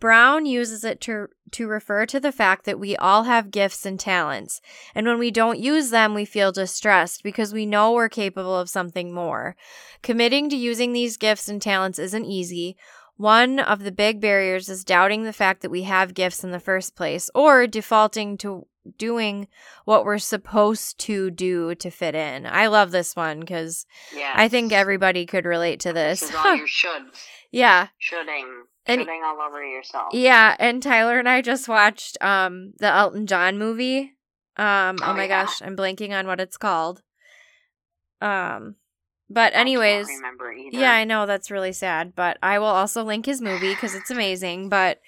Brown 0.00 0.46
uses 0.46 0.84
it 0.84 1.00
to 1.02 1.28
to 1.52 1.66
refer 1.68 2.06
to 2.06 2.18
the 2.20 2.32
fact 2.32 2.64
that 2.64 2.78
we 2.78 2.96
all 2.96 3.22
have 3.24 3.50
gifts 3.50 3.86
and 3.86 3.98
talents, 4.00 4.60
and 4.94 5.06
when 5.06 5.18
we 5.18 5.30
don't 5.30 5.58
use 5.60 5.90
them, 5.90 6.12
we 6.12 6.24
feel 6.24 6.52
distressed 6.52 7.22
because 7.22 7.52
we 7.52 7.64
know 7.66 7.92
we're 7.92 8.08
capable 8.08 8.58
of 8.58 8.68
something 8.68 9.12
more. 9.12 9.56
Committing 10.02 10.48
to 10.50 10.56
using 10.56 10.92
these 10.92 11.16
gifts 11.16 11.48
and 11.48 11.62
talents 11.62 11.98
isn't 11.98 12.24
easy. 12.26 12.76
One 13.16 13.58
of 13.58 13.82
the 13.84 13.92
big 13.92 14.20
barriers 14.20 14.68
is 14.68 14.84
doubting 14.84 15.22
the 15.24 15.32
fact 15.32 15.62
that 15.62 15.70
we 15.70 15.84
have 15.84 16.12
gifts 16.14 16.44
in 16.44 16.50
the 16.50 16.60
first 16.60 16.94
place 16.96 17.30
or 17.34 17.66
defaulting 17.66 18.36
to 18.38 18.66
doing 18.98 19.48
what 19.84 20.04
we're 20.04 20.18
supposed 20.18 20.98
to 20.98 21.30
do 21.30 21.74
to 21.76 21.90
fit 21.90 22.14
in. 22.14 22.44
I 22.46 22.66
love 22.66 22.90
this 22.90 23.16
one 23.16 23.40
because 23.40 23.86
Yeah. 24.14 24.32
I 24.36 24.48
think 24.48 24.70
everybody 24.72 25.24
could 25.26 25.44
relate 25.46 25.80
to 25.80 25.92
This 25.94 26.20
this. 26.20 26.28
is 26.30 26.36
all 26.36 26.54
your 26.54 26.66
shoulds. 26.68 27.24
yeah. 27.50 27.88
Shoulding. 27.98 28.64
And- 28.86 29.00
shoulding 29.00 29.22
all 29.24 29.40
over 29.40 29.64
yourself. 29.64 30.12
Yeah, 30.12 30.56
and 30.58 30.82
Tyler 30.82 31.18
and 31.18 31.28
I 31.28 31.42
just 31.42 31.68
watched 31.68 32.16
um 32.20 32.72
the 32.78 32.86
Elton 32.88 33.26
John 33.26 33.58
movie. 33.58 34.14
Um 34.56 34.96
oh, 35.02 35.06
Oh, 35.06 35.14
my 35.14 35.24
yeah. 35.24 35.44
gosh, 35.44 35.60
I'm 35.62 35.76
blanking 35.76 36.12
on 36.18 36.26
what 36.26 36.40
it's 36.40 36.56
called. 36.56 37.02
Um 38.20 38.76
but 39.28 39.54
I 39.54 39.60
anyways, 39.60 40.08
either. 40.08 40.78
yeah, 40.78 40.92
I 40.92 41.02
know 41.04 41.26
that's 41.26 41.50
really 41.50 41.72
sad, 41.72 42.14
but 42.14 42.38
I 42.44 42.60
will 42.60 42.66
also 42.66 43.02
link 43.02 43.26
his 43.26 43.40
movie 43.42 43.74
cuz 43.74 43.94
it's 43.94 44.10
amazing, 44.10 44.68
but 44.68 45.00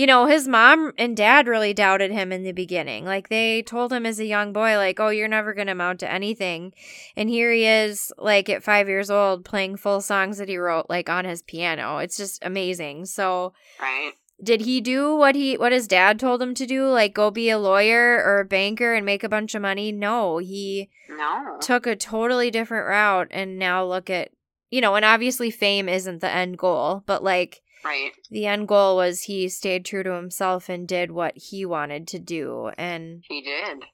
you 0.00 0.06
know, 0.06 0.24
his 0.24 0.48
mom 0.48 0.94
and 0.96 1.14
dad 1.14 1.46
really 1.46 1.74
doubted 1.74 2.10
him 2.10 2.32
in 2.32 2.42
the 2.42 2.52
beginning. 2.52 3.04
Like 3.04 3.28
they 3.28 3.60
told 3.60 3.92
him 3.92 4.06
as 4.06 4.18
a 4.18 4.24
young 4.24 4.50
boy 4.50 4.78
like, 4.78 4.98
"Oh, 4.98 5.10
you're 5.10 5.28
never 5.28 5.52
going 5.52 5.66
to 5.66 5.72
amount 5.72 6.00
to 6.00 6.10
anything." 6.10 6.72
And 7.16 7.28
here 7.28 7.52
he 7.52 7.66
is 7.66 8.10
like 8.16 8.48
at 8.48 8.62
5 8.62 8.88
years 8.88 9.10
old 9.10 9.44
playing 9.44 9.76
full 9.76 10.00
songs 10.00 10.38
that 10.38 10.48
he 10.48 10.56
wrote 10.56 10.86
like 10.88 11.10
on 11.10 11.26
his 11.26 11.42
piano. 11.42 11.98
It's 11.98 12.16
just 12.16 12.42
amazing. 12.42 13.04
So 13.04 13.52
Right. 13.78 14.12
did 14.42 14.62
he 14.62 14.80
do 14.80 15.14
what 15.14 15.34
he 15.34 15.58
what 15.58 15.70
his 15.70 15.86
dad 15.86 16.18
told 16.18 16.40
him 16.40 16.54
to 16.54 16.64
do 16.64 16.86
like 16.88 17.12
go 17.12 17.30
be 17.30 17.50
a 17.50 17.58
lawyer 17.58 18.22
or 18.24 18.40
a 18.40 18.44
banker 18.46 18.94
and 18.94 19.04
make 19.04 19.22
a 19.22 19.28
bunch 19.28 19.54
of 19.54 19.60
money 19.60 19.92
no 19.92 20.38
he 20.38 20.88
No. 21.10 21.58
took 21.60 21.86
a 21.86 21.94
totally 21.94 22.50
different 22.50 22.88
route 22.88 23.28
and 23.32 23.58
now 23.58 23.84
look 23.84 24.08
at 24.08 24.30
you 24.70 24.80
know 24.80 24.94
and 24.94 25.04
obviously 25.04 25.50
fame 25.50 25.90
isn't 25.90 26.22
the 26.22 26.30
end 26.30 26.56
goal 26.56 27.02
but 27.04 27.22
like 27.22 27.60
Right. 27.84 28.12
the 28.30 28.46
end 28.46 28.68
goal 28.68 28.96
was 28.96 29.22
he 29.22 29.48
stayed 29.48 29.84
true 29.84 30.02
to 30.02 30.12
himself 30.12 30.68
and 30.68 30.86
did 30.86 31.10
what 31.10 31.36
he 31.36 31.64
wanted 31.64 32.06
to 32.08 32.18
do 32.18 32.70
and 32.76 33.24
He 33.28 33.40
did. 33.42 33.84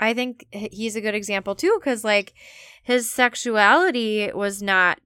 i 0.00 0.14
think 0.14 0.46
he's 0.50 0.96
a 0.96 1.00
good 1.00 1.14
example 1.14 1.54
too 1.54 1.76
because 1.78 2.02
like 2.04 2.32
his 2.82 3.10
sexuality 3.10 4.30
was 4.34 4.62
not 4.62 4.98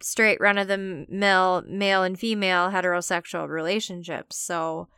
straight 0.00 0.40
run 0.40 0.58
of 0.58 0.68
the 0.68 1.06
mill 1.08 1.62
male 1.66 2.02
and 2.02 2.18
female 2.18 2.70
heterosexual 2.70 3.48
relationships 3.48 4.36
so 4.36 4.88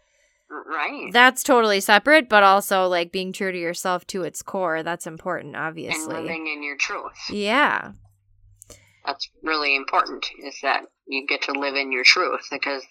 Right. 0.48 1.10
that's 1.12 1.42
totally 1.42 1.80
separate 1.80 2.28
but 2.28 2.42
also 2.44 2.86
like 2.86 3.10
being 3.12 3.32
true 3.32 3.50
to 3.52 3.58
yourself 3.58 4.06
to 4.08 4.22
its 4.22 4.42
core 4.42 4.82
that's 4.82 5.06
important 5.06 5.54
and 5.56 5.64
obviously 5.64 6.14
living 6.14 6.46
in 6.46 6.62
your 6.62 6.76
truth. 6.76 7.12
yeah 7.30 7.92
That's 9.04 9.28
really 9.42 9.74
important. 9.76 10.26
Is 10.44 10.56
that 10.62 10.84
you 11.06 11.26
get 11.26 11.42
to 11.42 11.52
live 11.52 11.74
in 11.76 11.92
your 11.92 12.04
truth 12.04 12.46
because 12.50 12.82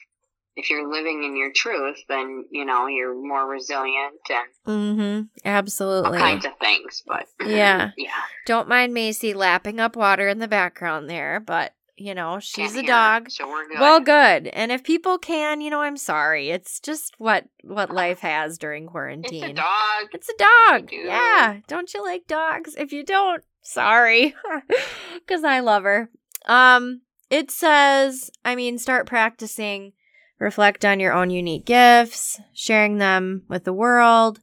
if 0.58 0.69
you're 0.69 0.89
living 0.89 1.23
in 1.25 1.36
your 1.36 1.51
truth, 1.54 1.97
then 2.08 2.45
you 2.49 2.63
know 2.66 2.88
you're 2.88 3.13
more 3.13 3.45
resilient 3.47 4.16
and 4.30 4.47
mm-hmm 4.66 5.22
all 5.45 5.51
absolutely 5.51 6.18
kinds 6.18 6.45
of 6.45 6.53
things. 6.59 7.03
But 7.05 7.28
Yeah. 7.45 7.91
yeah, 7.97 8.11
don't 8.45 8.70
mind 8.70 8.93
macy 8.93 9.34
lapping 9.34 9.80
up 9.80 9.95
water 9.95 10.28
in 10.30 10.39
the 10.39 10.47
background 10.47 11.09
there 11.09 11.39
but 11.39 11.74
you 11.97 12.13
know 12.13 12.39
she's 12.39 12.74
Can't 12.74 12.86
a 12.86 12.88
dog 12.88 13.32
so 13.32 13.47
we're 13.47 13.68
good. 13.70 13.80
well 13.80 13.99
good 14.01 14.47
and 14.47 14.70
if 14.72 14.84
people 14.84 15.18
can 15.18 15.61
you 15.61 15.70
know 15.70 15.82
i'm 15.82 15.95
sorry 15.95 16.49
it's 16.49 16.82
just 16.82 17.13
what 17.20 17.45
what 17.63 17.89
life 17.89 18.20
has 18.20 18.57
during 18.57 18.86
quarantine. 18.88 19.43
it's 19.43 19.51
a 19.51 19.53
dog. 19.53 20.07
It's 20.13 20.30
a 20.30 20.34
dog. 20.38 20.89
do. 20.89 20.95
Yeah. 20.97 21.57
Don't 21.68 21.93
you 21.93 22.03
like 22.03 22.28
dogs? 22.28 22.76
If 22.78 22.91
you 22.91 23.03
don't, 23.05 23.43
sorry. 23.61 24.36
Cuz 25.28 25.43
I 25.45 25.61
love 25.61 25.84
her. 25.84 26.09
Um 26.45 27.01
it 27.36 27.51
says, 27.51 28.31
I 28.45 28.55
mean, 28.55 28.77
start 28.77 29.05
practicing 29.05 29.91
reflect 30.39 30.86
on 30.86 31.01
your 31.01 31.13
own 31.13 31.29
unique 31.29 31.65
gifts, 31.65 32.39
sharing 32.53 32.97
them 32.97 33.43
with 33.49 33.65
the 33.65 33.73
world. 33.73 34.39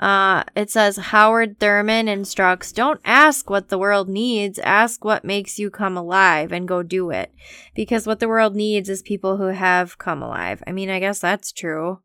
Uh, 0.00 0.42
it 0.56 0.70
says 0.70 0.96
Howard 0.96 1.58
Thurman 1.58 2.06
instructs 2.06 2.72
don't 2.72 3.00
ask 3.04 3.48
what 3.48 3.68
the 3.68 3.78
world 3.78 4.08
needs, 4.08 4.58
ask 4.60 5.04
what 5.04 5.24
makes 5.24 5.58
you 5.58 5.70
come 5.70 5.96
alive 5.96 6.52
and 6.52 6.68
go 6.68 6.82
do 6.82 7.10
it. 7.10 7.32
Because 7.74 8.06
what 8.06 8.18
the 8.18 8.28
world 8.28 8.54
needs 8.54 8.88
is 8.88 9.02
people 9.02 9.36
who 9.36 9.48
have 9.48 9.98
come 9.98 10.22
alive. 10.22 10.62
I 10.66 10.72
mean, 10.72 10.90
I 10.90 11.00
guess 11.00 11.20
that's 11.20 11.52
true. 11.52 12.00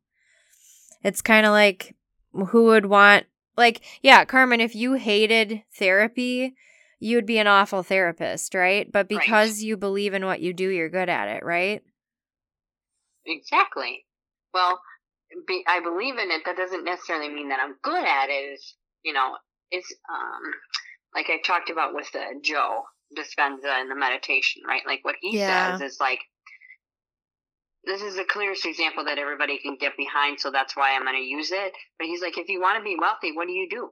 It's 1.04 1.22
kind 1.22 1.46
of 1.46 1.52
like 1.52 1.96
who 2.32 2.66
would 2.66 2.86
want, 2.86 3.26
like, 3.58 3.82
yeah, 4.02 4.26
Carmen, 4.26 4.60
if 4.62 4.76
you 4.76 4.94
hated 4.94 5.64
therapy, 5.78 6.56
you 7.04 7.18
would 7.18 7.26
be 7.26 7.38
an 7.38 7.48
awful 7.48 7.84
therapist, 7.84 8.56
right? 8.56 8.90
But 8.90 9.10
because 9.10 9.58
right. 9.58 9.66
you 9.66 9.76
believe 9.76 10.14
in 10.14 10.26
what 10.26 10.40
you 10.40 10.54
do, 10.54 10.70
you're 10.70 10.90
good 10.90 11.10
at 11.10 11.28
it, 11.28 11.44
right? 11.44 11.84
Exactly. 13.26 14.06
Well, 14.54 14.80
be, 15.46 15.66
I 15.68 15.82
believe 15.82 16.18
in 16.18 16.32
it, 16.32 16.44
that 16.46 16.56
doesn't 16.56 16.86
necessarily 16.86 17.28
mean 17.28 17.50
that 17.50 17.60
I'm 17.62 17.76
good 17.82 18.06
at 18.06 18.30
it. 18.30 18.54
Is 18.54 18.76
you 19.04 19.12
know, 19.12 19.36
it's 19.70 19.94
um, 20.10 20.54
like 21.14 21.30
I 21.30 21.42
talked 21.46 21.70
about 21.70 21.94
with 21.94 22.10
the 22.14 22.24
Joe 22.42 22.84
Dispenza 23.18 23.82
in 23.82 23.90
the 23.90 23.96
meditation, 23.96 24.62
right? 24.66 24.84
Like 24.88 25.04
what 25.04 25.16
he 25.20 25.38
yeah. 25.38 25.78
says 25.78 25.92
is 25.92 26.00
like, 26.00 26.20
this 27.84 28.02
is 28.02 28.16
the 28.16 28.24
clearest 28.24 28.66
example 28.66 29.04
that 29.06 29.18
everybody 29.18 29.58
can 29.58 29.76
get 29.78 29.98
behind, 29.98 30.40
so 30.40 30.52
that's 30.52 30.78
why 30.78 30.96
I'm 30.96 31.04
going 31.04 31.18
to 31.18 31.22
use 31.22 31.52
it. 31.52 31.74
But 32.00 32.08
he's 32.08 32.22
like, 32.22 32.38
if 32.38 32.48
you 32.48 32.62
want 32.62 32.78
to 32.78 32.84
be 32.84 32.96
wealthy, 32.98 33.34
what 33.34 33.48
do 33.48 33.52
you 33.52 33.68
do? 33.70 33.90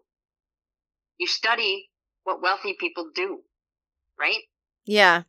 You 1.17 1.27
study 1.27 1.90
what 2.23 2.41
wealthy 2.41 2.75
people 2.79 3.09
do, 3.13 3.39
right? 4.19 4.41
Yeah. 4.85 5.23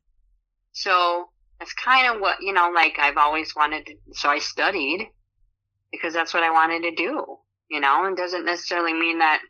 So 0.72 1.28
that's 1.58 1.72
kind 1.74 2.14
of 2.14 2.20
what 2.20 2.38
you 2.42 2.52
know. 2.52 2.70
Like 2.74 2.98
I've 2.98 3.16
always 3.16 3.54
wanted 3.54 3.86
to, 3.86 3.94
so 4.12 4.28
I 4.28 4.38
studied 4.38 5.08
because 5.92 6.14
that's 6.14 6.34
what 6.34 6.42
I 6.42 6.50
wanted 6.50 6.82
to 6.82 6.94
do, 6.94 7.38
you 7.70 7.80
know, 7.80 8.04
and 8.04 8.16
doesn't 8.16 8.44
necessarily 8.44 8.94
mean 8.94 9.18
that, 9.18 9.40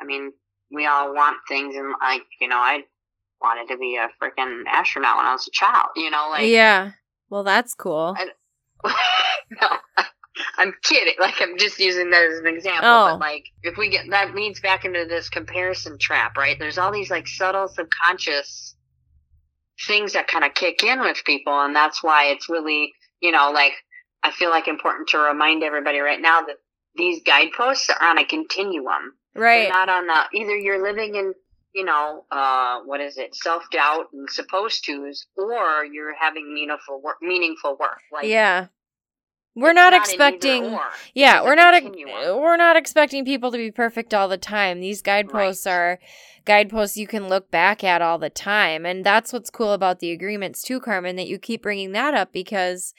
I 0.00 0.04
mean, 0.04 0.32
we 0.70 0.86
all 0.86 1.14
want 1.14 1.36
things 1.46 1.76
and 1.76 1.94
like, 2.00 2.22
you 2.40 2.48
know, 2.48 2.56
I 2.56 2.80
wanted 3.40 3.72
to 3.72 3.78
be 3.78 3.96
a 3.96 4.08
freaking 4.20 4.62
astronaut 4.66 5.18
when 5.18 5.26
I 5.26 5.32
was 5.32 5.46
a 5.46 5.50
child, 5.52 5.88
you 5.94 6.10
know, 6.10 6.28
like. 6.30 6.48
Yeah. 6.48 6.92
Well, 7.30 7.44
that's 7.44 7.74
cool. 7.74 8.16
I, 8.16 8.26
no, 9.60 9.68
I'm 10.56 10.72
kidding. 10.82 11.14
Like, 11.20 11.40
I'm 11.40 11.58
just 11.58 11.78
using 11.78 12.10
that 12.10 12.22
as 12.22 12.38
an 12.38 12.46
example. 12.46 12.88
Oh. 12.88 13.08
But, 13.12 13.20
like, 13.20 13.46
if 13.62 13.76
we 13.76 13.90
get, 13.90 14.08
that 14.10 14.34
leads 14.34 14.60
back 14.60 14.84
into 14.84 15.04
this 15.04 15.28
comparison 15.28 15.98
trap, 15.98 16.36
right? 16.36 16.58
There's 16.58 16.78
all 16.78 16.92
these, 16.92 17.10
like, 17.10 17.26
subtle 17.26 17.68
subconscious 17.68 18.74
things 19.86 20.12
that 20.12 20.28
kind 20.28 20.44
of 20.44 20.54
kick 20.54 20.82
in 20.82 21.00
with 21.00 21.22
people. 21.24 21.60
And 21.60 21.74
that's 21.74 22.02
why 22.02 22.26
it's 22.26 22.48
really, 22.48 22.94
you 23.20 23.32
know, 23.32 23.50
like, 23.52 23.72
I 24.22 24.30
feel 24.30 24.50
like 24.50 24.68
important 24.68 25.08
to 25.08 25.18
remind 25.18 25.62
everybody 25.62 25.98
right 25.98 26.20
now 26.20 26.42
that 26.42 26.56
these 26.94 27.22
guideposts 27.22 27.90
are 27.90 28.08
on 28.08 28.18
a 28.18 28.24
continuum. 28.24 29.14
Right. 29.34 29.64
They're 29.64 29.72
not 29.72 29.88
on 29.88 30.06
the 30.06 30.24
either 30.34 30.56
you're 30.56 30.82
living 30.82 31.14
in 31.14 31.34
you 31.74 31.84
know, 31.84 32.24
uh, 32.30 32.80
what 32.84 33.00
is 33.00 33.18
it, 33.18 33.34
self 33.34 33.62
doubt 33.70 34.06
and 34.12 34.28
supposed 34.28 34.84
tos, 34.84 35.26
or 35.36 35.84
you're 35.84 36.14
having 36.14 36.52
meaningful 36.52 37.00
work. 37.00 37.16
Meaningful 37.22 37.76
work. 37.78 38.00
Like 38.12 38.26
yeah, 38.26 38.66
we're 39.58 39.72
not, 39.72 39.92
not 39.92 40.00
expecting. 40.00 40.78
Yeah, 41.14 41.42
we're 41.42 41.54
not. 41.54 41.82
We're 41.82 42.56
not 42.56 42.76
expecting 42.76 43.24
people 43.24 43.50
to 43.50 43.58
be 43.58 43.70
perfect 43.70 44.14
all 44.14 44.28
the 44.28 44.38
time. 44.38 44.80
These 44.80 45.02
guideposts 45.02 45.66
right. 45.66 45.72
are 45.72 45.98
guideposts 46.44 46.96
you 46.96 47.06
can 47.06 47.28
look 47.28 47.50
back 47.50 47.82
at 47.82 48.00
all 48.00 48.18
the 48.18 48.30
time, 48.30 48.86
and 48.86 49.04
that's 49.04 49.32
what's 49.32 49.50
cool 49.50 49.72
about 49.72 49.98
the 49.98 50.12
agreements 50.12 50.62
too, 50.62 50.80
Carmen. 50.80 51.16
That 51.16 51.28
you 51.28 51.38
keep 51.38 51.62
bringing 51.62 51.92
that 51.92 52.14
up 52.14 52.32
because 52.32 52.94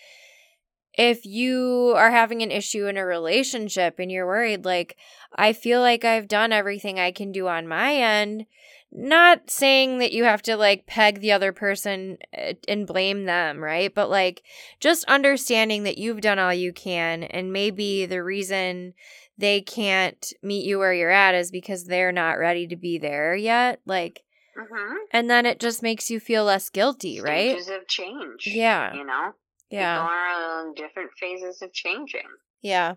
if 0.94 1.26
you 1.26 1.94
are 1.96 2.12
having 2.12 2.42
an 2.42 2.52
issue 2.52 2.88
in 2.88 2.98
a 2.98 3.06
relationship 3.06 4.00
and 4.00 4.12
you're 4.12 4.28
worried, 4.28 4.66
like, 4.66 4.98
I 5.36 5.54
feel 5.54 5.80
like 5.80 6.04
I've 6.04 6.28
done 6.28 6.52
everything 6.52 7.00
I 7.00 7.12
can 7.12 7.32
do 7.32 7.48
on 7.48 7.70
my 7.70 7.96
end, 7.96 8.48
not 8.92 9.50
saying 9.50 10.00
that 10.00 10.12
you 10.12 10.24
have 10.24 10.42
to 10.44 10.58
like 10.58 10.88
peg 10.88 11.20
the 11.20 11.32
other 11.32 11.54
person 11.54 12.18
eh, 12.34 12.54
and 12.68 12.88
blame 12.88 13.26
them, 13.26 13.64
right? 13.64 13.94
But 13.94 14.10
like 14.10 14.44
just 14.80 15.06
understanding 15.06 15.84
that 15.84 15.98
you've 15.98 16.22
done 16.22 16.40
all 16.40 16.54
you 16.54 16.74
can 16.74 17.24
and 17.24 17.54
maybe 17.54 18.06
the 18.06 18.24
reason 18.24 18.94
they 19.38 19.62
can't 19.62 20.34
meet 20.44 20.66
you 20.66 20.80
where 20.80 20.94
you're 20.94 21.10
at 21.10 21.36
is 21.36 21.52
because 21.52 21.86
they're 21.86 22.12
not 22.12 22.34
ready 22.34 22.68
to 22.68 22.76
be 22.76 22.98
there 22.98 23.36
yet. 23.36 23.80
Like, 23.86 24.24
mm-hmm. 24.58 24.96
and 25.14 25.30
then 25.30 25.46
it 25.46 25.60
just 25.60 25.82
makes 25.82 26.10
you 26.10 26.20
feel 26.20 26.44
less 26.44 26.70
guilty, 26.70 27.22
right? 27.22 27.52
Stages 27.52 27.70
of 27.70 27.88
change. 27.88 28.48
Yeah. 28.48 28.94
You 28.94 29.06
know? 29.06 29.32
Yeah. 29.70 29.98
People 29.98 30.10
are 30.10 30.60
on 30.60 30.74
different 30.74 31.12
phases 31.20 31.62
of 31.62 31.72
changing. 31.72 32.28
Yeah. 32.62 32.96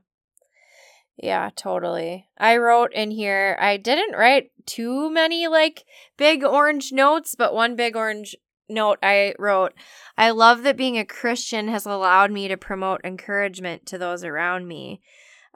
Yeah, 1.17 1.51
totally. 1.55 2.29
I 2.39 2.57
wrote 2.57 2.93
in 2.93 3.11
here, 3.11 3.57
I 3.61 3.77
didn't 3.77 4.17
write 4.17 4.51
too 4.67 5.11
many 5.11 5.47
like 5.47 5.85
big 6.17 6.43
orange 6.43 6.93
notes, 6.93 7.35
but 7.37 7.55
one 7.55 7.77
big 7.77 7.97
orange 7.97 8.35
note 8.69 8.99
I 9.03 9.35
wrote 9.39 9.75
I 10.17 10.31
love 10.31 10.63
that 10.63 10.77
being 10.77 10.99
a 10.99 11.05
Christian 11.05 11.69
has 11.69 11.87
allowed 11.87 12.31
me 12.31 12.49
to 12.49 12.57
promote 12.57 13.01
encouragement 13.05 13.87
to 13.87 13.99
those 13.99 14.25
around 14.25 14.69
me. 14.69 15.01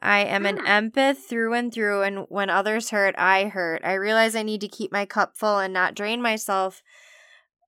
I 0.00 0.20
am 0.20 0.44
an 0.44 0.58
hmm. 0.58 0.66
empath 0.66 1.18
through 1.18 1.54
and 1.54 1.72
through, 1.72 2.02
and 2.02 2.26
when 2.28 2.50
others 2.50 2.90
hurt, 2.90 3.14
I 3.16 3.44
hurt. 3.44 3.82
I 3.82 3.94
realize 3.94 4.36
I 4.36 4.42
need 4.42 4.60
to 4.60 4.68
keep 4.68 4.92
my 4.92 5.06
cup 5.06 5.38
full 5.38 5.58
and 5.58 5.72
not 5.72 5.94
drain 5.94 6.20
myself 6.20 6.82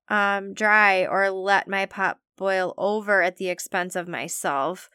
um, 0.08 0.54
dry 0.54 1.06
or 1.06 1.30
let 1.30 1.68
my 1.68 1.86
pot 1.86 2.18
boil 2.36 2.74
over 2.76 3.22
at 3.22 3.36
the 3.36 3.48
expense 3.48 3.96
of 3.96 4.08
myself. 4.08 4.90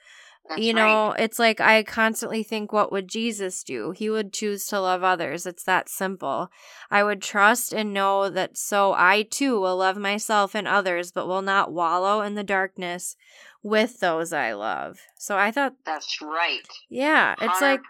That's 0.50 0.62
you 0.62 0.74
know, 0.74 1.10
right. 1.10 1.20
it's 1.20 1.40
like 1.40 1.62
I 1.62 1.84
constantly 1.84 2.44
think, 2.44 2.74
what 2.74 2.92
would 2.92 3.08
Jesus 3.08 3.64
do? 3.64 3.92
He 3.92 4.10
would 4.10 4.34
choose 4.34 4.66
to 4.68 4.80
love 4.82 5.02
others. 5.02 5.46
It's 5.46 5.64
that 5.64 5.88
simple. 5.88 6.52
I 6.92 7.04
would 7.04 7.22
trust 7.22 7.72
and 7.74 7.94
know 7.94 8.30
that 8.30 8.58
so 8.58 8.94
I 8.94 9.24
too 9.24 9.60
will 9.60 9.78
love 9.78 9.98
myself 9.98 10.54
and 10.54 10.68
others, 10.68 11.12
but 11.14 11.28
will 11.28 11.42
not 11.42 11.72
wallow 11.72 12.22
in 12.22 12.36
the 12.36 12.44
darkness 12.44 13.16
with 13.62 14.02
those 14.02 14.34
I 14.34 14.52
love. 14.54 15.00
So 15.18 15.38
I 15.38 15.50
thought 15.52 15.76
That's 15.86 16.22
right. 16.22 16.68
Yeah. 16.90 17.36
It's 17.40 17.62
100%. 17.62 17.62
like 17.62 17.82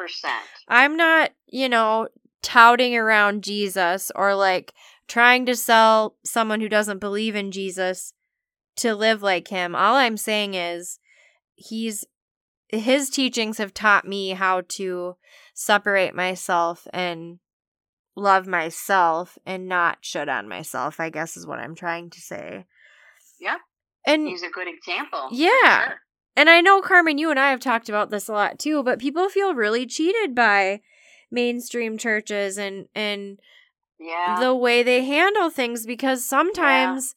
I'm 0.67 0.95
not, 0.95 1.31
you 1.47 1.67
know, 1.67 2.07
touting 2.43 2.95
around 2.95 3.43
Jesus 3.43 4.11
or 4.15 4.35
like 4.35 4.73
trying 5.07 5.47
to 5.47 5.55
sell 5.55 6.15
someone 6.23 6.61
who 6.61 6.69
doesn't 6.69 6.99
believe 6.99 7.35
in 7.35 7.51
Jesus 7.51 8.13
to 8.75 8.93
live 8.93 9.23
like 9.23 9.47
him. 9.47 9.75
All 9.75 9.95
I'm 9.95 10.17
saying 10.17 10.53
is 10.53 10.99
he's 11.55 12.05
his 12.79 13.09
teachings 13.09 13.57
have 13.57 13.73
taught 13.73 14.07
me 14.07 14.31
how 14.31 14.61
to 14.69 15.15
separate 15.53 16.15
myself 16.15 16.87
and 16.91 17.39
love 18.15 18.47
myself 18.47 19.37
and 19.45 19.67
not 19.67 19.99
shut 20.01 20.29
on 20.29 20.47
myself, 20.47 20.99
I 20.99 21.09
guess 21.09 21.37
is 21.37 21.47
what 21.47 21.59
I'm 21.59 21.75
trying 21.75 22.09
to 22.11 22.21
say. 22.21 22.65
Yeah. 23.39 23.57
And 24.05 24.27
he's 24.27 24.43
a 24.43 24.49
good 24.49 24.67
example. 24.67 25.29
Yeah. 25.31 25.85
Sure. 25.85 25.99
And 26.35 26.49
I 26.49 26.61
know 26.61 26.81
Carmen, 26.81 27.17
you 27.17 27.29
and 27.29 27.39
I 27.39 27.51
have 27.51 27.59
talked 27.59 27.89
about 27.89 28.09
this 28.09 28.27
a 28.27 28.33
lot 28.33 28.59
too, 28.59 28.83
but 28.83 28.99
people 28.99 29.29
feel 29.29 29.53
really 29.53 29.85
cheated 29.85 30.33
by 30.33 30.81
mainstream 31.31 31.97
churches 31.97 32.57
and 32.57 32.87
and 32.95 33.39
yeah. 33.99 34.37
the 34.39 34.55
way 34.55 34.83
they 34.83 35.03
handle 35.03 35.49
things 35.49 35.85
because 35.85 36.25
sometimes 36.25 37.15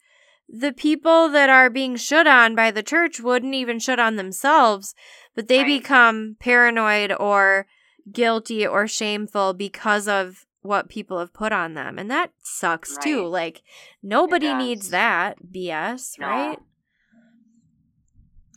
the 0.48 0.72
people 0.72 1.28
that 1.30 1.50
are 1.50 1.70
being 1.70 1.96
shut 1.96 2.26
on 2.26 2.54
by 2.54 2.70
the 2.70 2.82
church 2.82 3.20
wouldn't 3.20 3.54
even 3.54 3.78
shut 3.78 3.98
on 3.98 4.16
themselves, 4.16 4.94
but 5.36 5.46
they 5.46 5.58
right. 5.58 5.80
become 5.80 6.36
paranoid 6.40 7.12
or 7.20 7.66
guilty 8.10 8.66
or 8.66 8.88
shameful 8.88 9.52
because 9.52 10.08
of 10.08 10.46
what 10.62 10.88
people 10.88 11.18
have 11.20 11.32
put 11.32 11.52
on 11.52 11.74
them. 11.74 11.98
And 11.98 12.10
that 12.10 12.32
sucks 12.42 12.96
right. 12.96 13.02
too. 13.02 13.26
Like, 13.26 13.62
nobody 14.02 14.52
needs 14.54 14.90
that 14.90 15.36
BS, 15.52 16.18
no. 16.18 16.26
right? 16.26 16.58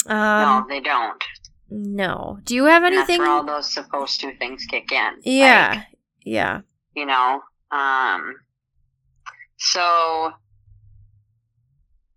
Um, 0.07 0.15
no, 0.41 0.65
they 0.67 0.79
don't. 0.79 1.23
No. 1.69 2.39
Do 2.43 2.55
you 2.55 2.65
have 2.65 2.83
anything? 2.83 3.19
that's 3.19 3.19
where 3.19 3.29
all 3.29 3.45
those 3.45 3.71
supposed 3.71 4.21
to 4.21 4.35
things 4.37 4.65
kick 4.65 4.91
in. 4.91 5.11
Yeah. 5.23 5.73
Like, 5.75 5.85
yeah. 6.23 6.61
You 6.95 7.05
know, 7.05 7.41
um, 7.71 8.35
so 9.57 10.31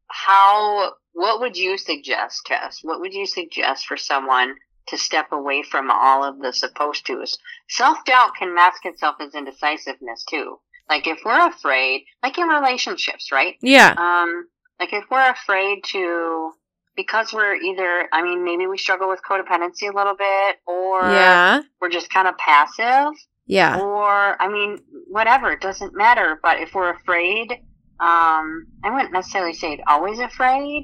how 0.07 0.93
what 1.13 1.41
would 1.41 1.57
you 1.57 1.79
suggest, 1.79 2.47
Tess? 2.47 2.81
What 2.83 3.01
would 3.01 3.15
you 3.15 3.27
suggest 3.27 3.87
for 3.87 3.97
someone 3.97 4.55
to 4.89 4.99
step 4.99 5.31
away 5.33 5.63
from 5.63 5.91
all 5.91 6.25
of 6.25 6.41
the 6.41 6.53
supposed 6.53 7.07
to's? 7.07 7.39
Self 7.69 8.05
doubt 8.05 8.35
can 8.39 8.55
mask 8.55 8.85
itself 8.85 9.17
as 9.21 9.35
indecisiveness 9.35 10.25
too. 10.25 10.59
Like 10.89 11.07
if 11.07 11.21
we're 11.25 11.49
afraid, 11.49 12.05
like 12.23 12.39
in 12.39 12.49
relationships, 12.49 13.31
right? 13.33 13.57
Yeah. 13.61 13.95
Um, 13.97 14.49
like 14.81 14.93
if 14.93 15.05
we're 15.11 15.31
afraid 15.31 15.85
to, 15.85 16.53
because 16.97 17.33
we're 17.33 17.55
either, 17.55 18.09
I 18.13 18.23
mean, 18.23 18.45
maybe 18.45 18.67
we 18.67 18.77
struggle 18.77 19.09
with 19.09 19.21
codependency 19.23 19.91
a 19.91 19.97
little 19.97 20.17
bit, 20.17 20.57
or 20.67 21.03
yeah. 21.03 21.63
we're 21.81 21.89
just 21.89 22.11
kind 22.11 22.29
of 22.29 22.37
passive. 22.37 23.15
Yeah. 23.47 23.81
Or, 23.81 24.41
I 24.41 24.49
mean, 24.49 24.79
whatever, 25.09 25.53
it 25.53 25.61
doesn't 25.61 25.95
matter. 25.95 26.39
But 26.43 26.61
if 26.61 26.75
we're 26.75 26.91
afraid 26.91 27.63
um, 28.03 28.67
I 28.83 28.91
wouldn't 28.93 29.13
necessarily 29.13 29.55
say 29.55 29.79
always 29.87 30.19
afraid, 30.19 30.83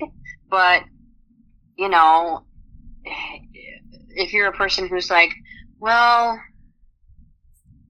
but 0.49 0.83
you 1.77 1.89
know, 1.89 2.45
if 4.11 4.33
you're 4.33 4.47
a 4.47 4.53
person 4.53 4.87
who's 4.87 5.11
like, 5.11 5.33
well, 5.81 6.41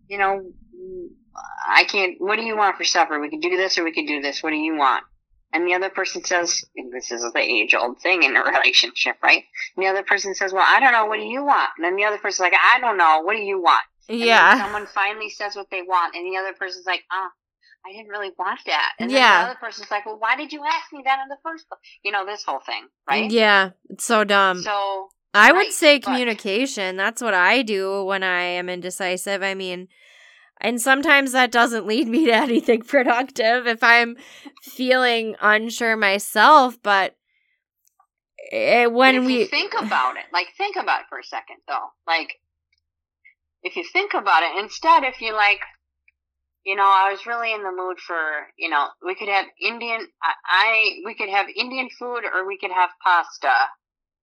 you 0.09 0.17
know, 0.17 0.51
I 1.69 1.85
can't, 1.85 2.15
what 2.19 2.37
do 2.37 2.43
you 2.43 2.57
want 2.57 2.79
for 2.79 2.85
supper? 2.85 3.21
We 3.21 3.29
could 3.29 3.43
do 3.43 3.57
this 3.57 3.77
or 3.77 3.85
we 3.85 3.93
could 3.93 4.07
do 4.07 4.23
this. 4.23 4.43
What 4.43 4.51
do 4.51 4.57
you 4.57 4.77
want? 4.77 5.05
And 5.53 5.67
the 5.67 5.75
other 5.75 5.91
person 5.91 6.25
says, 6.25 6.65
this 6.93 7.11
is 7.11 7.21
the 7.21 7.39
age 7.39 7.75
old 7.75 8.01
thing 8.01 8.23
in 8.23 8.35
a 8.35 8.43
relationship, 8.45 9.17
right? 9.23 9.45
And 9.77 9.85
the 9.85 9.91
other 9.91 10.03
person 10.03 10.35
says, 10.35 10.55
well, 10.55 10.65
I 10.67 10.81
don't 10.81 10.93
know. 10.93 11.05
What 11.05 11.19
do 11.19 11.27
you 11.27 11.45
want? 11.45 11.71
And 11.77 11.85
then 11.85 11.97
the 11.97 12.05
other 12.05 12.19
person's 12.19 12.41
like, 12.41 12.55
I 12.55 12.81
don't 12.81 12.97
know. 12.97 13.21
What 13.25 13.37
do 13.37 13.43
you 13.43 13.61
want? 13.61 13.85
And 14.09 14.19
yeah. 14.19 14.59
someone 14.63 14.87
finally 14.87 15.29
says 15.29 15.55
what 15.55 15.69
they 15.71 15.83
want, 15.83 16.15
and 16.15 16.25
the 16.25 16.39
other 16.39 16.55
person's 16.55 16.87
like, 16.87 17.05
ah, 17.13 17.29
I 17.87 17.93
didn't 17.93 18.09
really 18.09 18.31
want 18.39 18.61
that. 18.67 18.93
And 18.99 19.11
then 19.11 19.17
Yeah. 19.17 19.45
the 19.45 19.51
other 19.51 19.59
person's 19.61 19.91
like, 19.91 20.05
well, 20.05 20.19
why 20.19 20.37
did 20.37 20.53
you 20.53 20.63
ask 20.65 20.93
me 20.93 21.03
that 21.05 21.21
in 21.23 21.29
the 21.29 21.39
first 21.43 21.69
place? 21.69 21.81
You 22.03 22.13
know, 22.13 22.27
this 22.27 22.45
whole 22.45 22.61
thing, 22.61 22.87
right? 23.09 23.31
Yeah. 23.31 23.71
It's 23.89 24.05
so 24.05 24.25
dumb. 24.25 24.61
So, 24.63 25.09
I 25.33 25.53
would 25.53 25.59
right, 25.59 25.73
say 25.73 25.99
but- 25.99 26.05
communication. 26.05 26.97
That's 26.97 27.23
what 27.23 27.35
I 27.35 27.63
do 27.63 28.05
when 28.05 28.23
I 28.23 28.43
am 28.43 28.69
indecisive. 28.69 29.43
I 29.43 29.55
mean, 29.55 29.89
and 30.61 30.81
sometimes 30.81 31.33
that 31.33 31.53
doesn't 31.53 31.87
lead 31.87 32.09
me 32.09 32.27
to 32.27 32.33
anything 32.35 32.83
productive 32.83 33.67
if 33.67 33.83
I'm 33.83 34.17
feeling 34.63 35.37
unsure 35.41 35.97
myself. 35.97 36.77
But 36.83 37.17
eh, 38.53 38.85
but 38.85 38.93
when 38.93 39.25
we 39.25 39.41
you 39.41 39.47
think 39.47 39.73
about 39.75 40.17
it, 40.17 40.25
like, 40.33 40.49
think 40.57 40.77
about 40.77 41.01
it 41.03 41.07
for 41.09 41.19
a 41.19 41.25
second, 41.25 41.59
though. 41.69 41.93
Like, 42.07 42.35
if 43.63 43.77
you 43.77 43.85
think 43.93 44.15
about 44.15 44.43
it, 44.43 44.59
instead, 44.63 45.05
if 45.05 45.21
you 45.21 45.33
like, 45.35 45.61
you 46.65 46.77
know, 46.77 46.85
I 46.85 47.11
was 47.11 47.27
really 47.27 47.53
in 47.53 47.63
the 47.63 47.73
mood 47.73 47.99
for, 47.99 48.19
you 48.57 48.69
know, 48.69 48.89
we 49.05 49.15
could 49.15 49.29
have 49.29 49.47
Indian, 49.61 50.07
I, 50.23 50.33
I 50.45 50.93
we 51.05 51.15
could 51.15 51.29
have 51.29 51.47
Indian 51.55 51.89
food 51.99 52.25
or 52.25 52.47
we 52.47 52.59
could 52.59 52.73
have 52.73 52.91
pasta. 53.03 53.55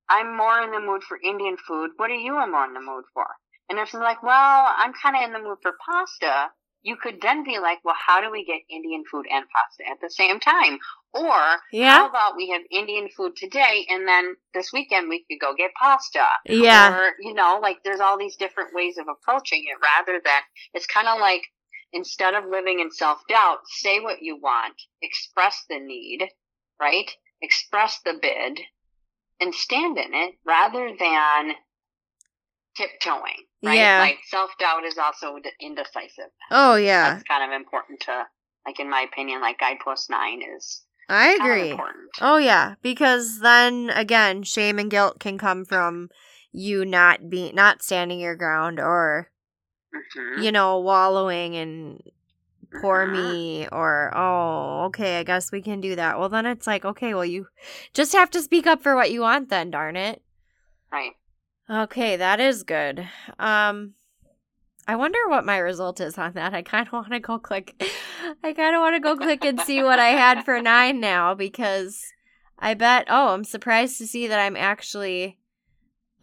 I'm 0.09 0.37
more 0.37 0.61
in 0.61 0.71
the 0.71 0.79
mood 0.79 1.03
for 1.03 1.17
Indian 1.23 1.57
food. 1.67 1.91
What 1.97 2.11
are 2.11 2.15
you 2.15 2.33
more 2.33 2.65
in 2.65 2.73
the 2.73 2.79
mood 2.79 3.05
for? 3.13 3.25
And 3.69 3.79
if 3.79 3.93
you're 3.93 4.03
like, 4.03 4.21
well, 4.21 4.73
I'm 4.77 4.93
kind 4.93 5.15
of 5.15 5.23
in 5.23 5.33
the 5.33 5.39
mood 5.39 5.57
for 5.63 5.73
pasta, 5.83 6.49
you 6.85 6.95
could 6.95 7.19
then 7.19 7.43
be 7.43 7.57
like, 7.57 7.79
well, 7.83 7.95
how 7.97 8.21
do 8.21 8.31
we 8.31 8.45
get 8.45 8.61
Indian 8.69 9.03
food 9.09 9.25
and 9.31 9.43
pasta 9.49 9.89
at 9.89 9.99
the 10.01 10.09
same 10.09 10.39
time? 10.39 10.77
Or 11.13 11.57
yeah 11.71 11.95
how 11.95 12.09
about 12.09 12.35
we 12.35 12.49
have 12.49 12.61
Indian 12.69 13.09
food 13.15 13.35
today 13.35 13.87
and 13.89 14.07
then 14.07 14.35
this 14.53 14.71
weekend 14.71 15.09
we 15.09 15.25
could 15.27 15.39
go 15.41 15.55
get 15.55 15.71
pasta? 15.73 16.25
yeah 16.45 16.95
Or, 16.95 17.13
you 17.19 17.33
know, 17.33 17.59
like 17.59 17.77
there's 17.83 18.01
all 18.01 18.19
these 18.19 18.35
different 18.35 18.75
ways 18.75 18.99
of 18.99 19.07
approaching 19.07 19.63
it 19.65 19.79
rather 19.81 20.21
than 20.23 20.41
it's 20.75 20.85
kind 20.85 21.07
of 21.07 21.19
like 21.19 21.41
instead 21.93 22.33
of 22.33 22.45
living 22.45 22.79
in 22.79 22.91
self 22.91 23.19
doubt, 23.29 23.59
say 23.67 23.99
what 23.99 24.21
you 24.21 24.37
want, 24.37 24.75
express 25.01 25.63
the 25.69 25.79
need, 25.79 26.27
right? 26.79 27.09
Express 27.41 27.99
the 28.03 28.13
bid 28.21 28.59
and 29.39 29.53
stand 29.53 29.97
in 29.97 30.13
it 30.13 30.35
rather 30.45 30.91
than 30.97 31.53
tiptoeing, 32.75 33.45
right? 33.63 33.77
Yeah. 33.77 33.99
Like 33.99 34.19
self 34.27 34.51
doubt 34.59 34.83
is 34.85 34.97
also 34.97 35.37
indecisive. 35.61 36.31
oh 36.51 36.75
yeah 36.75 37.13
That's 37.13 37.23
kind 37.23 37.51
of 37.51 37.55
important 37.55 38.01
to, 38.01 38.25
like, 38.65 38.79
in 38.79 38.89
my 38.89 39.01
opinion, 39.01 39.41
like 39.41 39.59
guidepost 39.59 40.09
nine 40.09 40.41
is 40.55 40.81
I 41.07 41.33
agree. 41.33 41.77
Oh 42.21 42.37
yeah, 42.37 42.75
because 42.81 43.39
then 43.39 43.91
again, 43.91 44.43
shame 44.43 44.79
and 44.79 44.89
guilt 44.89 45.19
can 45.19 45.37
come 45.37 45.65
from 45.65 46.09
you 46.51 46.85
not 46.85 47.29
being 47.29 47.53
not 47.53 47.83
standing 47.83 48.19
your 48.19 48.35
ground 48.35 48.79
or 48.79 49.29
Mhm. 49.95 50.43
you 50.43 50.51
know 50.51 50.79
wallowing 50.79 51.53
in 51.53 52.01
poor 52.81 53.05
Mhm. 53.05 53.11
me 53.11 53.67
or 53.71 54.11
oh 54.15 54.85
okay 54.85 55.19
i 55.19 55.23
guess 55.23 55.51
we 55.51 55.61
can 55.61 55.79
do 55.81 55.95
that 55.95 56.19
well 56.19 56.29
then 56.29 56.45
it's 56.45 56.67
like 56.67 56.83
okay 56.83 57.13
well 57.13 57.23
you 57.25 57.47
just 57.93 58.11
have 58.13 58.29
to 58.31 58.41
speak 58.41 58.67
up 58.67 58.81
for 58.81 58.95
what 58.95 59.11
you 59.11 59.21
want 59.21 59.49
then 59.49 59.71
darn 59.71 59.95
it 59.95 60.21
Right. 60.91 61.13
okay 61.69 62.15
that 62.17 62.39
is 62.39 62.63
good 62.63 63.07
um 63.39 63.93
i 64.87 64.95
wonder 64.95 65.19
what 65.29 65.45
my 65.45 65.57
result 65.57 65.99
is 66.01 66.17
on 66.17 66.33
that 66.33 66.53
i 66.53 66.61
kind 66.61 66.87
of 66.87 66.93
want 66.93 67.11
to 67.11 67.19
go 67.19 67.39
click 67.39 67.75
i 68.43 68.51
kind 68.53 68.75
of 68.75 68.81
want 68.81 68.95
to 68.95 68.99
go 68.99 69.15
click 69.15 69.45
and 69.45 69.59
see 69.61 69.81
what 69.81 69.99
i 69.99 70.09
had 70.09 70.43
for 70.43 70.61
nine 70.61 70.99
now 70.99 71.33
because 71.33 72.01
i 72.59 72.73
bet 72.73 73.05
oh 73.09 73.29
i'm 73.29 73.43
surprised 73.45 73.97
to 73.99 74.07
see 74.07 74.27
that 74.27 74.39
i'm 74.39 74.57
actually 74.57 75.37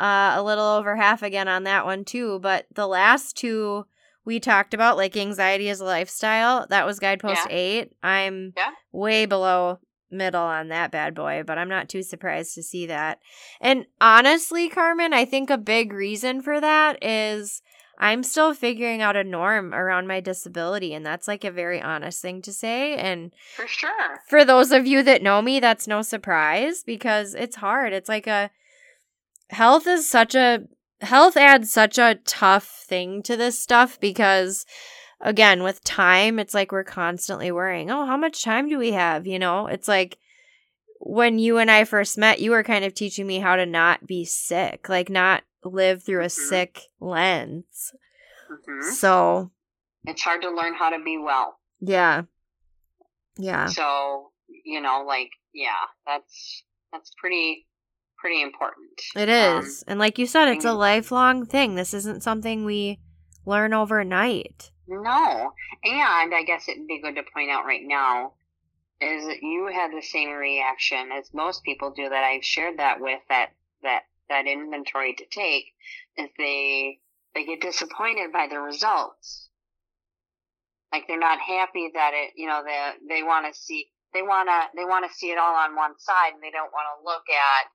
uh, 0.02 0.34
a 0.36 0.42
little 0.42 0.64
over 0.64 0.96
half 0.96 1.22
again 1.22 1.46
on 1.48 1.62
that 1.64 1.84
one 1.84 2.04
too 2.04 2.38
but 2.40 2.66
the 2.74 2.86
last 2.86 3.36
two 3.36 3.86
we 4.24 4.38
talked 4.40 4.74
about 4.74 4.96
like 4.96 5.16
anxiety 5.16 5.68
as 5.68 5.80
a 5.80 5.84
lifestyle 5.84 6.66
that 6.70 6.84
was 6.86 6.98
guidepost 6.98 7.46
Yeah. 7.48 7.56
8 7.56 7.92
i'm 8.02 8.52
Yeah. 8.56 8.70
way 8.90 9.26
below 9.26 9.78
middle 10.10 10.42
on 10.42 10.68
that 10.68 10.90
bad 10.90 11.14
boy 11.14 11.42
but 11.46 11.56
i'm 11.56 11.68
not 11.68 11.88
too 11.88 12.02
surprised 12.02 12.54
to 12.54 12.62
see 12.62 12.86
that 12.86 13.18
and 13.60 13.86
honestly 14.00 14.68
carmen 14.68 15.12
i 15.14 15.24
think 15.24 15.48
a 15.50 15.56
big 15.56 15.92
reason 15.92 16.42
for 16.42 16.60
that 16.60 17.02
is 17.02 17.62
i'm 17.98 18.22
still 18.22 18.52
figuring 18.52 19.00
out 19.00 19.16
a 19.16 19.24
norm 19.24 19.72
around 19.72 20.06
my 20.06 20.20
disability 20.20 20.92
and 20.92 21.06
that's 21.06 21.26
like 21.28 21.44
a 21.44 21.50
very 21.50 21.80
honest 21.80 22.20
thing 22.20 22.42
to 22.42 22.52
say 22.52 22.94
and 22.96 23.32
For 23.56 23.66
sure. 23.66 24.20
for 24.28 24.44
those 24.44 24.70
of 24.72 24.86
you 24.86 25.02
that 25.04 25.22
know 25.22 25.40
me, 25.40 25.60
that's 25.60 25.86
no 25.86 26.02
surprise 26.02 26.82
because 26.82 27.34
it's 27.34 27.56
hard. 27.56 27.92
It's 27.92 28.08
like 28.08 28.26
a 28.26 28.50
health 29.52 29.86
is 29.86 30.08
such 30.08 30.34
a 30.34 30.64
health 31.00 31.36
adds 31.36 31.72
such 31.72 31.98
a 31.98 32.18
tough 32.24 32.84
thing 32.86 33.22
to 33.24 33.36
this 33.36 33.58
stuff 33.58 33.98
because 34.00 34.64
again, 35.20 35.62
with 35.62 35.84
time, 35.84 36.38
it's 36.38 36.54
like 36.54 36.72
we're 36.72 36.84
constantly 36.84 37.52
worrying, 37.52 37.90
"Oh, 37.90 38.06
how 38.06 38.16
much 38.16 38.42
time 38.42 38.68
do 38.68 38.78
we 38.78 38.92
have?" 38.92 39.26
you 39.26 39.38
know? 39.38 39.66
It's 39.68 39.88
like 39.88 40.18
when 40.98 41.38
you 41.38 41.58
and 41.58 41.70
I 41.70 41.84
first 41.84 42.16
met, 42.18 42.40
you 42.40 42.52
were 42.52 42.62
kind 42.62 42.84
of 42.84 42.94
teaching 42.94 43.26
me 43.26 43.38
how 43.40 43.56
to 43.56 43.66
not 43.66 44.06
be 44.06 44.24
sick, 44.24 44.88
like 44.88 45.10
not 45.10 45.42
live 45.64 46.02
through 46.02 46.22
a 46.22 46.26
Mhm. 46.26 46.30
sick 46.48 46.80
lens. 47.00 47.92
hmm 48.48 48.90
So, 48.90 49.50
It's 50.04 50.22
hard 50.22 50.42
to 50.42 50.50
learn 50.50 50.74
how 50.74 50.90
to 50.90 50.98
be 51.02 51.18
well. 51.18 51.58
yeah. 51.80 52.22
Yeah. 53.38 53.66
So, 53.66 54.32
you 54.48 54.80
know, 54.80 55.04
like, 55.06 55.30
yeah, 55.54 55.86
that's, 56.06 56.64
that's 56.92 57.12
pretty, 57.18 57.66
pretty 58.22 58.40
important. 58.40 58.88
It 59.16 59.28
Um, 59.28 59.68
and 59.88 59.98
like 59.98 60.16
you 60.16 60.26
said, 60.26 60.46
it's 60.46 60.64
a 60.64 60.72
lifelong 60.72 61.44
thing. 61.44 61.74
This 61.74 61.92
isn't 61.92 62.22
something 62.22 62.64
we 62.64 63.00
learn 63.44 63.74
overnight. 63.74 64.70
No. 64.86 65.52
And 65.82 66.32
I 66.32 66.44
guess 66.46 66.68
it'd 66.68 66.86
be 66.86 67.02
good 67.02 67.16
to 67.16 67.24
point 67.34 67.50
out 67.50 67.66
right 67.66 67.82
now 67.84 68.34
is 69.00 69.26
that 69.26 69.42
you 69.42 69.68
had 69.74 69.90
the 69.90 70.06
same 70.06 70.30
reaction 70.30 71.10
as 71.10 71.34
most 71.34 71.64
people 71.64 71.90
do 71.90 72.08
that 72.08 72.22
I've 72.22 72.44
shared 72.44 72.78
that 72.78 73.00
with 73.00 73.18
that 73.28 73.50
that 73.82 74.02
that 74.28 74.46
inventory 74.46 75.14
to 75.14 75.26
take 75.26 75.64
is 76.16 76.28
they 76.38 77.00
they 77.34 77.44
get 77.44 77.60
disappointed 77.60 78.32
by 78.32 78.46
the 78.48 78.60
results. 78.60 79.48
Like 80.92 81.08
they're 81.08 81.18
not 81.18 81.40
happy 81.40 81.90
that 81.94 82.12
it 82.14 82.34
you 82.36 82.46
know 82.46 82.62
they 82.64 82.90
they 83.08 83.22
want 83.24 83.52
to 83.52 83.60
see 83.60 83.88
they 84.14 84.22
want 84.22 84.48
to 84.48 84.78
they 84.78 84.84
want 84.84 85.10
to 85.10 85.18
see 85.18 85.32
it 85.32 85.38
all 85.38 85.56
on 85.56 85.74
one 85.74 85.98
side 85.98 86.34
and 86.34 86.42
they 86.42 86.52
don't 86.52 86.70
want 86.70 86.86
to 86.94 87.04
look 87.04 87.24
at 87.28 87.66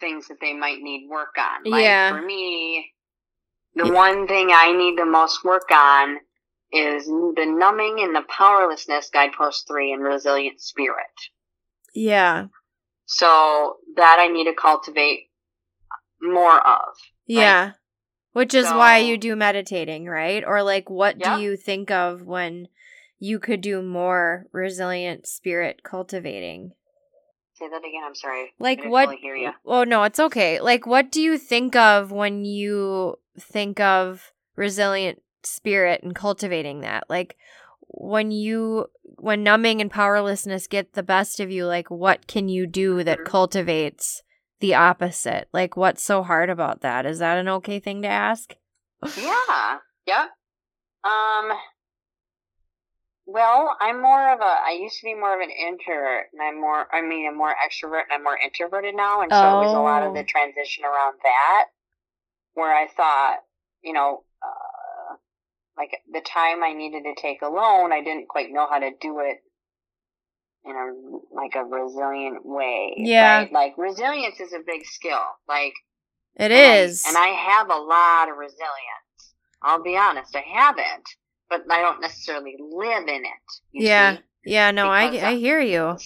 things 0.00 0.28
that 0.28 0.38
they 0.40 0.54
might 0.54 0.80
need 0.80 1.08
work 1.08 1.36
on. 1.38 1.70
Like 1.70 1.82
Yeah. 1.84 2.10
for 2.10 2.22
me 2.22 2.92
the 3.74 3.92
one 3.92 4.26
thing 4.26 4.50
I 4.52 4.72
need 4.72 4.98
the 4.98 5.04
most 5.04 5.44
work 5.44 5.70
on 5.70 6.18
is 6.72 7.06
the 7.06 7.46
numbing 7.46 8.00
and 8.00 8.14
the 8.14 8.24
powerlessness 8.28 9.10
guidepost 9.10 9.66
three 9.68 9.92
and 9.92 10.02
resilient 10.02 10.60
spirit. 10.60 11.06
Yeah. 11.94 12.46
So 13.06 13.76
that 13.96 14.18
I 14.20 14.28
need 14.28 14.44
to 14.44 14.54
cultivate 14.54 15.30
more 16.20 16.58
of. 16.58 16.94
Yeah. 17.26 17.72
Which 18.32 18.54
is 18.54 18.66
why 18.66 18.98
you 18.98 19.16
do 19.16 19.34
meditating, 19.34 20.06
right? 20.06 20.44
Or 20.46 20.62
like 20.62 20.90
what 20.90 21.16
Yeah. 21.18 21.36
do 21.36 21.42
you 21.42 21.56
think 21.56 21.90
of 21.90 22.22
when 22.22 22.68
you 23.18 23.38
could 23.38 23.60
do 23.60 23.82
more 23.82 24.46
resilient 24.52 25.26
spirit 25.26 25.82
cultivating? 25.82 26.72
Say 27.58 27.68
that 27.68 27.78
again. 27.78 28.02
I'm 28.04 28.14
sorry. 28.14 28.54
Like 28.60 28.84
what 28.84 29.06
fully 29.06 29.16
hear 29.16 29.34
you. 29.34 29.50
Oh 29.66 29.82
no, 29.84 30.04
it's 30.04 30.20
okay. 30.20 30.60
Like 30.60 30.86
what 30.86 31.10
do 31.10 31.20
you 31.20 31.36
think 31.38 31.74
of 31.74 32.12
when 32.12 32.44
you 32.44 33.18
think 33.38 33.80
of 33.80 34.32
resilient 34.54 35.22
spirit 35.42 36.02
and 36.02 36.14
cultivating 36.14 36.80
that? 36.80 37.04
Like 37.08 37.36
when 37.88 38.30
you 38.30 38.86
when 39.16 39.42
numbing 39.42 39.80
and 39.80 39.90
powerlessness 39.90 40.68
get 40.68 40.92
the 40.92 41.02
best 41.02 41.40
of 41.40 41.50
you, 41.50 41.66
like 41.66 41.90
what 41.90 42.28
can 42.28 42.48
you 42.48 42.66
do 42.66 43.02
that 43.02 43.18
Mhm. 43.20 43.24
cultivates 43.24 44.22
the 44.60 44.74
opposite? 44.74 45.48
Like 45.52 45.76
what's 45.76 46.02
so 46.02 46.22
hard 46.22 46.50
about 46.50 46.82
that? 46.82 47.06
Is 47.06 47.18
that 47.18 47.38
an 47.38 47.48
okay 47.48 47.80
thing 47.80 48.02
to 48.02 48.08
ask? 48.08 48.54
Yeah. 49.16 49.78
Yep. 50.06 50.30
Um. 51.04 51.52
Well, 53.30 53.76
I'm 53.78 54.00
more 54.00 54.32
of 54.32 54.40
a. 54.40 54.42
I 54.44 54.78
used 54.80 54.96
to 55.00 55.04
be 55.04 55.12
more 55.14 55.34
of 55.34 55.40
an 55.42 55.50
introvert, 55.50 56.28
and 56.32 56.40
I'm 56.40 56.58
more. 56.58 56.86
I 56.90 57.02
mean, 57.02 57.28
I'm 57.28 57.36
more 57.36 57.50
extrovert, 57.54 58.04
and 58.08 58.12
I'm 58.12 58.24
more 58.24 58.38
introverted 58.42 58.96
now, 58.96 59.20
and 59.20 59.30
so 59.30 59.36
it 59.60 59.64
was 59.66 59.74
a 59.74 59.80
lot 59.80 60.02
of 60.02 60.14
the 60.14 60.20
Oh. 60.20 60.26
transition 60.26 60.86
around 60.86 61.18
that, 61.22 61.66
where 62.54 62.74
I 62.74 62.88
thought, 62.88 63.40
you 63.82 63.92
know, 63.92 64.24
uh, 64.42 65.16
like 65.76 65.90
the 66.10 66.22
time 66.22 66.64
I 66.64 66.72
needed 66.72 67.02
to 67.04 67.14
take 67.20 67.42
alone, 67.42 67.92
I 67.92 68.00
didn't 68.02 68.28
quite 68.28 68.50
know 68.50 68.66
how 68.66 68.78
to 68.78 68.92
do 68.98 69.20
it 69.20 69.42
in 70.64 70.74
a 70.74 71.34
like 71.34 71.54
a 71.54 71.64
resilient 71.66 72.46
way. 72.46 72.94
Yeah. 72.96 73.40
right? 73.40 73.52
Like 73.52 73.74
resilience 73.76 74.40
is 74.40 74.54
a 74.54 74.60
big 74.66 74.86
skill. 74.86 75.20
Like 75.46 75.74
It 76.36 76.50
and 76.50 76.56
I- 76.56 77.08
and 77.08 77.16
I 77.18 77.28
have 77.28 77.68
a 77.70 77.76
lot 77.76 78.30
of 78.30 78.38
resilience. 78.38 79.34
I'll 79.60 79.82
be 79.82 79.98
honest, 79.98 80.34
I 80.34 80.40
have 80.40 80.78
it. 80.78 81.08
But 81.48 81.62
I 81.70 81.80
don't 81.80 82.00
necessarily 82.00 82.56
live 82.58 83.08
in 83.08 83.24
it. 83.24 83.52
yeah. 83.72 84.16
see? 84.16 84.22
Yeah, 84.44 84.70
no, 84.70 84.88
I 84.88 85.10
Because, 85.10 85.24
I 85.24 85.34
hear 85.34 85.60
you. 85.60 85.96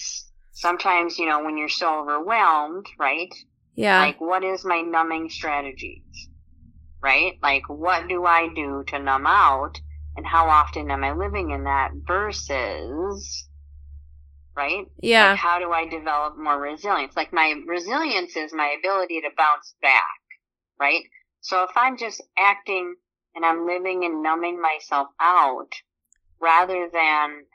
Sometimes, 0.51 1.17
you 1.17 1.27
know, 1.27 1.43
when 1.43 1.57
you're 1.57 1.69
so 1.69 2.01
overwhelmed, 2.01 2.85
right? 2.99 3.33
Yeah. 3.75 3.99
Like, 4.01 4.19
what 4.19 4.43
is 4.43 4.65
my 4.65 4.81
numbing 4.81 5.29
strategies? 5.29 6.29
Right? 7.01 7.37
Like, 7.41 7.63
what 7.67 8.07
do 8.07 8.25
I 8.25 8.49
do 8.53 8.83
to 8.87 8.99
numb 8.99 9.25
out? 9.27 9.79
And 10.15 10.25
how 10.25 10.47
often 10.47 10.91
am 10.91 11.03
I 11.03 11.13
living 11.13 11.51
in 11.51 11.63
that 11.63 11.91
versus, 12.05 13.47
right? 14.55 14.85
yeah. 15.01 15.31
Like, 15.31 15.39
how 15.39 15.59
do 15.59 15.71
I 15.71 15.87
develop 15.87 16.37
more 16.37 16.59
resilience? 16.59 17.15
Like, 17.15 17.33
my 17.33 17.55
resilience 17.67 18.35
is 18.35 18.53
my 18.53 18.75
ability 18.77 19.21
to 19.21 19.29
bounce 19.35 19.73
back, 19.81 20.19
right? 20.79 21.03
So 21.41 21.63
if 21.63 21.71
I'm 21.75 21.97
just 21.97 22.21
acting 22.37 22.95
and 23.35 23.45
I'm 23.45 23.65
living 23.65 24.05
and 24.05 24.21
numbing 24.21 24.61
myself 24.61 25.07
out 25.19 25.69
rather 26.39 26.89
than 26.91 27.45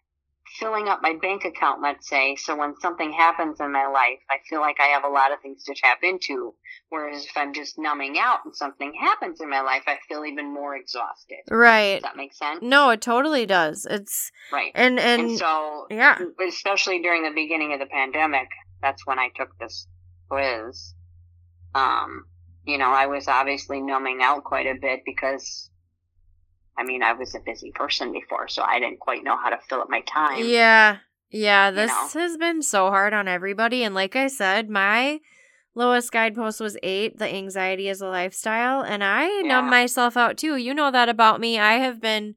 filling 0.58 0.88
up 0.88 1.00
my 1.02 1.14
bank 1.20 1.44
account, 1.44 1.82
let's 1.82 2.08
say, 2.08 2.34
so 2.36 2.56
when 2.56 2.74
something 2.80 3.12
happens 3.12 3.60
in 3.60 3.70
my 3.70 3.86
life, 3.86 4.18
I 4.30 4.36
feel 4.48 4.60
like 4.60 4.76
I 4.80 4.86
have 4.86 5.04
a 5.04 5.08
lot 5.08 5.32
of 5.32 5.40
things 5.42 5.64
to 5.64 5.74
tap 5.74 5.98
into. 6.02 6.54
Whereas 6.88 7.26
if 7.26 7.36
I'm 7.36 7.52
just 7.52 7.78
numbing 7.78 8.18
out 8.18 8.38
and 8.46 8.56
something 8.56 8.94
happens 8.98 9.42
in 9.42 9.50
my 9.50 9.60
life, 9.60 9.82
I 9.86 9.98
feel 10.08 10.24
even 10.24 10.52
more 10.52 10.74
exhausted. 10.74 11.40
Right. 11.50 11.96
Does 11.96 12.02
that 12.02 12.16
make 12.16 12.32
sense? 12.32 12.60
No, 12.62 12.88
it 12.90 13.02
totally 13.02 13.44
does. 13.44 13.86
It's 13.88 14.32
Right. 14.50 14.72
and 14.74 14.98
and, 14.98 15.22
And 15.22 15.38
so, 15.38 15.86
yeah. 15.90 16.18
especially 16.46 17.02
during 17.02 17.22
the 17.24 17.34
beginning 17.34 17.74
of 17.74 17.80
the 17.80 17.86
pandemic, 17.86 18.48
that's 18.80 19.06
when 19.06 19.18
I 19.18 19.28
took 19.36 19.50
this 19.58 19.86
quiz. 20.30 20.94
Um, 21.74 22.24
you 22.68 22.76
know, 22.76 22.90
I 22.90 23.06
was 23.06 23.28
obviously 23.28 23.80
numbing 23.80 24.20
out 24.22 24.44
quite 24.44 24.66
a 24.66 24.78
bit 24.78 25.00
because, 25.06 25.70
I 26.76 26.84
mean, 26.84 27.02
I 27.02 27.14
was 27.14 27.34
a 27.34 27.40
busy 27.40 27.72
person 27.74 28.12
before, 28.12 28.46
so 28.48 28.62
I 28.62 28.78
didn't 28.78 29.00
quite 29.00 29.24
know 29.24 29.38
how 29.38 29.48
to 29.48 29.58
fill 29.68 29.80
up 29.80 29.88
my 29.88 30.02
time. 30.02 30.44
Yeah. 30.44 30.98
Yeah, 31.30 31.70
this 31.70 31.90
know? 31.90 32.20
has 32.20 32.36
been 32.36 32.62
so 32.62 32.88
hard 32.88 33.12
on 33.12 33.28
everybody 33.28 33.82
and 33.82 33.94
like 33.94 34.16
I 34.16 34.28
said, 34.28 34.70
my 34.70 35.20
lowest 35.74 36.12
guidepost 36.12 36.60
was 36.60 36.76
8, 36.82 37.18
the 37.18 37.26
anxiety 37.26 37.88
is 37.88 38.00
a 38.00 38.08
lifestyle, 38.08 38.82
and 38.82 39.04
I 39.04 39.42
numb 39.42 39.68
myself 39.68 40.16
out 40.16 40.36
too. 40.36 40.56
You 40.56 40.74
know 40.74 40.90
that 40.90 41.08
about 41.08 41.40
me. 41.40 41.58
I 41.58 41.74
have 41.74 42.00
been 42.00 42.34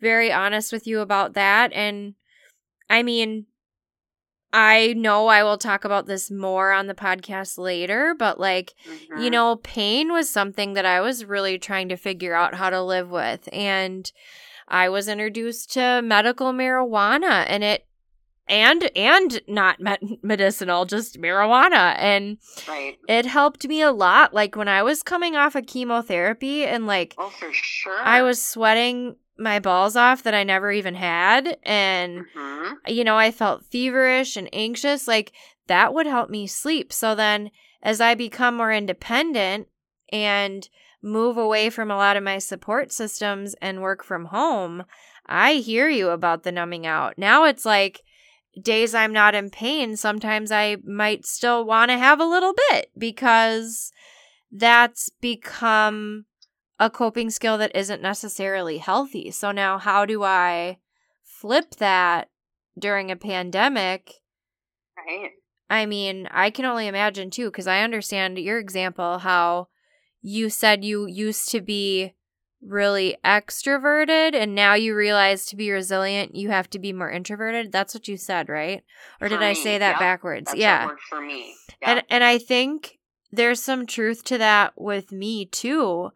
very 0.00 0.30
honest 0.30 0.72
with 0.72 0.86
you 0.86 1.00
about 1.00 1.34
that 1.34 1.72
and 1.72 2.14
I 2.88 3.02
mean 3.02 3.46
I 4.58 4.94
know 4.96 5.26
I 5.26 5.44
will 5.44 5.58
talk 5.58 5.84
about 5.84 6.06
this 6.06 6.30
more 6.30 6.72
on 6.72 6.86
the 6.86 6.94
podcast 6.94 7.58
later, 7.58 8.14
but 8.18 8.40
like 8.40 8.72
Mhm. 8.88 9.22
you 9.22 9.30
know, 9.30 9.56
pain 9.56 10.12
was 10.12 10.30
something 10.30 10.72
that 10.72 10.86
I 10.86 11.02
was 11.02 11.26
really 11.26 11.58
trying 11.58 11.90
to 11.90 11.96
figure 11.96 12.34
out 12.34 12.54
how 12.54 12.70
to 12.70 12.80
live 12.82 13.10
with. 13.10 13.48
And 13.52 14.10
I 14.66 14.88
was 14.88 15.08
introduced 15.08 15.74
to 15.74 16.00
medical 16.02 16.52
marijuana 16.54 17.44
and 17.48 17.62
it, 17.62 17.86
and, 18.48 18.90
and 18.96 19.40
not 19.46 19.78
med- 19.80 20.00
medicinal, 20.22 20.86
just 20.86 21.20
marijuana. 21.20 21.94
And 21.98 22.38
right. 22.66 22.96
it 23.08 23.26
helped 23.26 23.68
me 23.68 23.82
a 23.82 23.92
lot. 23.92 24.32
Like 24.32 24.56
when 24.56 24.68
I 24.68 24.82
was 24.82 25.02
coming 25.02 25.36
off 25.36 25.54
of 25.54 25.66
chemotherapy 25.66 26.64
and 26.64 26.86
like 26.86 27.14
Oh, 27.18 27.28
for 27.28 27.52
sure. 27.52 27.98
I 28.00 28.22
was 28.22 28.42
sweating 28.42 29.16
my 29.38 29.58
balls 29.58 29.96
off 29.96 30.22
that 30.22 30.34
I 30.34 30.44
never 30.44 30.70
even 30.72 30.94
had. 30.94 31.58
And 31.62 32.24
hmm 32.34 32.56
you 32.88 33.04
know, 33.04 33.16
I 33.16 33.30
felt 33.30 33.64
feverish 33.64 34.36
and 34.36 34.48
anxious, 34.52 35.08
like 35.08 35.32
that 35.66 35.92
would 35.92 36.06
help 36.06 36.30
me 36.30 36.46
sleep. 36.46 36.92
So 36.92 37.14
then, 37.14 37.50
as 37.82 38.00
I 38.00 38.14
become 38.14 38.56
more 38.56 38.72
independent 38.72 39.68
and 40.12 40.68
move 41.02 41.36
away 41.36 41.70
from 41.70 41.90
a 41.90 41.96
lot 41.96 42.16
of 42.16 42.22
my 42.22 42.38
support 42.38 42.92
systems 42.92 43.54
and 43.60 43.82
work 43.82 44.04
from 44.04 44.26
home, 44.26 44.84
I 45.26 45.54
hear 45.54 45.88
you 45.88 46.10
about 46.10 46.42
the 46.42 46.52
numbing 46.52 46.86
out. 46.86 47.14
Now 47.18 47.44
it's 47.44 47.64
like 47.64 48.02
days 48.60 48.94
I'm 48.94 49.12
not 49.12 49.34
in 49.34 49.50
pain, 49.50 49.96
sometimes 49.96 50.50
I 50.50 50.76
might 50.84 51.26
still 51.26 51.64
want 51.64 51.90
to 51.90 51.98
have 51.98 52.20
a 52.20 52.24
little 52.24 52.54
bit 52.70 52.90
because 52.96 53.92
that's 54.50 55.10
become 55.20 56.24
a 56.78 56.90
coping 56.90 57.30
skill 57.30 57.58
that 57.58 57.74
isn't 57.74 58.02
necessarily 58.02 58.78
healthy. 58.78 59.30
So 59.30 59.52
now, 59.52 59.78
how 59.78 60.04
do 60.04 60.22
I 60.22 60.78
flip 61.22 61.76
that 61.76 62.28
during 62.78 63.10
a 63.10 63.16
pandemic? 63.16 64.12
Right. 64.96 65.30
I 65.68 65.86
mean, 65.86 66.28
I 66.30 66.50
can 66.50 66.64
only 66.64 66.86
imagine 66.86 67.30
too, 67.30 67.46
because 67.46 67.66
I 67.66 67.80
understand 67.80 68.38
your 68.38 68.58
example 68.58 69.18
how 69.18 69.68
you 70.22 70.50
said 70.50 70.84
you 70.84 71.06
used 71.06 71.50
to 71.50 71.60
be 71.60 72.14
really 72.62 73.16
extroverted 73.24 74.34
and 74.34 74.54
now 74.54 74.74
you 74.74 74.94
realize 74.94 75.44
to 75.44 75.54
be 75.54 75.70
resilient 75.70 76.34
you 76.34 76.48
have 76.48 76.68
to 76.68 76.78
be 76.78 76.90
more 76.90 77.10
introverted 77.10 77.70
that's 77.70 77.94
what 77.94 78.08
you 78.08 78.16
said 78.16 78.48
right 78.48 78.82
or 79.20 79.28
For 79.28 79.36
did 79.36 79.42
i 79.42 79.50
me, 79.50 79.54
say 79.54 79.78
that 79.78 79.90
yep. 79.90 79.98
backwards 80.00 80.52
yeah 80.56 80.88
for 81.08 81.20
me. 81.20 81.54
Yeah. 81.82 81.90
and 81.90 82.02
and 82.08 82.24
I 82.24 82.38
think 82.38 82.96
there's 83.32 83.62
some 83.62 83.86
truth 83.86 84.24
to 84.24 84.38
that 84.38 84.72
with 84.76 85.12
me 85.12 85.46
too. 85.46 86.10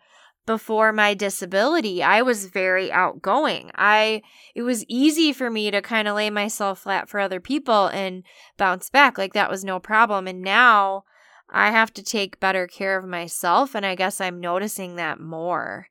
Before 0.47 0.93
my 0.93 1.15
disability, 1.15 2.03
I 2.03 2.23
was 2.23 2.47
very 2.47 2.91
outgoing. 2.91 3.71
I 3.75 4.23
it 4.55 4.63
was 4.63 4.85
easy 4.89 5.33
for 5.33 5.51
me 5.51 5.71
to 5.71 5.81
kind 5.83 6.09
of 6.09 6.17
lay 6.17 6.31
myself 6.31 6.81
flat 6.81 7.09
for 7.09 7.21
other 7.21 7.41
people 7.41 7.87
and 7.87 8.25
bounce 8.57 8.91
back 8.91 9.19
like 9.19 9.33
that 9.35 9.51
was 9.51 9.65
no 9.65 9.79
problem. 9.79 10.27
And 10.27 10.43
now 10.43 11.05
I 11.49 11.71
have 11.71 11.93
to 11.95 12.03
take 12.03 12.41
better 12.41 12.67
care 12.67 12.99
of 12.99 13.05
myself 13.05 13.75
and 13.75 13.85
I 13.85 13.95
guess 13.95 14.21
I'm 14.21 14.41
noticing 14.41 14.97
that 14.97 15.21
more. 15.21 15.89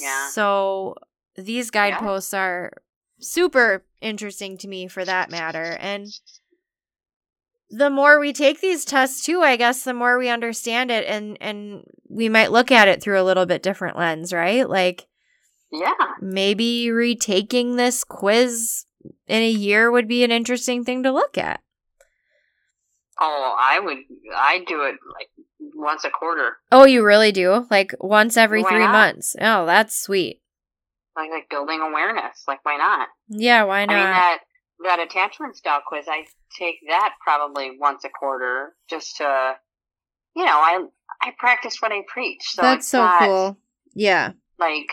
Yeah. 0.00 0.30
So 0.30 0.94
these 1.36 1.70
guideposts 1.70 2.34
are 2.34 2.72
super 3.20 3.84
interesting 4.00 4.58
to 4.58 4.68
me 4.68 4.88
for 4.88 5.04
that 5.04 5.30
matter. 5.30 5.76
And 5.80 6.08
the 7.70 7.90
more 7.90 8.18
we 8.20 8.32
take 8.32 8.60
these 8.60 8.84
tests 8.84 9.24
too, 9.24 9.42
I 9.42 9.56
guess 9.56 9.82
the 9.84 9.94
more 9.94 10.18
we 10.18 10.28
understand 10.28 10.90
it 10.90 11.04
and 11.06 11.36
and 11.40 11.82
we 12.08 12.28
might 12.28 12.52
look 12.52 12.70
at 12.70 12.88
it 12.88 13.02
through 13.02 13.20
a 13.20 13.24
little 13.24 13.46
bit 13.46 13.62
different 13.62 13.98
lens, 13.98 14.32
right? 14.32 14.68
Like 14.68 15.06
yeah. 15.72 15.92
maybe 16.20 16.90
retaking 16.90 17.76
this 17.76 18.04
quiz 18.04 18.86
in 19.26 19.42
a 19.42 19.50
year 19.50 19.90
would 19.90 20.06
be 20.08 20.22
an 20.24 20.30
interesting 20.30 20.84
thing 20.84 21.02
to 21.02 21.10
look 21.12 21.36
at. 21.36 21.60
Oh, 23.18 23.54
I 23.58 23.80
would. 23.80 23.98
I 24.36 24.58
do 24.66 24.82
it 24.82 24.96
like 25.14 25.28
once 25.74 26.04
a 26.04 26.10
quarter, 26.10 26.56
Oh, 26.70 26.84
you 26.86 27.04
really 27.04 27.32
do? 27.32 27.66
Like 27.70 27.94
once 28.00 28.36
every 28.36 28.62
Why 28.62 28.70
3 28.70 28.78
not? 28.80 28.92
months. 28.92 29.36
Oh, 29.40 29.66
that's 29.66 29.98
sweet. 29.98 30.40
like 31.16 31.30
like 31.30 31.48
building 31.50 31.80
awareness. 31.80 32.44
Like, 32.46 32.64
why 32.64 32.76
not? 32.76 33.08
Yeah, 33.28 33.64
why 33.64 33.80
I 33.80 33.86
not? 33.86 33.94
mean 33.94 34.04
that 34.04 34.38
that 34.84 35.00
attachment 35.00 35.56
style 35.56 35.80
quiz. 35.86 36.06
I 36.08 36.26
take 36.58 36.76
that 36.88 37.14
probably 37.22 37.76
once 37.78 38.04
a 38.04 38.08
quarter, 38.08 38.74
just 38.88 39.16
to, 39.16 39.54
you 40.34 40.44
know, 40.44 40.52
I 40.52 40.84
I 41.22 41.32
practice 41.38 41.80
what 41.80 41.92
I 41.92 42.02
preach. 42.06 42.42
So 42.42 42.62
that's 42.62 42.86
so 42.86 42.98
not 42.98 43.20
cool. 43.20 43.58
Yeah. 43.94 44.32
Like, 44.58 44.90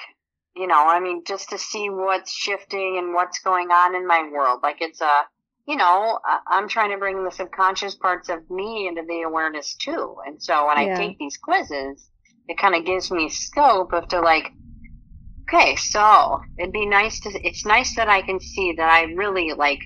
you 0.56 0.68
know, 0.68 0.86
I 0.88 1.00
mean, 1.00 1.24
just 1.26 1.50
to 1.50 1.58
see 1.58 1.90
what's 1.90 2.32
shifting 2.32 2.98
and 2.98 3.14
what's 3.14 3.40
going 3.40 3.70
on 3.70 3.96
in 3.96 4.08
my 4.08 4.30
world. 4.32 4.62
Like, 4.64 4.78
it's 4.82 5.02
a, 5.02 5.22
you 5.68 5.76
know, 5.76 6.20
I'm 6.48 6.68
trying 6.68 6.92
to 6.92 6.98
bring 6.98 7.24
the 7.24 7.32
subconscious 7.32 7.96
parts 7.96 8.30
of 8.30 8.50
me 8.50 8.88
into 8.88 9.04
the 9.08 9.22
awareness 9.22 9.76
too. 9.76 10.16
And 10.26 10.42
so 10.42 10.68
when 10.68 10.78
Yeah. 10.78 10.94
I 10.94 10.98
take 10.98 11.18
these 11.18 11.38
quizzes, 11.38 12.10
it 12.48 12.58
kind 12.58 12.76
of 12.76 12.86
gives 12.86 13.12
me 13.12 13.30
scope 13.30 13.94
of 13.94 14.08
to 14.10 14.22
like, 14.22 14.52
okay, 15.54 15.76
so 15.76 16.42
it'd 16.58 16.74
be 16.74 16.86
nice 16.86 17.20
to, 17.22 17.30
it's 17.44 17.66
nice 17.66 17.96
that 17.96 18.10
I 18.10 18.22
can 18.22 18.40
see 18.40 18.74
that 18.78 18.90
I 18.90 19.04
really 19.14 19.54
like 19.54 19.80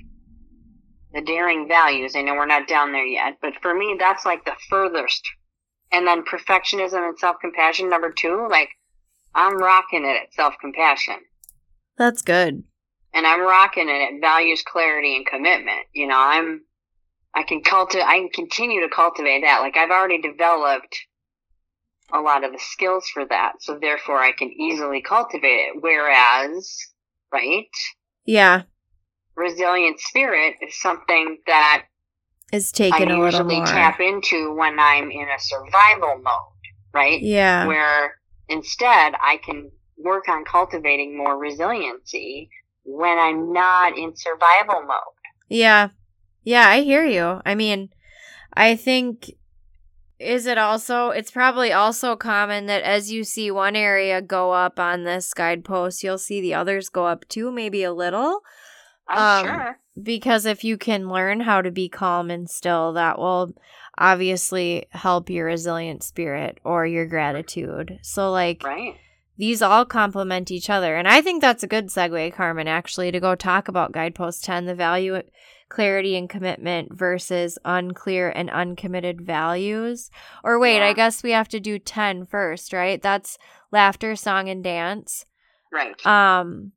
the 1.13 1.22
daring 1.22 1.68
values. 1.68 2.15
I 2.15 2.22
know 2.22 2.34
we're 2.34 2.45
not 2.45 2.68
down 2.68 2.91
there 2.91 3.05
yet, 3.05 3.38
but 3.41 3.53
for 3.61 3.74
me, 3.74 3.95
that's 3.99 4.26
like 4.26 4.45
the 4.45 4.55
furthest. 4.70 5.22
And 5.91 6.05
then 6.05 6.24
perfectionism 6.26 7.07
and 7.07 7.18
self 7.18 7.38
compassion, 7.39 7.89
number 7.89 8.11
two, 8.11 8.47
like, 8.49 8.70
I'm 9.34 9.57
rocking 9.57 10.03
it 10.03 10.22
at 10.22 10.34
self 10.34 10.55
compassion. 10.59 11.15
That's 11.97 12.22
good. 12.22 12.63
And 13.13 13.26
I'm 13.26 13.41
rocking 13.41 13.88
it 13.88 14.13
at 14.13 14.22
values, 14.22 14.63
clarity, 14.63 15.15
and 15.15 15.26
commitment. 15.26 15.88
You 15.93 16.07
know, 16.07 16.20
I'm, 16.20 16.61
I 17.34 17.43
can 17.43 17.63
cultivate, 17.63 18.05
I 18.05 18.18
can 18.20 18.30
continue 18.30 18.82
to 18.82 18.93
cultivate 18.93 19.41
that. 19.41 19.61
Like, 19.61 19.78
I've 19.78 19.91
already 19.91 20.22
developed 20.22 20.97
a 22.14 22.20
lot 22.20 22.43
of 22.43 22.51
the 22.51 22.60
skills 22.60 23.08
for 23.14 23.26
that. 23.26 23.53
So 23.62 23.78
therefore, 23.80 24.18
I 24.22 24.32
can 24.32 24.49
easily 24.51 25.01
cultivate 25.01 25.47
it. 25.47 25.78
Whereas, 25.82 26.78
right, 27.32 27.68
Yeah. 28.26 28.64
resilient 29.36 29.99
spirit 29.99 30.55
is 30.62 30.80
something 30.80 31.38
that 31.47 31.86
Is 32.51 32.72
taken 32.72 33.12
I 33.12 33.16
a 33.16 33.20
little 33.20 33.43
more. 33.43 33.66
tap 33.66 33.99
into 33.99 34.53
when 34.53 34.80
I'm 34.80 35.12
in 35.12 35.28
a 35.28 35.39
survival 35.39 36.18
mode, 36.24 36.64
right? 36.93 37.22
yeah. 37.22 37.68
Where 37.68 38.16
instead 38.49 39.14
I 39.22 39.38
can 39.43 39.72
work 39.97 40.30
on 40.30 40.45
cultivating 40.45 41.18
more 41.18 41.38
resiliency 41.38 42.49
when 42.84 43.18
I'm 43.18 43.51
not 43.51 43.97
in 43.97 44.16
survival 44.16 44.82
mode. 44.84 44.99
Yeah. 45.49 45.89
Yeah, 46.43 46.68
I 46.70 46.82
hear 46.82 47.03
you. 47.03 47.41
I 47.45 47.55
mean, 47.55 47.89
I 48.53 48.76
think 48.78 49.32
is 50.20 50.45
it 50.47 50.57
also 50.57 51.09
it's 51.09 51.30
probably 51.32 51.72
also 51.72 52.15
common 52.15 52.65
that 52.65 52.82
as 52.84 53.11
you 53.11 53.24
see 53.24 53.51
one 53.51 53.76
area 53.76 54.22
go 54.22 54.51
up 54.51 54.80
on 54.80 55.03
this 55.03 55.34
guidepost 55.34 56.03
you'll 56.03 56.18
see 56.18 56.41
the 56.41 56.53
others 56.53 56.89
go 56.89 57.05
up 57.05 57.28
too 57.28 57.51
maybe 57.51 57.84
a 57.84 57.93
little 57.93 58.39
I'm 59.07 59.45
Um, 59.45 59.45
sure. 59.47 59.80
because 60.01 60.45
if 60.45 60.63
you 60.63 60.78
can 60.78 61.07
learn 61.09 61.41
how 61.41 61.61
to 61.61 61.72
be 61.72 61.88
calm 61.88 62.30
and 62.32 62.49
still 62.49 62.93
that 62.93 63.18
will 63.20 63.53
obviously 63.97 64.86
help 64.91 65.30
your 65.30 65.45
resilient 65.45 66.03
spirit 66.03 66.59
or 66.63 66.86
your 66.86 67.05
gratitude 67.05 67.99
so 68.01 68.32
like 68.32 68.63
Right. 68.63 68.95
these 69.38 69.61
all 69.61 69.86
complement 69.86 70.51
each 70.51 70.70
other 70.70 70.95
and 70.95 71.07
i 71.07 71.22
think 71.22 71.41
that's 71.41 71.63
a 71.63 71.68
good 71.68 71.88
segue 71.88 72.34
carmen 72.34 72.68
actually 72.68 73.11
to 73.11 73.20
go 73.20 73.36
talk 73.36 73.68
about 73.68 73.91
guidepost 73.91 74.43
10 74.43 74.65
the 74.65 74.76
value 74.76 75.22
clarity 75.70 76.15
and 76.15 76.30
commitment 76.30 76.93
versus 76.93 77.57
unclear 77.65 78.30
and 78.30 78.49
uncommitted 78.49 79.22
values 79.22 80.09
or 80.43 80.59
wait 80.59 80.82
i 80.82 80.93
guess 80.93 81.24
we 81.24 81.32
have 81.32 81.47
to 81.47 81.59
do 81.59 81.78
10 81.78 82.26
first 82.26 82.74
right 82.74 83.01
that's 83.01 83.38
laughter 83.72 84.15
song 84.15 84.49
and 84.49 84.63
dance 84.63 85.26
Right. 85.72 86.05
um 86.05 86.72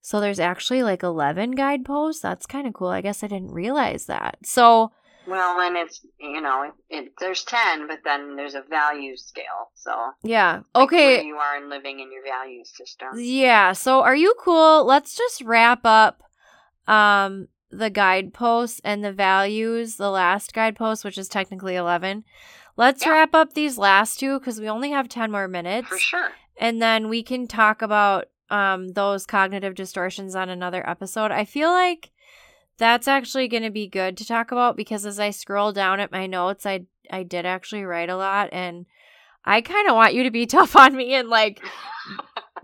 so 0.00 0.20
there's 0.20 0.40
actually 0.40 0.82
like 0.82 1.02
11 1.02 1.52
guideposts 1.52 2.22
that's 2.22 2.46
kind 2.46 2.66
of 2.66 2.74
cool 2.74 2.88
i 2.88 3.00
guess 3.00 3.22
i 3.22 3.26
didn't 3.26 3.52
realize 3.52 4.06
that 4.06 4.38
so 4.44 4.92
well, 5.28 5.60
and 5.60 5.76
it's 5.76 6.00
you 6.18 6.40
know 6.40 6.62
it, 6.62 6.72
it, 6.88 7.12
there's 7.20 7.44
ten, 7.44 7.86
but 7.86 7.98
then 8.02 8.34
there's 8.36 8.54
a 8.54 8.62
value 8.62 9.14
scale. 9.14 9.70
So 9.74 9.92
yeah 10.22 10.60
like, 10.74 10.84
okay 10.84 11.16
where 11.16 11.22
you 11.24 11.36
are 11.36 11.56
in 11.62 11.68
living 11.68 12.00
in 12.00 12.10
your 12.10 12.22
value 12.24 12.64
system. 12.64 13.08
Yeah. 13.14 13.72
So 13.74 14.02
are 14.02 14.16
you 14.16 14.34
cool? 14.40 14.86
Let's 14.86 15.14
just 15.14 15.42
wrap 15.42 15.80
up 15.84 16.22
um 16.86 17.48
the 17.70 17.90
guideposts 17.90 18.80
and 18.84 19.04
the 19.04 19.12
values, 19.12 19.96
the 19.96 20.10
last 20.10 20.52
guidepost, 20.54 21.04
which 21.04 21.18
is 21.18 21.28
technically 21.28 21.74
11. 21.76 22.24
Let's 22.76 23.04
Yeah. 23.04 23.12
wrap 23.12 23.34
up 23.34 23.52
these 23.54 23.76
last 23.78 24.18
two 24.20 24.38
because 24.38 24.60
we 24.60 24.68
only 24.68 24.90
have 24.90 25.08
10 25.08 25.30
more 25.30 25.48
minutes. 25.48 25.88
For 25.88 25.98
sure. 25.98 26.32
And 26.56 26.80
then 26.80 27.08
we 27.08 27.22
can 27.22 27.46
talk 27.46 27.82
about 27.82 28.26
um, 28.50 28.88
those 28.88 29.26
cognitive 29.26 29.74
distortions 29.74 30.34
on 30.34 30.48
another 30.48 30.88
episode. 30.88 31.30
I 31.30 31.44
feel 31.44 31.68
like 31.70 32.10
that's 32.78 33.06
actually 33.08 33.48
going 33.48 33.64
to 33.64 33.70
be 33.70 33.86
good 33.88 34.16
to 34.16 34.24
talk 34.26 34.50
about 34.52 34.76
because 34.76 35.04
as 35.04 35.20
I 35.20 35.30
scroll 35.30 35.72
down 35.72 36.00
at 36.00 36.12
my 36.12 36.26
notes, 36.26 36.64
I 36.64 36.86
I 37.10 37.22
did 37.24 37.44
actually 37.46 37.84
write 37.84 38.08
a 38.10 38.16
lot, 38.16 38.48
and 38.52 38.86
I 39.44 39.60
kind 39.60 39.88
of 39.88 39.94
want 39.96 40.14
you 40.14 40.22
to 40.22 40.30
be 40.30 40.46
tough 40.46 40.76
on 40.76 40.96
me 40.96 41.12
and 41.14 41.28
like 41.28 41.62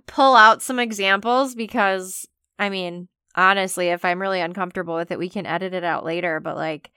pull 0.06 0.34
out 0.36 0.62
some 0.62 0.78
examples 0.78 1.54
because 1.54 2.26
I 2.58 2.68
mean, 2.70 3.08
honestly, 3.36 3.88
if 3.88 4.04
I'm 4.04 4.20
really 4.20 4.40
uncomfortable 4.40 4.94
with 4.94 5.10
it, 5.10 5.18
we 5.18 5.28
can 5.28 5.46
edit 5.46 5.74
it 5.74 5.84
out 5.84 6.04
later. 6.04 6.40
But 6.40 6.56
like, 6.56 6.90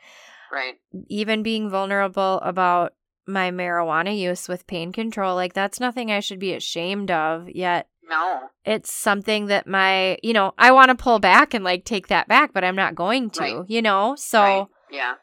Right. 0.52 0.76
even 1.10 1.44
being 1.44 1.70
vulnerable 1.70 2.40
about 2.42 2.94
my 3.28 3.52
marijuana 3.52 4.18
use 4.18 4.48
with 4.48 4.68
pain 4.68 4.92
control, 4.94 5.36
like 5.36 5.54
that's 5.54 5.80
nothing 5.80 6.12
I 6.12 6.22
should 6.22 6.40
be 6.40 6.54
ashamed 6.54 7.12
of. 7.12 7.50
Yet 7.50 7.90
No. 8.10 8.50
it's 8.64 8.92
something 8.92 9.48
that 9.48 9.68
my, 9.68 10.18
you 10.24 10.32
know, 10.32 10.54
I 10.58 10.72
want 10.72 10.90
to 10.90 10.96
pull 10.96 11.20
back 11.20 11.54
and 11.54 11.66
like 11.66 11.84
take 11.84 12.08
that 12.08 12.28
back, 12.30 12.54
but 12.54 12.64
I'm 12.64 12.76
not 12.78 12.96
going 12.96 13.30
to, 13.32 13.42
Right. 13.42 13.70
you 13.70 13.82
know? 13.82 14.16
So 14.16 14.42
right. 14.42 14.68
Yeah. 14.90 15.16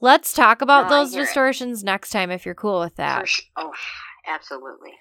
let's 0.00 0.32
talk 0.32 0.62
about 0.62 0.84
No, 0.88 0.98
those 0.98 1.12
hear 1.12 1.22
it. 1.22 1.26
distortions 1.26 1.82
next 1.82 2.10
time 2.10 2.30
if 2.30 2.46
you're 2.46 2.54
cool 2.54 2.78
with 2.78 2.94
that. 2.96 3.28
Sh- 3.28 3.40
oh, 3.56 3.72
absolutely. 4.28 4.92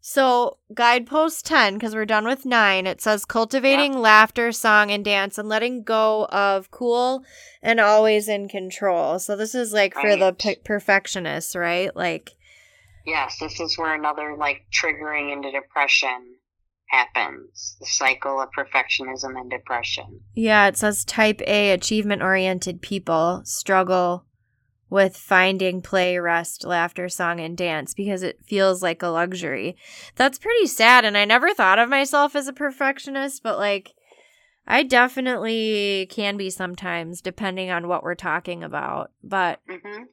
So, 0.00 0.58
guidepost 0.72 1.44
10, 1.46 1.74
because 1.74 1.94
we're 1.94 2.04
done 2.06 2.24
with 2.24 2.46
nine, 2.46 2.86
it 2.86 3.00
says 3.00 3.24
cultivating 3.24 3.98
laughter, 3.98 4.52
song, 4.52 4.90
and 4.90 5.04
dance 5.04 5.38
and 5.38 5.48
letting 5.48 5.82
go 5.82 6.26
of 6.26 6.70
cool 6.70 7.24
and 7.62 7.80
always 7.80 8.28
in 8.28 8.48
control. 8.48 9.18
So, 9.18 9.36
this 9.36 9.54
is 9.54 9.72
like 9.72 9.94
for 9.94 10.16
the 10.16 10.26
Right. 10.26 10.38
pe- 10.38 10.56
perfectionists, 10.64 11.54
right? 11.56 11.94
Like, 11.94 12.32
Yes, 13.04 13.38
this 13.38 13.58
is 13.58 13.76
where 13.78 13.94
another 13.94 14.36
like 14.36 14.66
triggering 14.72 15.32
into 15.32 15.50
depression 15.50 16.36
happens. 16.90 17.76
The 17.80 17.86
cycle 17.86 18.40
of 18.40 18.50
perfectionism 18.56 19.38
and 19.38 19.50
depression. 19.50 20.20
yeah, 20.34 20.68
it 20.68 20.76
says 20.76 21.04
type 21.04 21.40
A, 21.46 21.70
achievement 21.72 22.22
oriented 22.22 22.80
people 22.82 23.42
struggle 23.44 24.24
with 24.90 25.16
finding 25.16 25.82
play, 25.82 26.18
rest, 26.18 26.64
laughter, 26.64 27.08
song, 27.08 27.40
and 27.40 27.56
dance 27.56 27.94
because 27.94 28.22
it 28.22 28.44
feels 28.44 28.82
like 28.82 29.02
a 29.02 29.08
luxury. 29.08 29.76
That's 30.16 30.38
pretty 30.38 30.66
sad. 30.66 31.04
And 31.04 31.16
I 31.16 31.24
never 31.24 31.52
thought 31.52 31.78
of 31.78 31.88
myself 31.88 32.34
as 32.34 32.48
a 32.48 32.52
perfectionist, 32.52 33.42
but 33.42 33.58
like, 33.58 33.94
I 34.66 34.82
definitely 34.82 36.06
can 36.10 36.36
be 36.36 36.50
sometimes, 36.50 37.20
depending 37.20 37.70
on 37.70 37.88
what 37.88 38.02
we're 38.02 38.14
talking 38.14 38.62
about. 38.62 39.12
But 39.22 39.60
mm-hmm. 39.68 40.04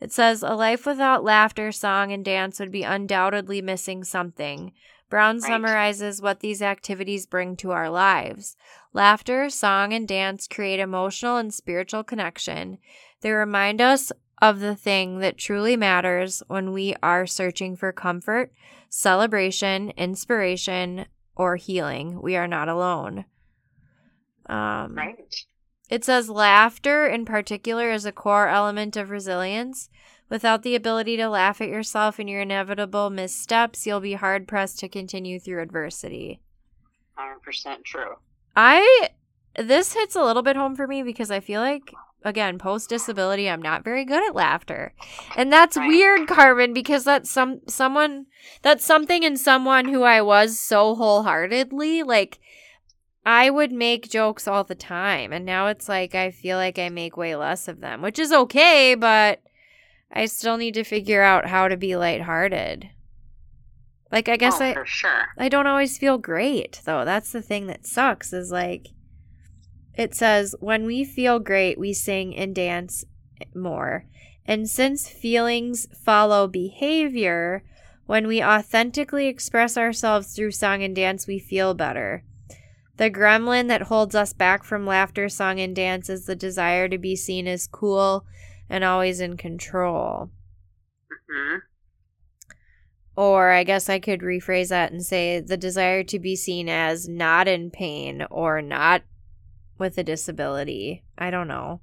it 0.00 0.12
says 0.12 0.42
a 0.42 0.54
life 0.54 0.86
without 0.86 1.24
laughter, 1.24 1.72
song, 1.72 2.12
and 2.12 2.24
dance 2.24 2.60
would 2.60 2.70
be 2.70 2.84
undoubtedly 2.84 3.60
missing 3.60 4.04
something. 4.04 4.72
Brown 5.10 5.40
Right. 5.40 5.48
summarizes 5.48 6.22
what 6.22 6.40
these 6.40 6.62
activities 6.62 7.26
bring 7.26 7.54
to 7.56 7.72
our 7.72 7.90
lives. 7.90 8.56
Laughter, 8.94 9.50
song, 9.50 9.92
and 9.92 10.08
dance 10.08 10.48
create 10.48 10.80
emotional 10.80 11.36
and 11.36 11.52
spiritual 11.52 12.02
connection. 12.02 12.78
They 13.22 13.30
remind 13.32 13.80
us 13.80 14.12
of 14.40 14.60
the 14.60 14.74
thing 14.76 15.20
that 15.20 15.38
truly 15.38 15.76
matters 15.76 16.42
when 16.48 16.72
we 16.72 16.94
are 17.02 17.26
searching 17.26 17.76
for 17.76 17.92
comfort, 17.92 18.52
celebration, 18.88 19.90
inspiration, 19.96 21.06
or 21.36 21.56
healing. 21.56 22.20
We 22.20 22.36
are 22.36 22.48
not 22.48 22.68
alone. 22.68 23.24
Um, 24.46 24.96
Right. 24.96 25.16
it 25.88 26.04
says 26.04 26.28
laughter 26.28 27.06
in 27.06 27.24
particular 27.24 27.90
is 27.90 28.04
a 28.04 28.12
core 28.12 28.48
element 28.48 28.96
of 28.96 29.10
resilience. 29.10 29.88
Without 30.28 30.62
the 30.62 30.74
ability 30.74 31.16
to 31.18 31.28
laugh 31.28 31.60
at 31.60 31.68
yourself 31.68 32.18
and 32.18 32.28
your 32.28 32.40
inevitable 32.40 33.10
missteps, 33.10 33.86
you'll 33.86 34.00
be 34.00 34.14
hard 34.14 34.48
pressed 34.48 34.78
to 34.80 34.88
continue 34.88 35.38
through 35.38 35.62
adversity. 35.62 36.40
Hundred 37.14 37.42
percent 37.42 37.84
true. 37.84 38.16
I 38.56 39.10
this 39.56 39.92
hits 39.92 40.16
a 40.16 40.24
little 40.24 40.42
bit 40.42 40.56
home 40.56 40.74
for 40.74 40.86
me 40.86 41.02
because 41.02 41.30
I 41.30 41.40
feel 41.40 41.60
like 41.60 41.92
again, 42.24 42.58
post 42.58 42.88
disability, 42.88 43.48
I'm 43.48 43.62
not 43.62 43.84
very 43.84 44.04
good 44.04 44.26
at 44.26 44.34
laughter. 44.34 44.94
And 45.36 45.50
that's 45.50 45.78
weird, 45.78 46.28
Carmen, 46.28 46.74
because 46.74 47.04
that's 47.04 47.30
some 47.30 47.60
someone 47.66 48.26
that's 48.60 48.84
something 48.84 49.22
in 49.22 49.36
someone 49.36 49.86
who 49.86 50.02
I 50.02 50.20
was 50.20 50.60
so 50.60 50.94
wholeheartedly 50.94 52.02
like 52.02 52.38
I 53.24 53.48
would 53.48 53.72
make 53.72 54.10
jokes 54.10 54.46
all 54.46 54.64
the 54.64 54.74
time 54.74 55.32
and 55.32 55.46
now 55.46 55.68
it's 55.68 55.88
like 55.88 56.14
I 56.14 56.30
feel 56.30 56.58
like 56.58 56.78
I 56.78 56.90
make 56.90 57.16
way 57.16 57.34
less 57.34 57.66
of 57.66 57.80
them, 57.80 58.02
which 58.02 58.18
is 58.18 58.30
okay, 58.30 58.94
but 58.94 59.40
I 60.12 60.26
still 60.26 60.58
need 60.58 60.74
to 60.74 60.84
figure 60.84 61.22
out 61.22 61.46
how 61.46 61.68
to 61.68 61.76
be 61.76 61.96
lighthearted. 61.96 62.90
Like 64.10 64.28
I 64.28 64.36
guess 64.36 64.60
oh, 64.60 64.66
I 64.66 64.74
for 64.74 64.84
sure. 64.84 65.28
I 65.38 65.48
don't 65.48 65.66
always 65.66 65.96
feel 65.96 66.18
great, 66.18 66.82
though. 66.84 67.04
That's 67.04 67.32
the 67.32 67.40
thing 67.40 67.66
that 67.68 67.86
sucks 67.86 68.32
is 68.34 68.52
like 68.52 68.88
it 69.94 70.14
says 70.14 70.54
when 70.60 70.84
we 70.84 71.04
feel 71.04 71.38
great, 71.38 71.78
we 71.78 71.92
sing 71.92 72.34
and 72.34 72.54
dance 72.54 73.04
more. 73.54 74.06
And 74.44 74.68
since 74.68 75.08
feelings 75.08 75.86
follow 75.94 76.48
behavior, 76.48 77.62
when 78.06 78.26
we 78.26 78.42
authentically 78.42 79.28
express 79.28 79.76
ourselves 79.76 80.34
through 80.34 80.50
song 80.52 80.82
and 80.82 80.94
dance, 80.96 81.26
we 81.26 81.38
feel 81.38 81.74
better. 81.74 82.24
The 82.96 83.10
gremlin 83.10 83.68
that 83.68 83.82
holds 83.82 84.14
us 84.14 84.32
back 84.32 84.64
from 84.64 84.86
laughter, 84.86 85.28
song, 85.28 85.60
and 85.60 85.74
dance 85.74 86.10
is 86.10 86.26
the 86.26 86.36
desire 86.36 86.88
to 86.88 86.98
be 86.98 87.16
seen 87.16 87.46
as 87.46 87.66
cool 87.66 88.26
and 88.68 88.84
always 88.84 89.20
in 89.20 89.36
control. 89.36 90.30
hmm 91.30 91.58
Or 93.16 93.50
I 93.50 93.64
guess 93.64 93.88
I 93.88 93.98
could 93.98 94.20
rephrase 94.20 94.68
that 94.68 94.92
and 94.92 95.04
say 95.04 95.40
the 95.40 95.56
desire 95.56 96.02
to 96.04 96.18
be 96.18 96.36
seen 96.36 96.68
as 96.68 97.08
not 97.08 97.48
in 97.48 97.70
pain 97.70 98.26
or 98.30 98.60
not 98.60 99.02
with 99.78 99.98
a 99.98 100.04
disability. 100.04 101.02
I 101.18 101.30
don't 101.30 101.48
know. 101.48 101.80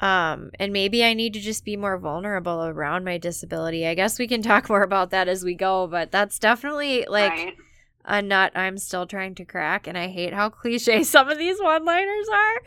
Um, 0.00 0.50
and 0.60 0.72
maybe 0.72 1.04
I 1.04 1.12
need 1.12 1.34
to 1.34 1.40
just 1.40 1.64
be 1.64 1.76
more 1.76 1.98
vulnerable 1.98 2.64
around 2.64 3.04
my 3.04 3.18
disability. 3.18 3.86
I 3.86 3.94
guess 3.94 4.18
we 4.18 4.28
can 4.28 4.42
talk 4.42 4.68
more 4.68 4.82
about 4.82 5.10
that 5.10 5.28
as 5.28 5.42
we 5.44 5.54
go, 5.54 5.88
but 5.88 6.12
that's 6.12 6.38
definitely 6.38 7.04
like 7.08 7.32
right. 7.32 7.56
a 8.04 8.22
nut 8.22 8.52
I'm 8.54 8.78
still 8.78 9.06
trying 9.06 9.34
to 9.36 9.44
crack, 9.44 9.88
and 9.88 9.98
I 9.98 10.06
hate 10.06 10.32
how 10.32 10.48
cliche 10.50 11.02
some 11.02 11.28
of 11.28 11.36
these 11.36 11.58
one 11.60 11.84
liners 11.84 12.28
are. 12.32 12.62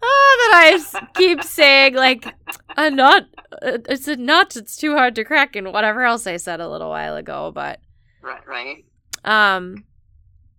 Oh, 0.00 0.48
that 0.50 0.92
I 0.94 1.08
keep 1.16 1.42
saying, 1.42 1.94
like, 1.94 2.32
a 2.76 2.88
nut, 2.88 3.26
uh, 3.62 3.78
it's 3.88 4.06
a 4.06 4.14
nut, 4.14 4.54
it's 4.54 4.76
too 4.76 4.94
hard 4.94 5.16
to 5.16 5.24
crack, 5.24 5.56
and 5.56 5.72
whatever 5.72 6.04
else 6.04 6.24
I 6.28 6.36
said 6.36 6.60
a 6.60 6.68
little 6.68 6.90
while 6.90 7.16
ago. 7.16 7.50
But, 7.52 7.80
Right. 8.22 8.46
Right. 8.46 8.84
um, 9.24 9.84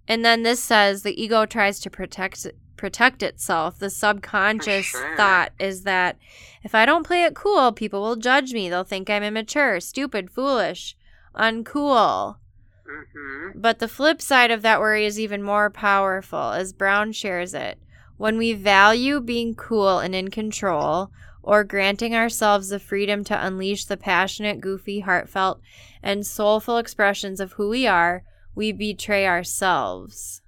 and 0.10 0.26
then 0.26 0.43
this 0.43 0.62
says 0.62 1.03
the 1.03 1.22
ego 1.22 1.45
tries 1.45 1.80
to 1.82 1.89
protect 1.89 2.45
protect 2.78 3.23
itself. 3.23 3.80
The 3.80 3.89
subconscious 3.89 4.86
sure. 4.86 5.17
thought 5.17 5.51
is 5.59 5.84
that 5.84 6.17
if 6.63 6.73
I 6.75 6.86
don't 6.86 7.05
play 7.05 7.23
it 7.23 7.36
cool, 7.36 7.71
people 7.71 8.01
will 8.01 8.15
judge 8.15 8.53
me. 8.53 8.69
They'll 8.69 8.84
think 8.84 9.09
I'm 9.09 9.23
immature, 9.23 9.80
stupid, 9.80 10.30
foolish, 10.30 10.95
uncool. 11.36 12.38
hmm 12.86 13.49
But 13.55 13.80
the 13.80 13.88
flip 13.88 14.21
side 14.21 14.51
of 14.51 14.61
that 14.61 14.80
worry 14.80 15.05
is 15.05 15.19
even 15.19 15.43
more 15.43 15.69
powerful, 15.69 16.51
as 16.51 16.73
Brown 16.73 17.11
shares 17.11 17.53
it. 17.53 17.80
When 18.17 18.38
we 18.38 18.53
value 18.53 19.19
being 19.19 19.55
cool 19.55 19.99
and 19.99 20.15
in 20.15 20.30
control, 20.30 21.11
or 21.43 21.63
granting 21.63 22.13
ourselves 22.13 22.69
the 22.69 22.80
freedom 22.80 23.23
to 23.23 23.45
unleash 23.45 23.86
the 23.86 23.95
passionate, 23.95 24.59
goofy, 24.59 24.99
heartfelt, 24.99 25.61
and 26.03 26.28
soulful 26.28 26.78
expressions 26.78 27.39
of 27.39 27.53
who 27.53 27.69
we 27.69 27.88
are, 27.88 28.23
we 28.53 28.71
betray 28.73 29.25
ourselves. 29.25 30.41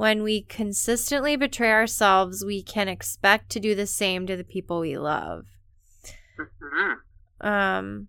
When 0.00 0.22
we 0.22 0.40
consistently 0.40 1.36
betray 1.36 1.70
ourselves, 1.70 2.42
we 2.42 2.62
can 2.62 2.88
expect 2.88 3.50
to 3.50 3.60
do 3.60 3.74
the 3.74 3.86
same 3.86 4.26
to 4.28 4.34
the 4.34 4.44
people 4.44 4.80
we 4.80 4.96
love. 4.96 5.44
Mhm. 6.38 6.96
Um, 7.42 8.08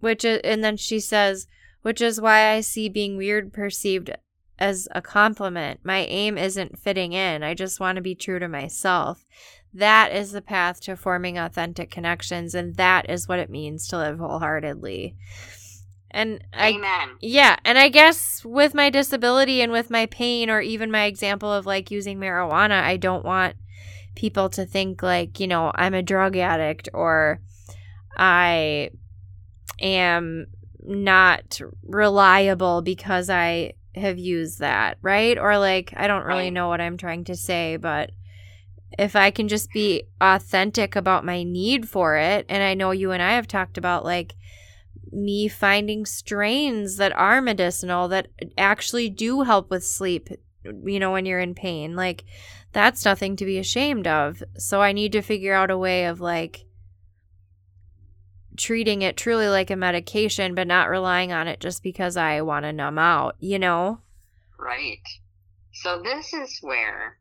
which 0.00 0.24
is, 0.24 0.40
and 0.42 0.64
then 0.64 0.76
she 0.76 0.98
says, 0.98 1.46
which 1.82 2.00
is 2.00 2.20
why 2.20 2.48
I 2.50 2.60
see 2.60 2.88
being 2.88 3.16
weird 3.16 3.52
perceived 3.52 4.10
as 4.58 4.88
a 4.90 5.00
compliment. 5.00 5.84
My 5.84 5.98
aim 5.98 6.36
isn't 6.36 6.80
fitting 6.80 7.12
in. 7.12 7.44
I 7.44 7.54
just 7.54 7.78
want 7.78 7.94
to 7.94 8.02
be 8.02 8.16
true 8.16 8.40
to 8.40 8.48
myself. 8.48 9.24
That 9.72 10.10
is 10.10 10.32
the 10.32 10.42
path 10.42 10.80
to 10.80 10.96
forming 10.96 11.38
authentic 11.38 11.88
connections, 11.88 12.52
and 12.52 12.74
that 12.74 13.08
is 13.08 13.28
what 13.28 13.38
it 13.38 13.48
means 13.48 13.86
to 13.86 13.96
live 13.96 14.18
wholeheartedly. 14.18 15.14
And 16.12 16.44
I, 16.52 16.70
Amen. 16.70 17.16
yeah, 17.20 17.56
and 17.64 17.78
I 17.78 17.88
guess 17.88 18.44
with 18.44 18.74
my 18.74 18.90
disability 18.90 19.62
and 19.62 19.72
with 19.72 19.90
my 19.90 20.06
pain, 20.06 20.50
or 20.50 20.60
even 20.60 20.90
my 20.90 21.04
example 21.04 21.52
of 21.52 21.66
like 21.66 21.90
using 21.90 22.18
marijuana, 22.18 22.82
I 22.82 22.98
don't 22.98 23.24
want 23.24 23.56
people 24.14 24.50
to 24.50 24.66
think 24.66 25.02
like, 25.02 25.40
you 25.40 25.46
know, 25.46 25.72
I'm 25.74 25.94
a 25.94 26.02
drug 26.02 26.36
addict 26.36 26.88
or 26.92 27.40
I 28.16 28.90
am 29.80 30.46
not 30.82 31.60
reliable 31.82 32.82
because 32.82 33.30
I 33.30 33.74
have 33.94 34.18
used 34.18 34.58
that, 34.58 34.98
right? 35.00 35.38
Or 35.38 35.58
like, 35.58 35.92
I 35.96 36.06
don't 36.06 36.26
really 36.26 36.50
know 36.50 36.68
what 36.68 36.80
I'm 36.80 36.96
trying 36.96 37.24
to 37.24 37.36
say, 37.36 37.76
but 37.76 38.10
if 38.98 39.16
I 39.16 39.30
can 39.30 39.48
just 39.48 39.72
be 39.72 40.04
authentic 40.20 40.96
about 40.96 41.24
my 41.24 41.42
need 41.42 41.88
for 41.88 42.16
it, 42.16 42.46
and 42.48 42.62
I 42.62 42.74
know 42.74 42.90
you 42.90 43.12
and 43.12 43.22
I 43.22 43.32
have 43.34 43.46
talked 43.46 43.78
about 43.78 44.04
like 44.04 44.34
me 45.12 45.48
finding 45.48 46.06
strains 46.06 46.96
that 46.96 47.12
are 47.12 47.40
medicinal 47.40 48.08
that 48.08 48.28
actually 48.56 49.08
do 49.08 49.42
help 49.42 49.70
with 49.70 49.84
sleep, 49.84 50.28
you 50.64 50.98
know, 50.98 51.12
when 51.12 51.26
you're 51.26 51.40
in 51.40 51.54
pain, 51.54 51.94
like 51.94 52.24
that's 52.72 53.04
nothing 53.04 53.36
to 53.36 53.44
be 53.44 53.58
ashamed 53.58 54.06
of. 54.06 54.42
So 54.56 54.80
I 54.80 54.92
need 54.92 55.12
to 55.12 55.22
figure 55.22 55.54
out 55.54 55.70
a 55.70 55.78
way 55.78 56.06
of 56.06 56.20
like 56.20 56.64
treating 58.56 59.02
it 59.02 59.16
truly 59.16 59.48
like 59.48 59.70
a 59.70 59.76
medication, 59.76 60.54
but 60.54 60.66
not 60.66 60.88
relying 60.88 61.32
on 61.32 61.48
it 61.48 61.60
just 61.60 61.82
because 61.82 62.16
I 62.16 62.40
want 62.42 62.64
to 62.64 62.72
numb 62.72 62.98
out, 62.98 63.36
you 63.38 63.58
know? 63.58 64.00
Right. 64.58 65.06
So 65.72 66.02
this 66.02 66.32
is 66.32 66.58
where 66.60 67.18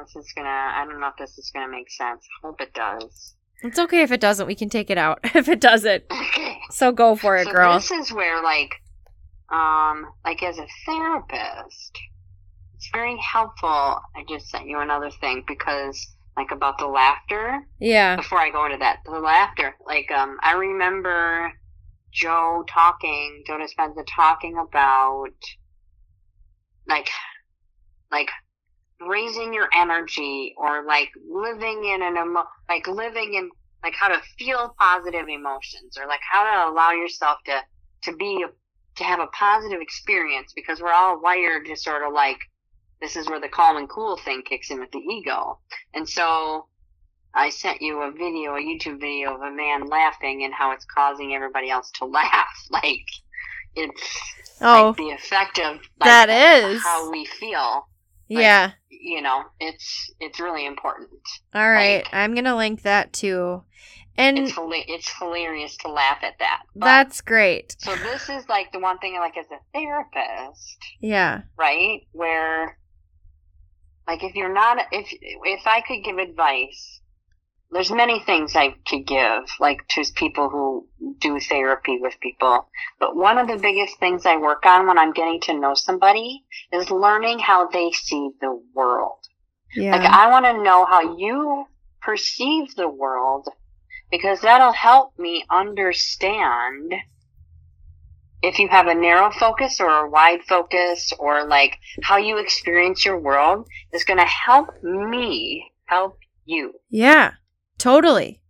this 0.00 0.16
is 0.16 0.32
gonna. 0.34 0.48
I 0.48 0.84
don't 0.86 1.00
know 1.00 1.08
if 1.08 1.16
this 1.16 1.38
is 1.38 1.50
gonna 1.52 1.70
make 1.70 1.90
sense. 1.90 2.26
Hope 2.42 2.60
it 2.60 2.74
does. 2.74 3.34
It's 3.62 3.78
okay 3.78 4.02
if 4.02 4.12
it 4.12 4.20
doesn't. 4.20 4.46
We 4.46 4.54
can 4.54 4.68
take 4.68 4.90
it 4.90 4.98
out 4.98 5.20
if 5.34 5.48
it 5.48 5.60
doesn't. 5.60 6.04
Okay. 6.10 6.48
So 6.70 6.90
go 6.90 7.16
for 7.16 7.36
it, 7.36 7.44
so 7.44 7.52
girl. 7.52 7.74
this 7.74 7.90
is 7.90 8.10
where, 8.14 8.42
like, 8.42 8.70
um, 9.50 10.06
like 10.24 10.42
as 10.42 10.56
a 10.56 10.66
therapist, 10.86 11.98
it's 12.74 12.88
very 12.94 13.18
helpful. 13.18 13.68
I 13.68 14.24
just 14.26 14.48
sent 14.48 14.66
you 14.66 14.78
another 14.78 15.10
thing 15.10 15.44
because, 15.46 16.14
like, 16.34 16.50
about 16.50 16.78
the 16.78 16.86
laughter. 16.86 17.60
Yeah. 17.78 18.16
before 18.16 18.38
I 18.38 18.48
go 18.48 18.64
into 18.64 18.78
that, 18.78 19.00
the 19.04 19.20
laughter. 19.20 19.76
Like, 19.84 20.10
um, 20.10 20.38
I 20.42 20.54
remember 20.54 21.52
Joe 22.10 22.64
talking, 22.66 23.44
Joe 23.46 23.58
Dispenza 23.58 24.02
talking 24.16 24.56
about, 24.56 25.34
like, 26.88 27.10
like 28.10 28.30
raising 29.08 29.52
your 29.54 29.68
energy 29.76 30.54
or 30.56 30.84
like 30.84 31.10
living 31.28 31.84
in 31.84 32.02
an 32.02 32.16
emo, 32.16 32.44
like 32.68 32.86
living 32.86 33.34
in, 33.34 33.50
like 33.82 33.94
how 33.94 34.08
to 34.08 34.20
feel 34.38 34.74
positive 34.78 35.28
emotions 35.28 35.96
or 35.98 36.06
like 36.06 36.20
how 36.30 36.44
to 36.44 36.70
allow 36.72 36.92
yourself 36.92 37.38
to, 37.46 37.60
to 38.04 38.16
be, 38.16 38.44
to 38.96 39.04
have 39.04 39.20
a 39.20 39.26
positive 39.28 39.80
experience 39.80 40.52
because 40.54 40.80
we're 40.80 40.92
all 40.92 41.20
wired 41.20 41.66
to 41.66 41.76
sort 41.76 42.02
of 42.02 42.12
like, 42.12 42.38
this 43.00 43.16
is 43.16 43.28
where 43.28 43.40
the 43.40 43.48
calm 43.48 43.76
and 43.76 43.88
cool 43.88 44.16
thing 44.16 44.42
kicks 44.42 44.70
in 44.70 44.78
with 44.80 44.90
the 44.92 44.98
ego. 44.98 45.58
And 45.94 46.08
so, 46.08 46.66
I 47.34 47.48
sent 47.50 47.80
you 47.80 48.02
a 48.02 48.10
video, 48.12 48.54
a 48.56 48.60
YouTube 48.60 49.00
video 49.00 49.34
of 49.34 49.40
a 49.40 49.50
man 49.50 49.86
laughing 49.86 50.44
and 50.44 50.52
how 50.52 50.72
it's 50.72 50.84
causing 50.84 51.34
everybody 51.34 51.70
else 51.70 51.90
to 51.92 52.04
laugh. 52.06 52.46
Like 52.70 53.06
it's 53.74 54.20
Oh, 54.60 54.88
like 54.88 54.96
the 54.96 55.10
effect 55.10 55.58
of 55.58 55.76
like, 55.98 56.28
that 56.28 56.28
is. 56.30 56.82
how 56.82 57.10
we 57.10 57.24
feel. 57.24 57.88
Like, 58.34 58.42
yeah. 58.42 58.70
You 58.90 59.20
know, 59.22 59.44
it's 59.60 60.10
it's 60.20 60.38
really 60.40 60.64
important. 60.66 61.10
All 61.54 61.68
right. 61.70 62.04
like- 62.04 62.14
I'm 62.14 62.34
going 62.34 62.44
to 62.44 62.54
link 62.56 62.82
that 62.82 63.12
too. 63.12 63.64
And 64.16 64.38
It's 64.38 64.52
it's 64.56 65.18
hilarious 65.18 65.76
to 65.78 65.88
laugh 65.88 66.18
at 66.22 66.38
that. 66.38 66.62
But, 66.76 66.84
that's 66.86 67.20
great. 67.22 67.74
so 67.78 67.96
this 67.96 68.28
is 68.28 68.46
like 68.48 68.70
the 68.70 68.78
one 68.78 68.98
thing 68.98 69.14
like 69.16 69.36
as 69.38 69.46
a 69.50 69.58
therapist, 69.72 70.76
Yeah. 71.00 71.42
right? 71.58 72.00
Where 72.12 72.76
like 74.06 74.22
if 74.22 74.34
you're 74.34 74.52
not 74.52 74.78
if 74.92 75.08
if 75.10 75.66
I 75.66 75.80
could 75.80 76.04
give 76.04 76.18
advice 76.18 77.00
there's 77.72 77.90
many 77.90 78.20
things 78.20 78.54
I 78.54 78.74
could 78.86 79.06
give, 79.06 79.44
like 79.58 79.86
to 79.88 80.04
people 80.14 80.50
who 80.50 80.86
do 81.18 81.40
therapy 81.40 81.98
with 82.00 82.20
people. 82.20 82.68
But 83.00 83.16
one 83.16 83.38
of 83.38 83.48
the 83.48 83.56
biggest 83.56 83.98
things 83.98 84.26
I 84.26 84.36
work 84.36 84.66
on 84.66 84.86
when 84.86 84.98
I'm 84.98 85.12
getting 85.12 85.40
to 85.42 85.58
know 85.58 85.74
somebody 85.74 86.44
is 86.72 86.90
learning 86.90 87.38
how 87.38 87.68
they 87.68 87.90
see 87.92 88.30
the 88.40 88.60
world. 88.74 89.18
Yeah. 89.74 89.96
Like 89.96 90.10
I 90.10 90.30
want 90.30 90.44
to 90.44 90.62
know 90.62 90.84
how 90.84 91.16
you 91.16 91.64
perceive 92.02 92.74
the 92.74 92.88
world 92.88 93.48
because 94.10 94.42
that'll 94.42 94.72
help 94.72 95.18
me 95.18 95.44
understand 95.50 96.92
if 98.42 98.58
you 98.58 98.68
have 98.68 98.86
a 98.86 98.94
narrow 98.94 99.30
focus 99.30 99.80
or 99.80 99.88
a 99.88 100.10
wide 100.10 100.42
focus 100.42 101.12
or 101.18 101.46
like 101.46 101.78
how 102.02 102.18
you 102.18 102.38
experience 102.38 103.04
your 103.04 103.18
world 103.18 103.66
is 103.94 104.04
going 104.04 104.18
to 104.18 104.26
help 104.26 104.82
me 104.82 105.72
help 105.86 106.18
you. 106.44 106.74
yeah. 106.90 107.32
Totally. 107.82 108.40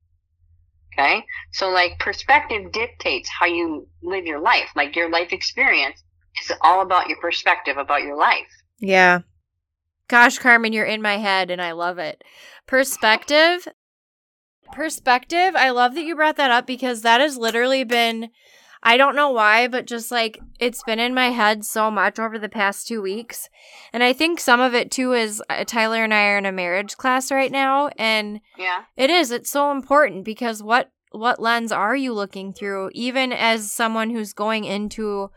Okay. 0.93 1.25
So 1.53 1.71
like 1.71 1.99
perspective 1.99 2.71
dictates 2.71 3.31
how 3.31 3.47
you 3.47 3.89
live 4.03 4.27
your 4.27 4.41
life. 4.41 4.69
Like 4.77 4.95
your 4.95 5.09
life 5.09 5.33
experience 5.33 6.03
is 6.45 6.53
all 6.61 6.83
about 6.83 7.09
your 7.09 7.19
perspective 7.19 7.79
about 7.79 8.03
your 8.03 8.15
life. 8.15 8.47
Yeah. 8.79 9.21
Gosh, 10.09 10.39
Carmen, 10.39 10.75
you're 10.75 10.85
in 10.85 11.01
my 11.01 11.17
head 11.17 11.51
and 11.51 11.63
I 11.63 11.73
love 11.73 11.97
it. 11.97 12.23
Perspective. 12.67 13.67
Perspective. 14.71 15.57
I 15.57 15.71
love 15.71 15.95
that 15.95 16.05
you 16.05 16.15
brought 16.15 16.37
that 16.37 16.51
up 16.51 16.67
because 16.67 17.01
that 17.01 17.23
has 17.23 17.39
literally 17.39 17.85
been, 17.85 18.29
I 18.85 18.97
don't 18.97 19.15
know 19.15 19.31
why, 19.31 19.69
but 19.69 19.87
just 19.87 20.11
like 20.11 20.41
it's 20.59 20.83
been 20.83 20.99
in 20.99 21.15
my 21.15 21.31
head 21.31 21.65
so 21.65 21.91
much 21.91 22.19
over 22.19 22.39
the 22.39 22.49
past 22.49 22.89
two 22.89 23.01
weeks. 23.01 23.49
And 23.93 24.03
I 24.03 24.13
think 24.13 24.41
some 24.41 24.61
of 24.61 24.75
it 24.75 24.91
too 24.91 25.13
is 25.13 25.43
uh, 25.49 25.65
Tyler 25.65 26.03
and 26.03 26.13
I 26.13 26.27
are 26.31 26.39
in 26.39 26.47
a 26.47 26.53
marriage 26.53 26.97
class 26.97 27.31
right 27.31 27.53
now. 27.53 27.91
And 27.97 28.41
Yeah. 28.59 28.83
it 28.97 29.09
is. 29.11 29.31
It's 29.31 29.51
so 29.51 29.71
important 29.71 30.25
because 30.25 30.63
what 30.63 30.91
what 31.13 31.41
lens 31.41 31.71
are 31.71 31.95
you 31.95 32.13
looking 32.15 32.53
through 32.55 32.91
even 32.95 33.33
as 33.33 33.71
someone 33.71 34.11
who's 34.11 34.33
going 34.33 34.65
into 34.65 35.31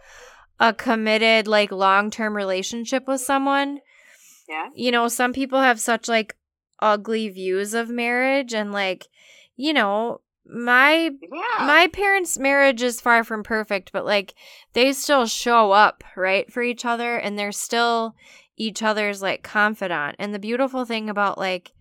a 0.60 0.74
committed 0.74 1.48
like 1.48 1.72
long-term 1.72 2.36
relationship 2.36 3.08
with 3.08 3.22
someone? 3.22 3.80
Yeah. 4.50 4.70
You 4.74 4.92
know, 4.92 5.08
some 5.08 5.34
people 5.34 5.62
have 5.62 5.80
such 5.80 6.08
like 6.08 6.36
ugly 6.82 7.30
views 7.30 7.74
of 7.74 7.90
marriage 7.90 8.54
and 8.54 8.72
like, 8.72 9.08
you 9.56 9.74
know, 9.74 10.22
my 10.48 11.12
Yeah. 11.22 11.66
my 11.66 11.88
parents' 11.92 12.38
marriage 12.38 12.82
is 12.82 13.02
far 13.02 13.24
from 13.24 13.44
perfect, 13.44 13.92
but 13.92 14.06
like 14.06 14.34
they 14.74 14.94
still 14.94 15.26
show 15.26 15.72
up, 15.72 16.04
right, 16.16 16.52
for 16.52 16.62
each 16.64 16.86
other 16.86 17.18
and 17.18 17.38
they're 17.38 17.52
still 17.52 18.16
each 18.58 18.82
other's 18.84 19.22
like 19.22 19.44
confidant. 19.44 20.16
And 20.20 20.34
the 20.34 20.40
beautiful 20.40 20.86
thing 20.86 21.10
about 21.10 21.38
like 21.38 21.72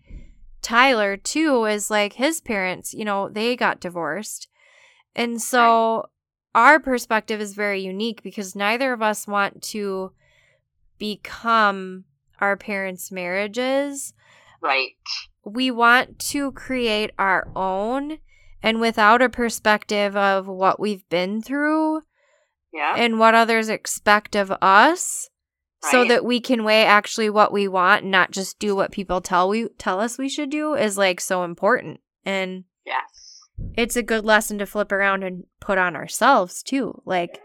Tyler 0.61 1.15
too 1.15 1.65
is 1.65 1.91
like 1.91 2.13
his 2.13 2.41
parents, 2.41 2.93
you 2.93 3.05
know, 3.05 3.29
they 3.29 3.55
got 3.55 3.79
divorced. 3.79 4.47
And 5.15 5.41
so 5.41 6.09
our 6.53 6.79
perspective 6.79 7.39
is 7.39 7.53
very 7.53 7.81
unique 7.81 8.23
because 8.23 8.55
neither 8.55 8.91
of 8.93 9.01
us 9.01 9.27
want 9.27 9.61
to 9.61 10.11
become 10.97 12.05
our 12.39 12.57
parents' 12.57 13.11
marriages 13.11 14.13
right. 14.61 14.91
we 15.43 15.71
want 15.71 16.19
to 16.19 16.51
create 16.53 17.11
our 17.19 17.47
own 17.55 18.17
and 18.65 18.79
without 18.81 19.21
a 19.21 19.29
perspective 19.29 20.17
of 20.17 20.47
what 20.47 20.79
we've 20.79 21.07
been 21.09 21.41
through 21.41 22.01
Yeah. 22.73 22.95
and 22.97 23.19
what 23.19 23.35
others 23.35 23.69
expect 23.69 24.35
of 24.35 24.51
us 24.61 25.29
so 25.83 25.99
Right. 25.99 26.07
that 26.09 26.25
we 26.25 26.39
can 26.41 26.63
weigh 26.63 26.83
actually 26.83 27.29
what 27.29 27.53
we 27.53 27.67
want 27.67 28.01
and 28.01 28.11
not 28.11 28.31
just 28.31 28.57
do 28.57 28.75
what 28.75 28.91
people 28.91 29.21
tell 29.21 29.47
we 29.47 29.69
tell 29.77 29.99
us 30.01 30.17
we 30.17 30.27
should 30.29 30.49
do 30.49 30.73
is 30.73 30.97
like 30.97 31.21
so 31.21 31.43
important 31.43 31.99
and 32.25 32.63
yes. 32.85 33.41
it's 33.75 33.95
a 33.95 34.01
good 34.03 34.25
lesson 34.25 34.57
to 34.57 34.65
flip 34.65 34.91
around 34.91 35.23
and 35.23 35.43
put 35.61 35.77
on 35.77 35.95
ourselves 35.95 36.63
too 36.63 37.01
like 37.05 37.39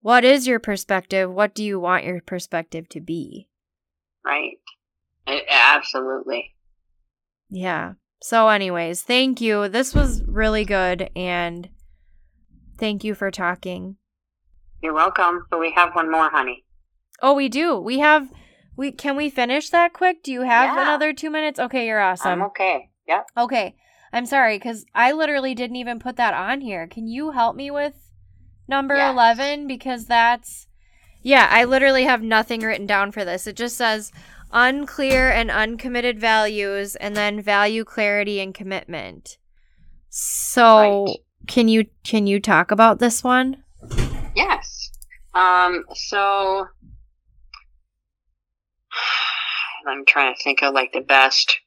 what 0.00 0.24
is 0.24 0.46
your 0.46 0.58
perspective 0.58 1.30
what 1.30 1.54
do 1.54 1.62
you 1.62 1.78
want 1.78 2.04
your 2.04 2.20
perspective 2.22 2.88
to 2.88 3.00
be 3.00 3.48
Right. 4.24 4.56
A- 5.26 5.44
absolutely. 5.50 6.54
yeah 7.50 7.92
So, 8.24 8.48
anyways, 8.48 9.02
thank 9.02 9.42
you. 9.42 9.68
This 9.68 9.94
was 9.94 10.22
really 10.26 10.64
good, 10.64 11.10
and 11.14 11.68
thank 12.78 13.04
you 13.04 13.14
for 13.14 13.30
talking. 13.30 13.96
You're 14.82 14.94
welcome. 14.94 15.44
So 15.50 15.58
we 15.58 15.72
have 15.72 15.94
one 15.94 16.10
more, 16.10 16.30
honey. 16.30 16.64
Oh, 17.20 17.34
we 17.34 17.50
do. 17.50 17.78
We 17.78 17.98
have. 17.98 18.32
We 18.78 18.92
can 18.92 19.16
we 19.16 19.28
finish 19.28 19.68
that 19.68 19.92
quick? 19.92 20.22
Do 20.22 20.32
you 20.32 20.40
have 20.40 20.74
Yeah. 20.74 20.80
another 20.84 21.12
two 21.12 21.28
minutes? 21.28 21.60
Okay, 21.60 21.86
you're 21.86 22.00
awesome. 22.00 22.40
I'm 22.40 22.42
okay. 22.44 22.88
Yep. 23.06 23.26
Okay, 23.36 23.76
I'm 24.10 24.24
sorry 24.24 24.56
because 24.56 24.86
I 24.94 25.12
literally 25.12 25.54
didn't 25.54 25.76
even 25.76 25.98
put 25.98 26.16
that 26.16 26.32
on 26.32 26.62
here. 26.62 26.86
Can 26.86 27.06
you 27.06 27.32
help 27.32 27.54
me 27.56 27.70
with 27.70 28.08
number 28.66 28.96
Yes. 28.96 29.12
11? 29.12 29.66
Because 29.66 30.06
that's. 30.06 30.66
Yeah, 31.20 31.46
I 31.50 31.64
literally 31.64 32.04
have 32.04 32.22
nothing 32.22 32.60
written 32.62 32.86
down 32.86 33.12
for 33.12 33.22
this. 33.22 33.46
It 33.46 33.56
just 33.56 33.76
says 33.76 34.12
unclear 34.54 35.30
and 35.30 35.50
uncommitted 35.50 36.18
values 36.18 36.96
and 36.96 37.14
then 37.16 37.42
value 37.42 37.84
clarity 37.84 38.40
and 38.40 38.54
commitment. 38.54 39.36
So, 40.08 41.04
Right. 41.06 41.16
can 41.48 41.68
you 41.68 41.86
can 42.04 42.26
you 42.26 42.40
talk 42.40 42.70
about 42.70 43.00
this 43.00 43.22
one? 43.22 43.64
Yes. 44.34 44.90
Um. 45.34 45.84
So 45.94 46.68
I'm 49.86 50.04
trying 50.06 50.34
to 50.34 50.42
think 50.42 50.62
of 50.62 50.72
like 50.72 50.92
the 50.92 51.00
best. 51.00 51.60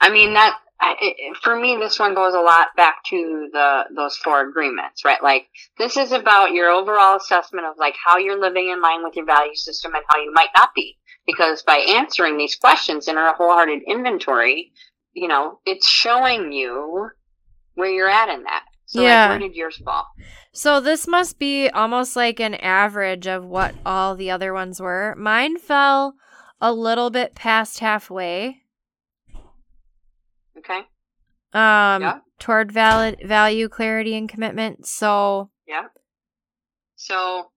I 0.00 0.10
mean 0.10 0.34
that 0.34 0.58
I, 0.80 0.96
it, 1.00 1.36
for 1.42 1.58
me, 1.58 1.76
this 1.76 1.98
one 1.98 2.14
goes 2.14 2.34
a 2.34 2.40
lot 2.40 2.68
back 2.76 3.04
to 3.06 3.48
the 3.52 3.84
those 3.94 4.16
four 4.16 4.46
agreements, 4.48 5.04
right? 5.04 5.22
Like 5.22 5.46
this 5.78 5.96
is 5.96 6.12
about 6.12 6.52
your 6.52 6.70
overall 6.70 7.16
assessment 7.16 7.66
of 7.66 7.74
like 7.78 7.94
how 8.04 8.18
you're 8.18 8.40
living 8.40 8.70
in 8.70 8.80
line 8.80 9.02
with 9.02 9.16
your 9.16 9.26
value 9.26 9.54
system 9.54 9.94
and 9.94 10.04
how 10.08 10.20
you 10.20 10.32
might 10.32 10.50
not 10.56 10.70
be. 10.74 10.96
Because 11.26 11.62
by 11.62 11.76
answering 11.76 12.36
these 12.36 12.54
questions 12.56 13.08
in 13.08 13.16
a 13.16 13.32
wholehearted 13.32 13.82
inventory, 13.86 14.72
you 15.14 15.28
know, 15.28 15.60
it's 15.64 15.88
showing 15.88 16.52
you 16.52 17.08
where 17.74 17.90
you're 17.90 18.08
at 18.08 18.28
in 18.28 18.42
that. 18.44 18.64
So 18.86 19.02
Yeah. 19.02 19.28
like, 19.28 19.40
where 19.40 19.48
did 19.48 19.56
yours 19.56 19.80
fall? 19.84 20.06
So 20.52 20.80
this 20.80 21.08
must 21.08 21.38
be 21.38 21.68
almost 21.70 22.14
like 22.14 22.40
an 22.40 22.54
average 22.56 23.26
of 23.26 23.44
what 23.44 23.74
all 23.84 24.14
the 24.14 24.30
other 24.30 24.52
ones 24.52 24.80
were. 24.80 25.14
Mine 25.16 25.58
fell 25.58 26.14
a 26.60 26.72
little 26.72 27.10
bit 27.10 27.34
past 27.34 27.80
halfway. 27.80 28.62
Okay. 30.58 30.80
Um 31.52 32.02
Yeah. 32.02 32.18
toward 32.38 32.70
valid 32.70 33.20
value, 33.24 33.68
clarity, 33.68 34.16
and 34.16 34.28
commitment. 34.28 34.86
So 34.86 35.50
Yeah. 35.66 35.88
So 36.96 37.50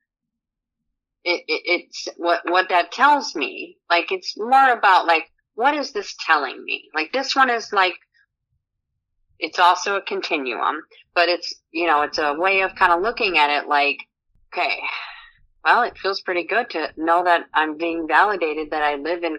it, 1.27 1.43
it 1.47 1.61
it's 1.65 2.07
what 2.17 2.41
what 2.49 2.69
that 2.69 2.91
tells 2.91 3.35
me. 3.35 3.77
Like 3.89 4.11
it's 4.11 4.35
more 4.37 4.71
about 4.71 5.05
like 5.05 5.29
what 5.55 5.75
is 5.75 5.91
this 5.91 6.15
telling 6.25 6.63
me? 6.63 6.85
Like 6.95 7.11
this 7.11 7.35
one 7.35 7.49
is 7.49 7.73
like 7.73 7.95
it's 9.37 9.59
also 9.59 9.97
a 9.97 10.01
continuum, 10.01 10.81
but 11.13 11.27
it's 11.27 11.53
you 11.71 11.85
know 11.85 12.01
it's 12.03 12.17
a 12.17 12.33
way 12.33 12.61
of 12.61 12.75
kind 12.75 12.93
of 12.93 13.01
looking 13.01 13.37
at 13.37 13.49
it 13.49 13.67
like 13.67 13.97
okay, 14.53 14.79
well 15.65 15.83
it 15.83 15.97
feels 15.97 16.21
pretty 16.21 16.43
good 16.43 16.69
to 16.71 16.93
know 16.95 17.25
that 17.25 17.45
I'm 17.53 17.77
being 17.77 18.07
validated 18.07 18.71
that 18.71 18.83
I 18.83 18.95
live 18.95 19.23
in 19.23 19.37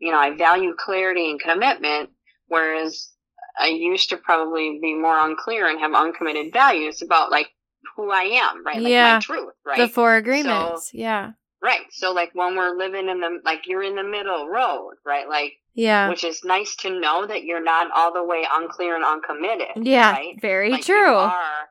you 0.00 0.10
know 0.10 0.18
I 0.18 0.36
value 0.36 0.74
clarity 0.76 1.30
and 1.30 1.40
commitment, 1.40 2.10
whereas 2.48 3.12
I 3.56 3.68
used 3.68 4.10
to 4.10 4.16
probably 4.16 4.80
be 4.82 4.94
more 4.94 5.18
unclear 5.18 5.68
and 5.68 5.78
have 5.78 5.94
uncommitted 5.94 6.52
values 6.52 7.02
about 7.02 7.30
like 7.30 7.50
who 7.96 8.10
I 8.10 8.22
am, 8.22 8.64
right? 8.64 8.80
Like 8.80 8.90
Yeah. 8.92 9.14
my 9.14 9.20
truth, 9.20 9.54
right? 9.64 9.78
the 9.78 9.88
four 9.88 10.14
agreements. 10.16 10.90
yeah. 10.92 11.32
right. 11.62 11.82
So 11.90 12.12
like 12.12 12.30
when 12.34 12.56
we're 12.56 12.76
living 12.76 13.08
in 13.08 13.20
the 13.20 13.40
like 13.44 13.66
you're 13.66 13.82
in 13.82 13.96
the 13.96 14.02
middle 14.04 14.48
road, 14.48 14.94
right? 15.04 15.28
Like 15.28 15.52
Yeah. 15.74 16.08
which 16.08 16.24
is 16.24 16.42
nice 16.44 16.74
to 16.76 16.98
know 17.00 17.26
that 17.26 17.44
you're 17.44 17.62
not 17.62 17.90
all 17.94 18.12
the 18.12 18.24
way 18.24 18.46
unclear 18.50 18.96
and 18.96 19.04
uncommitted. 19.04 19.84
yeah. 19.86 20.12
Right? 20.12 20.40
Very 20.40 20.70
Like, 20.70 20.86
you 20.88 20.94
true. 20.94 21.14
are 21.16 21.68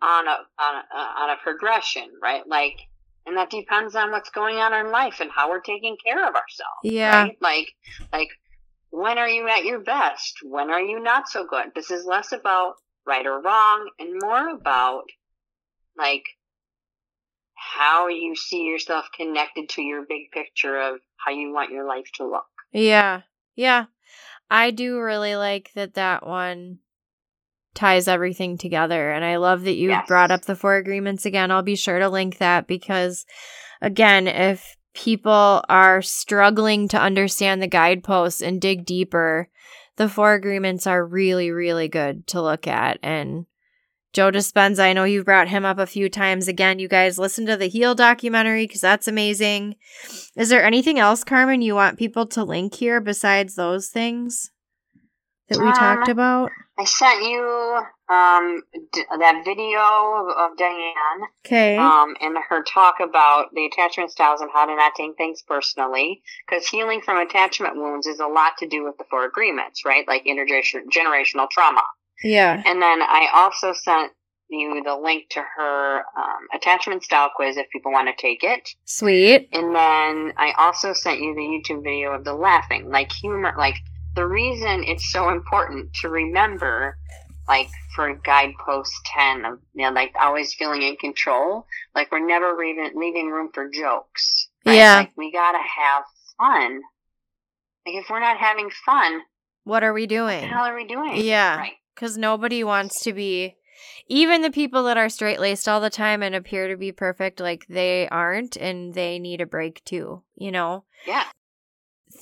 on 0.00 0.28
a 0.28 0.36
on 0.58 0.74
a 0.76 0.84
uh, 0.96 1.12
on 1.22 1.30
a 1.30 1.36
progression, 1.42 2.08
right? 2.22 2.46
Like 2.46 2.76
and 3.26 3.36
that 3.36 3.50
depends 3.50 3.94
on 3.94 4.10
what's 4.10 4.30
going 4.30 4.56
on 4.56 4.72
in 4.72 4.90
life 4.90 5.20
and 5.20 5.30
how 5.30 5.50
we're 5.50 5.60
taking 5.60 5.96
care 6.02 6.22
of 6.26 6.34
ourselves. 6.34 6.80
Yeah. 6.82 7.22
Right? 7.24 7.36
Like 7.40 7.68
like 8.12 8.28
when 8.90 9.18
are 9.18 9.28
you 9.28 9.46
at 9.48 9.64
your 9.66 9.80
best? 9.80 10.38
When 10.42 10.70
are 10.70 10.80
you 10.80 10.98
not 11.00 11.28
so 11.28 11.44
good? 11.44 11.66
This 11.74 11.90
is 11.90 12.06
less 12.06 12.32
about 12.32 12.76
right 13.06 13.26
or 13.26 13.40
wrong 13.42 13.90
and 13.98 14.18
more 14.22 14.48
about 14.50 15.02
like 15.98 16.24
how 17.54 18.08
you 18.08 18.36
see 18.36 18.62
yourself 18.62 19.06
connected 19.16 19.68
to 19.70 19.82
your 19.82 20.04
big 20.08 20.30
picture 20.32 20.78
of 20.80 21.00
how 21.16 21.32
you 21.32 21.52
want 21.52 21.72
your 21.72 21.86
life 21.86 22.06
to 22.14 22.26
look. 22.26 22.46
Yeah. 22.72 23.22
Yeah. 23.56 23.86
I 24.50 24.70
do 24.70 25.00
really 25.00 25.36
like 25.36 25.70
that 25.74 25.94
that 25.94 26.26
one 26.26 26.78
ties 27.74 28.08
everything 28.08 28.58
together. 28.58 29.10
And 29.10 29.24
I 29.24 29.36
love 29.36 29.64
that 29.64 29.74
you 29.74 29.90
Yes. 29.90 30.06
brought 30.08 30.30
up 30.30 30.42
the 30.42 30.56
four 30.56 30.76
agreements 30.76 31.26
again. 31.26 31.50
I'll 31.50 31.62
be 31.62 31.76
sure 31.76 31.98
to 31.98 32.08
link 32.08 32.38
that 32.38 32.66
because, 32.66 33.26
again, 33.80 34.26
if 34.26 34.76
people 34.94 35.62
are 35.68 36.02
struggling 36.02 36.88
to 36.88 37.00
understand 37.00 37.60
the 37.60 37.68
guideposts 37.68 38.42
and 38.42 38.60
dig 38.60 38.84
deeper, 38.84 39.48
the 39.96 40.08
four 40.08 40.34
agreements 40.34 40.86
are 40.86 41.04
really, 41.04 41.50
really 41.50 41.88
good 41.88 42.26
to 42.28 42.40
look 42.42 42.66
at. 42.66 42.98
And 43.02 43.46
Joe 44.12 44.30
Dispenza, 44.30 44.80
I 44.80 44.92
know 44.94 45.04
you've 45.04 45.26
brought 45.26 45.48
him 45.48 45.64
up 45.64 45.78
a 45.78 45.86
few 45.86 46.08
times. 46.08 46.48
Again, 46.48 46.78
you 46.78 46.88
guys 46.88 47.18
listen 47.18 47.44
to 47.46 47.56
the 47.56 47.68
Heal 47.68 47.94
documentary 47.94 48.66
because 48.66 48.80
that's 48.80 49.06
amazing. 49.06 49.76
Is 50.36 50.48
there 50.48 50.64
anything 50.64 50.98
else, 50.98 51.24
Carmen, 51.24 51.60
you 51.62 51.74
want 51.74 51.98
people 51.98 52.26
to 52.28 52.44
link 52.44 52.74
here 52.74 53.00
besides 53.00 53.54
those 53.54 53.88
things 53.88 54.50
that 55.48 55.58
we 55.58 55.68
Um, 55.68 55.74
talked 55.74 56.08
about? 56.08 56.50
I 56.78 56.84
sent 56.84 57.22
you 57.24 57.80
um, 58.08 58.62
d- 58.92 59.02
that 59.18 59.42
video 59.44 59.80
of, 59.80 60.52
of 60.52 60.56
Diane 60.56 60.94
Okay. 61.44 61.76
um, 61.76 62.14
and 62.20 62.36
her 62.48 62.62
talk 62.62 63.00
about 63.00 63.52
the 63.52 63.66
attachment 63.66 64.10
styles 64.12 64.40
and 64.40 64.50
how 64.52 64.64
to 64.64 64.74
not 64.76 64.94
take 64.94 65.16
things 65.16 65.42
personally. 65.42 66.22
Because 66.48 66.66
healing 66.68 67.02
from 67.02 67.18
attachment 67.18 67.76
wounds 67.76 68.06
is 68.06 68.20
a 68.20 68.26
lot 68.26 68.52
to 68.60 68.68
do 68.68 68.84
with 68.84 68.96
the 68.96 69.04
four 69.10 69.24
agreements, 69.24 69.84
right? 69.84 70.06
Like 70.06 70.24
intergenerational 70.24 71.50
trauma. 71.50 71.82
Yeah. 72.22 72.62
And 72.66 72.80
then 72.82 73.02
I 73.02 73.28
also 73.34 73.72
sent 73.72 74.12
you 74.50 74.82
the 74.84 74.96
link 74.96 75.28
to 75.30 75.42
her 75.56 75.98
um, 76.16 76.46
attachment 76.54 77.02
style 77.04 77.30
quiz 77.36 77.56
if 77.58 77.68
people 77.70 77.92
want 77.92 78.08
to 78.08 78.20
take 78.20 78.42
it. 78.42 78.68
Sweet. 78.86 79.48
And 79.52 79.74
then 79.74 80.32
I 80.38 80.54
also 80.56 80.92
sent 80.94 81.20
you 81.20 81.34
the 81.34 81.40
YouTube 81.40 81.82
video 81.84 82.12
of 82.12 82.24
the 82.24 82.32
laughing, 82.34 82.88
like 82.90 83.12
humor, 83.12 83.54
like 83.58 83.76
the 84.14 84.26
reason 84.26 84.84
it's 84.84 85.12
so 85.12 85.28
important 85.28 85.92
to 86.00 86.08
remember, 86.08 86.96
like 87.46 87.68
for 87.94 88.14
guidepost 88.24 88.92
10 89.14 89.44
of, 89.44 89.58
you 89.74 89.84
know, 89.84 89.92
like 89.92 90.14
always 90.20 90.54
feeling 90.54 90.82
in 90.82 90.96
control, 90.96 91.66
like 91.94 92.10
we're 92.10 92.26
never 92.26 92.56
leaving, 92.58 92.90
leaving 92.94 93.28
room 93.28 93.50
for 93.52 93.68
jokes. 93.68 94.48
right? 94.64 94.74
Yeah. 94.76 94.96
Like 95.00 95.12
we 95.16 95.30
gotta 95.30 95.58
have 95.58 96.04
fun. 96.38 96.80
Like 97.86 97.96
if 97.96 98.06
we're 98.10 98.20
not 98.20 98.38
having 98.38 98.70
fun, 98.84 99.20
What 99.64 99.82
are 99.84 99.92
we 99.92 100.06
doing? 100.06 100.40
what 100.40 100.40
the 100.40 100.46
hell 100.46 100.64
are 100.64 100.74
we 100.74 100.86
doing? 100.86 101.16
Yeah. 101.24 101.56
Right. 101.58 101.72
Because 101.98 102.16
nobody 102.16 102.62
wants 102.62 103.02
to 103.02 103.12
be, 103.12 103.56
even 104.06 104.42
the 104.42 104.52
people 104.52 104.84
that 104.84 104.96
are 104.96 105.08
straight 105.08 105.40
laced 105.40 105.66
all 105.68 105.80
the 105.80 105.90
time 105.90 106.22
and 106.22 106.32
appear 106.32 106.68
to 106.68 106.76
be 106.76 106.92
perfect, 106.92 107.40
like 107.40 107.66
they 107.68 108.08
aren't 108.08 108.56
and 108.56 108.94
they 108.94 109.18
need 109.18 109.40
a 109.40 109.46
break 109.46 109.82
too, 109.84 110.22
you 110.36 110.52
know? 110.52 110.84
Yeah. 111.08 111.24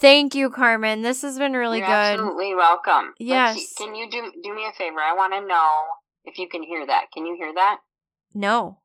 Thank 0.00 0.34
you, 0.34 0.48
Carmen. 0.48 1.02
This 1.02 1.20
has 1.20 1.38
been 1.38 1.52
really 1.52 1.78
You're 1.78 1.86
good. 1.88 1.92
absolutely 1.92 2.54
welcome. 2.54 3.12
Yes. 3.18 3.74
Can 3.76 3.94
you 3.94 4.10
do 4.10 4.32
do 4.42 4.54
me 4.54 4.66
a 4.66 4.72
favor? 4.72 4.98
I 4.98 5.14
want 5.14 5.34
to 5.34 5.46
know 5.46 5.70
if 6.24 6.38
you 6.38 6.48
can 6.48 6.62
hear 6.62 6.86
that. 6.86 7.06
Can 7.12 7.26
you 7.26 7.36
hear 7.36 7.52
that? 7.54 7.80
No. 8.34 8.78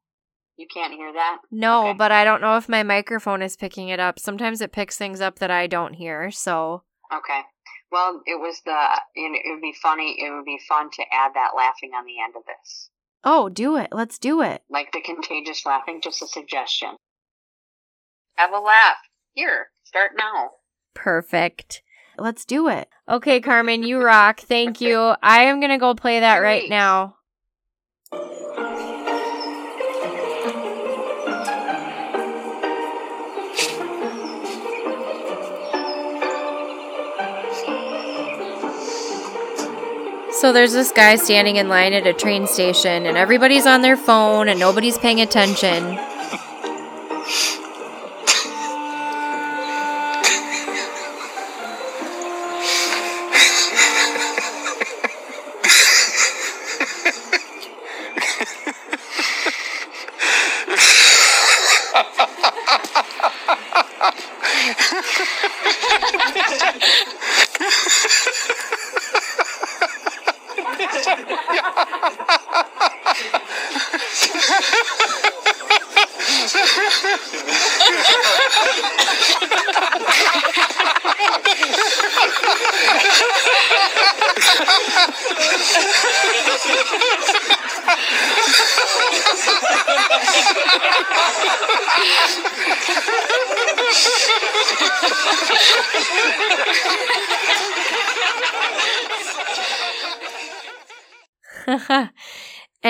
You 0.57 0.67
can't 0.71 0.93
hear 0.93 1.11
that? 1.13 1.37
No, 1.49 1.87
Okay. 1.87 1.97
but 1.97 2.11
I 2.11 2.23
don't 2.25 2.41
know 2.41 2.57
if 2.57 2.67
my 2.69 2.83
microphone 2.83 3.41
is 3.41 3.55
picking 3.55 3.87
it 3.87 3.99
up. 3.99 4.19
Sometimes 4.19 4.59
it 4.59 4.73
picks 4.73 4.97
things 4.97 5.21
up 5.21 5.39
that 5.39 5.49
I 5.51 5.67
don't 5.67 5.93
hear. 5.93 6.31
So, 6.31 6.83
Okay. 7.11 7.41
Well, 7.91 8.21
it 8.25 8.39
was 8.39 8.61
the. 8.65 9.01
You 9.15 9.31
know, 9.31 9.39
it 9.43 9.51
would 9.53 9.61
be 9.61 9.75
funny. 9.81 10.15
It 10.19 10.31
would 10.31 10.45
be 10.45 10.59
fun 10.67 10.89
to 10.91 11.03
add 11.11 11.33
that 11.35 11.51
laughing 11.55 11.91
on 11.95 12.05
the 12.05 12.21
end 12.23 12.35
of 12.35 12.43
this, 12.45 12.89
oh, 13.23 13.49
do 13.49 13.77
it. 13.77 13.89
Let's 13.91 14.17
do 14.17 14.41
it. 14.41 14.63
like 14.69 14.91
the 14.91 15.01
contagious 15.01 15.65
laughing. 15.65 16.01
Just 16.01 16.21
a 16.21 16.27
suggestion. 16.27 16.95
Have 18.35 18.51
a 18.53 18.59
laugh. 18.59 18.97
Here, 19.33 19.67
start 19.83 20.11
now. 20.17 20.51
Perfect. 20.93 21.83
Let's 22.17 22.45
do 22.45 22.67
it. 22.67 22.89
Okay, 23.07 23.39
Carmen, 23.39 23.83
you 23.83 24.01
rock. 24.01 24.39
Thank 24.41 24.81
you. 24.81 25.15
I 25.23 25.43
am 25.43 25.59
going 25.59 25.71
to 25.71 25.77
go 25.77 25.95
play 25.95 26.19
that 26.19 26.39
right 26.39 26.69
now. 26.69 27.15
So 40.41 40.51
there's 40.51 40.73
this 40.73 40.91
guy 40.91 41.17
standing 41.17 41.57
in 41.57 41.69
line 41.69 41.93
at 41.93 42.07
a 42.07 42.13
train 42.13 42.47
station, 42.47 43.05
and 43.05 43.15
everybody's 43.15 43.67
on 43.67 43.83
their 43.83 43.95
phone 43.95 44.49
and 44.49 44.59
nobody's 44.59 44.97
paying 44.97 45.21
attention. 45.21 45.99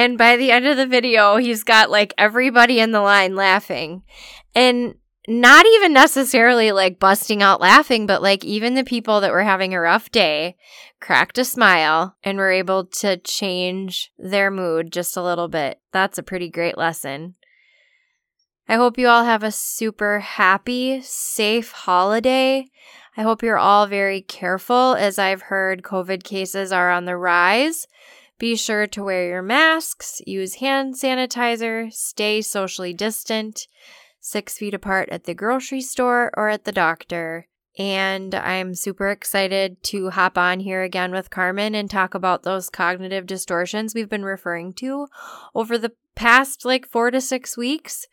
And 0.02 0.18
by 0.18 0.36
the 0.36 0.50
end 0.50 0.66
of 0.66 0.78
the 0.78 0.88
video, 0.88 1.38
he's 1.38 1.64
got 1.64 1.92
like 1.92 2.12
everybody 2.18 2.80
in 2.80 2.92
the 2.92 3.02
line 3.02 3.36
laughing. 3.36 4.02
And 4.56 4.96
not 5.28 5.68
even 5.68 5.94
necessarily 5.94 6.72
like 6.72 7.00
busting 7.00 7.44
out 7.44 7.62
laughing, 7.62 8.08
but 8.08 8.24
like 8.24 8.44
even 8.44 8.74
the 8.74 8.84
people 8.84 9.22
that 9.22 9.32
were 9.32 9.44
having 9.44 9.76
a 9.76 9.80
rough 9.80 10.10
day 10.10 10.56
cracked 11.00 11.38
a 11.38 11.46
smile 11.46 12.16
and 12.24 12.40
were 12.40 12.50
able 12.50 12.86
to 12.86 13.18
change 13.18 14.12
their 14.18 14.50
mood 14.50 14.92
just 14.92 15.16
a 15.16 15.22
little 15.22 15.48
bit. 15.48 15.80
That's 15.94 16.18
a 16.18 16.24
pretty 16.24 16.50
great 16.50 16.80
lesson. 16.80 17.36
I 18.68 18.78
hope 18.78 18.98
you 18.98 19.08
all 19.08 19.26
have 19.26 19.44
a 19.44 19.52
super 19.52 20.20
happy, 20.22 21.02
safe 21.04 21.72
holiday. 21.72 22.66
I 23.16 23.22
hope 23.22 23.44
you're 23.44 23.60
all 23.60 23.86
very 23.86 24.22
careful 24.22 24.96
as 24.96 25.20
I've 25.20 25.44
heard 25.44 25.84
COVID 25.84 26.24
cases 26.24 26.72
are 26.72 26.90
on 26.90 27.06
the 27.06 27.18
rise. 27.18 27.86
Be 28.42 28.56
sure 28.56 28.88
to 28.88 29.04
wear 29.04 29.28
your 29.28 29.44
masks, 29.44 30.20
use 30.26 30.56
hand 30.56 30.96
sanitizer, 30.96 31.94
stay 31.94 32.42
socially 32.42 32.92
distant, 32.92 33.68
six 34.20 34.58
feet 34.58 34.74
apart 34.74 35.10
at 35.10 35.26
the 35.26 35.36
grocery 35.36 35.82
store 35.82 36.32
or 36.36 36.50
at 36.50 36.66
the 36.66 36.72
doctor. 36.72 37.46
And 37.78 38.34
I'm 38.34 38.74
super 38.74 39.12
excited 39.12 39.84
to 39.84 40.10
hop 40.10 40.40
on 40.40 40.62
here 40.62 40.82
again 40.82 41.12
with 41.12 41.30
Carmen 41.30 41.76
and 41.76 41.88
talk 41.88 42.16
about 42.16 42.42
those 42.42 42.72
cognitive 42.72 43.28
distortions 43.28 43.94
we've 43.94 44.10
been 44.10 44.26
referring 44.26 44.74
to 44.74 45.06
over 45.54 45.78
the 45.78 45.94
past 46.16 46.66
like 46.66 46.90
four 46.90 47.12
to 47.12 47.22
six 47.22 47.56
weeks. 47.56 48.08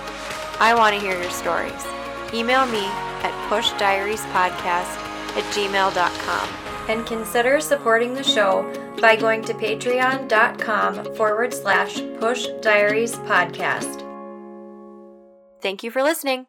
I 0.59 0.75
want 0.75 0.93
to 0.93 1.01
hear 1.01 1.19
your 1.19 1.31
stories. 1.31 1.83
Email 2.31 2.67
me 2.67 2.85
at 3.25 3.33
pushdiariespodcast 3.49 4.61
at 5.35 5.43
gmail.com 5.55 6.49
and 6.87 7.03
consider 7.07 7.59
supporting 7.59 8.13
the 8.13 8.23
show 8.23 8.61
by 9.01 9.15
going 9.15 9.43
to 9.45 9.55
patreon.com 9.55 11.15
forward 11.15 11.51
slash 11.51 11.99
push 12.19 12.45
diaries 12.61 13.15
podcast. 13.15 14.07
Thank 15.59 15.81
you 15.81 15.89
for 15.89 16.03
listening. 16.03 16.45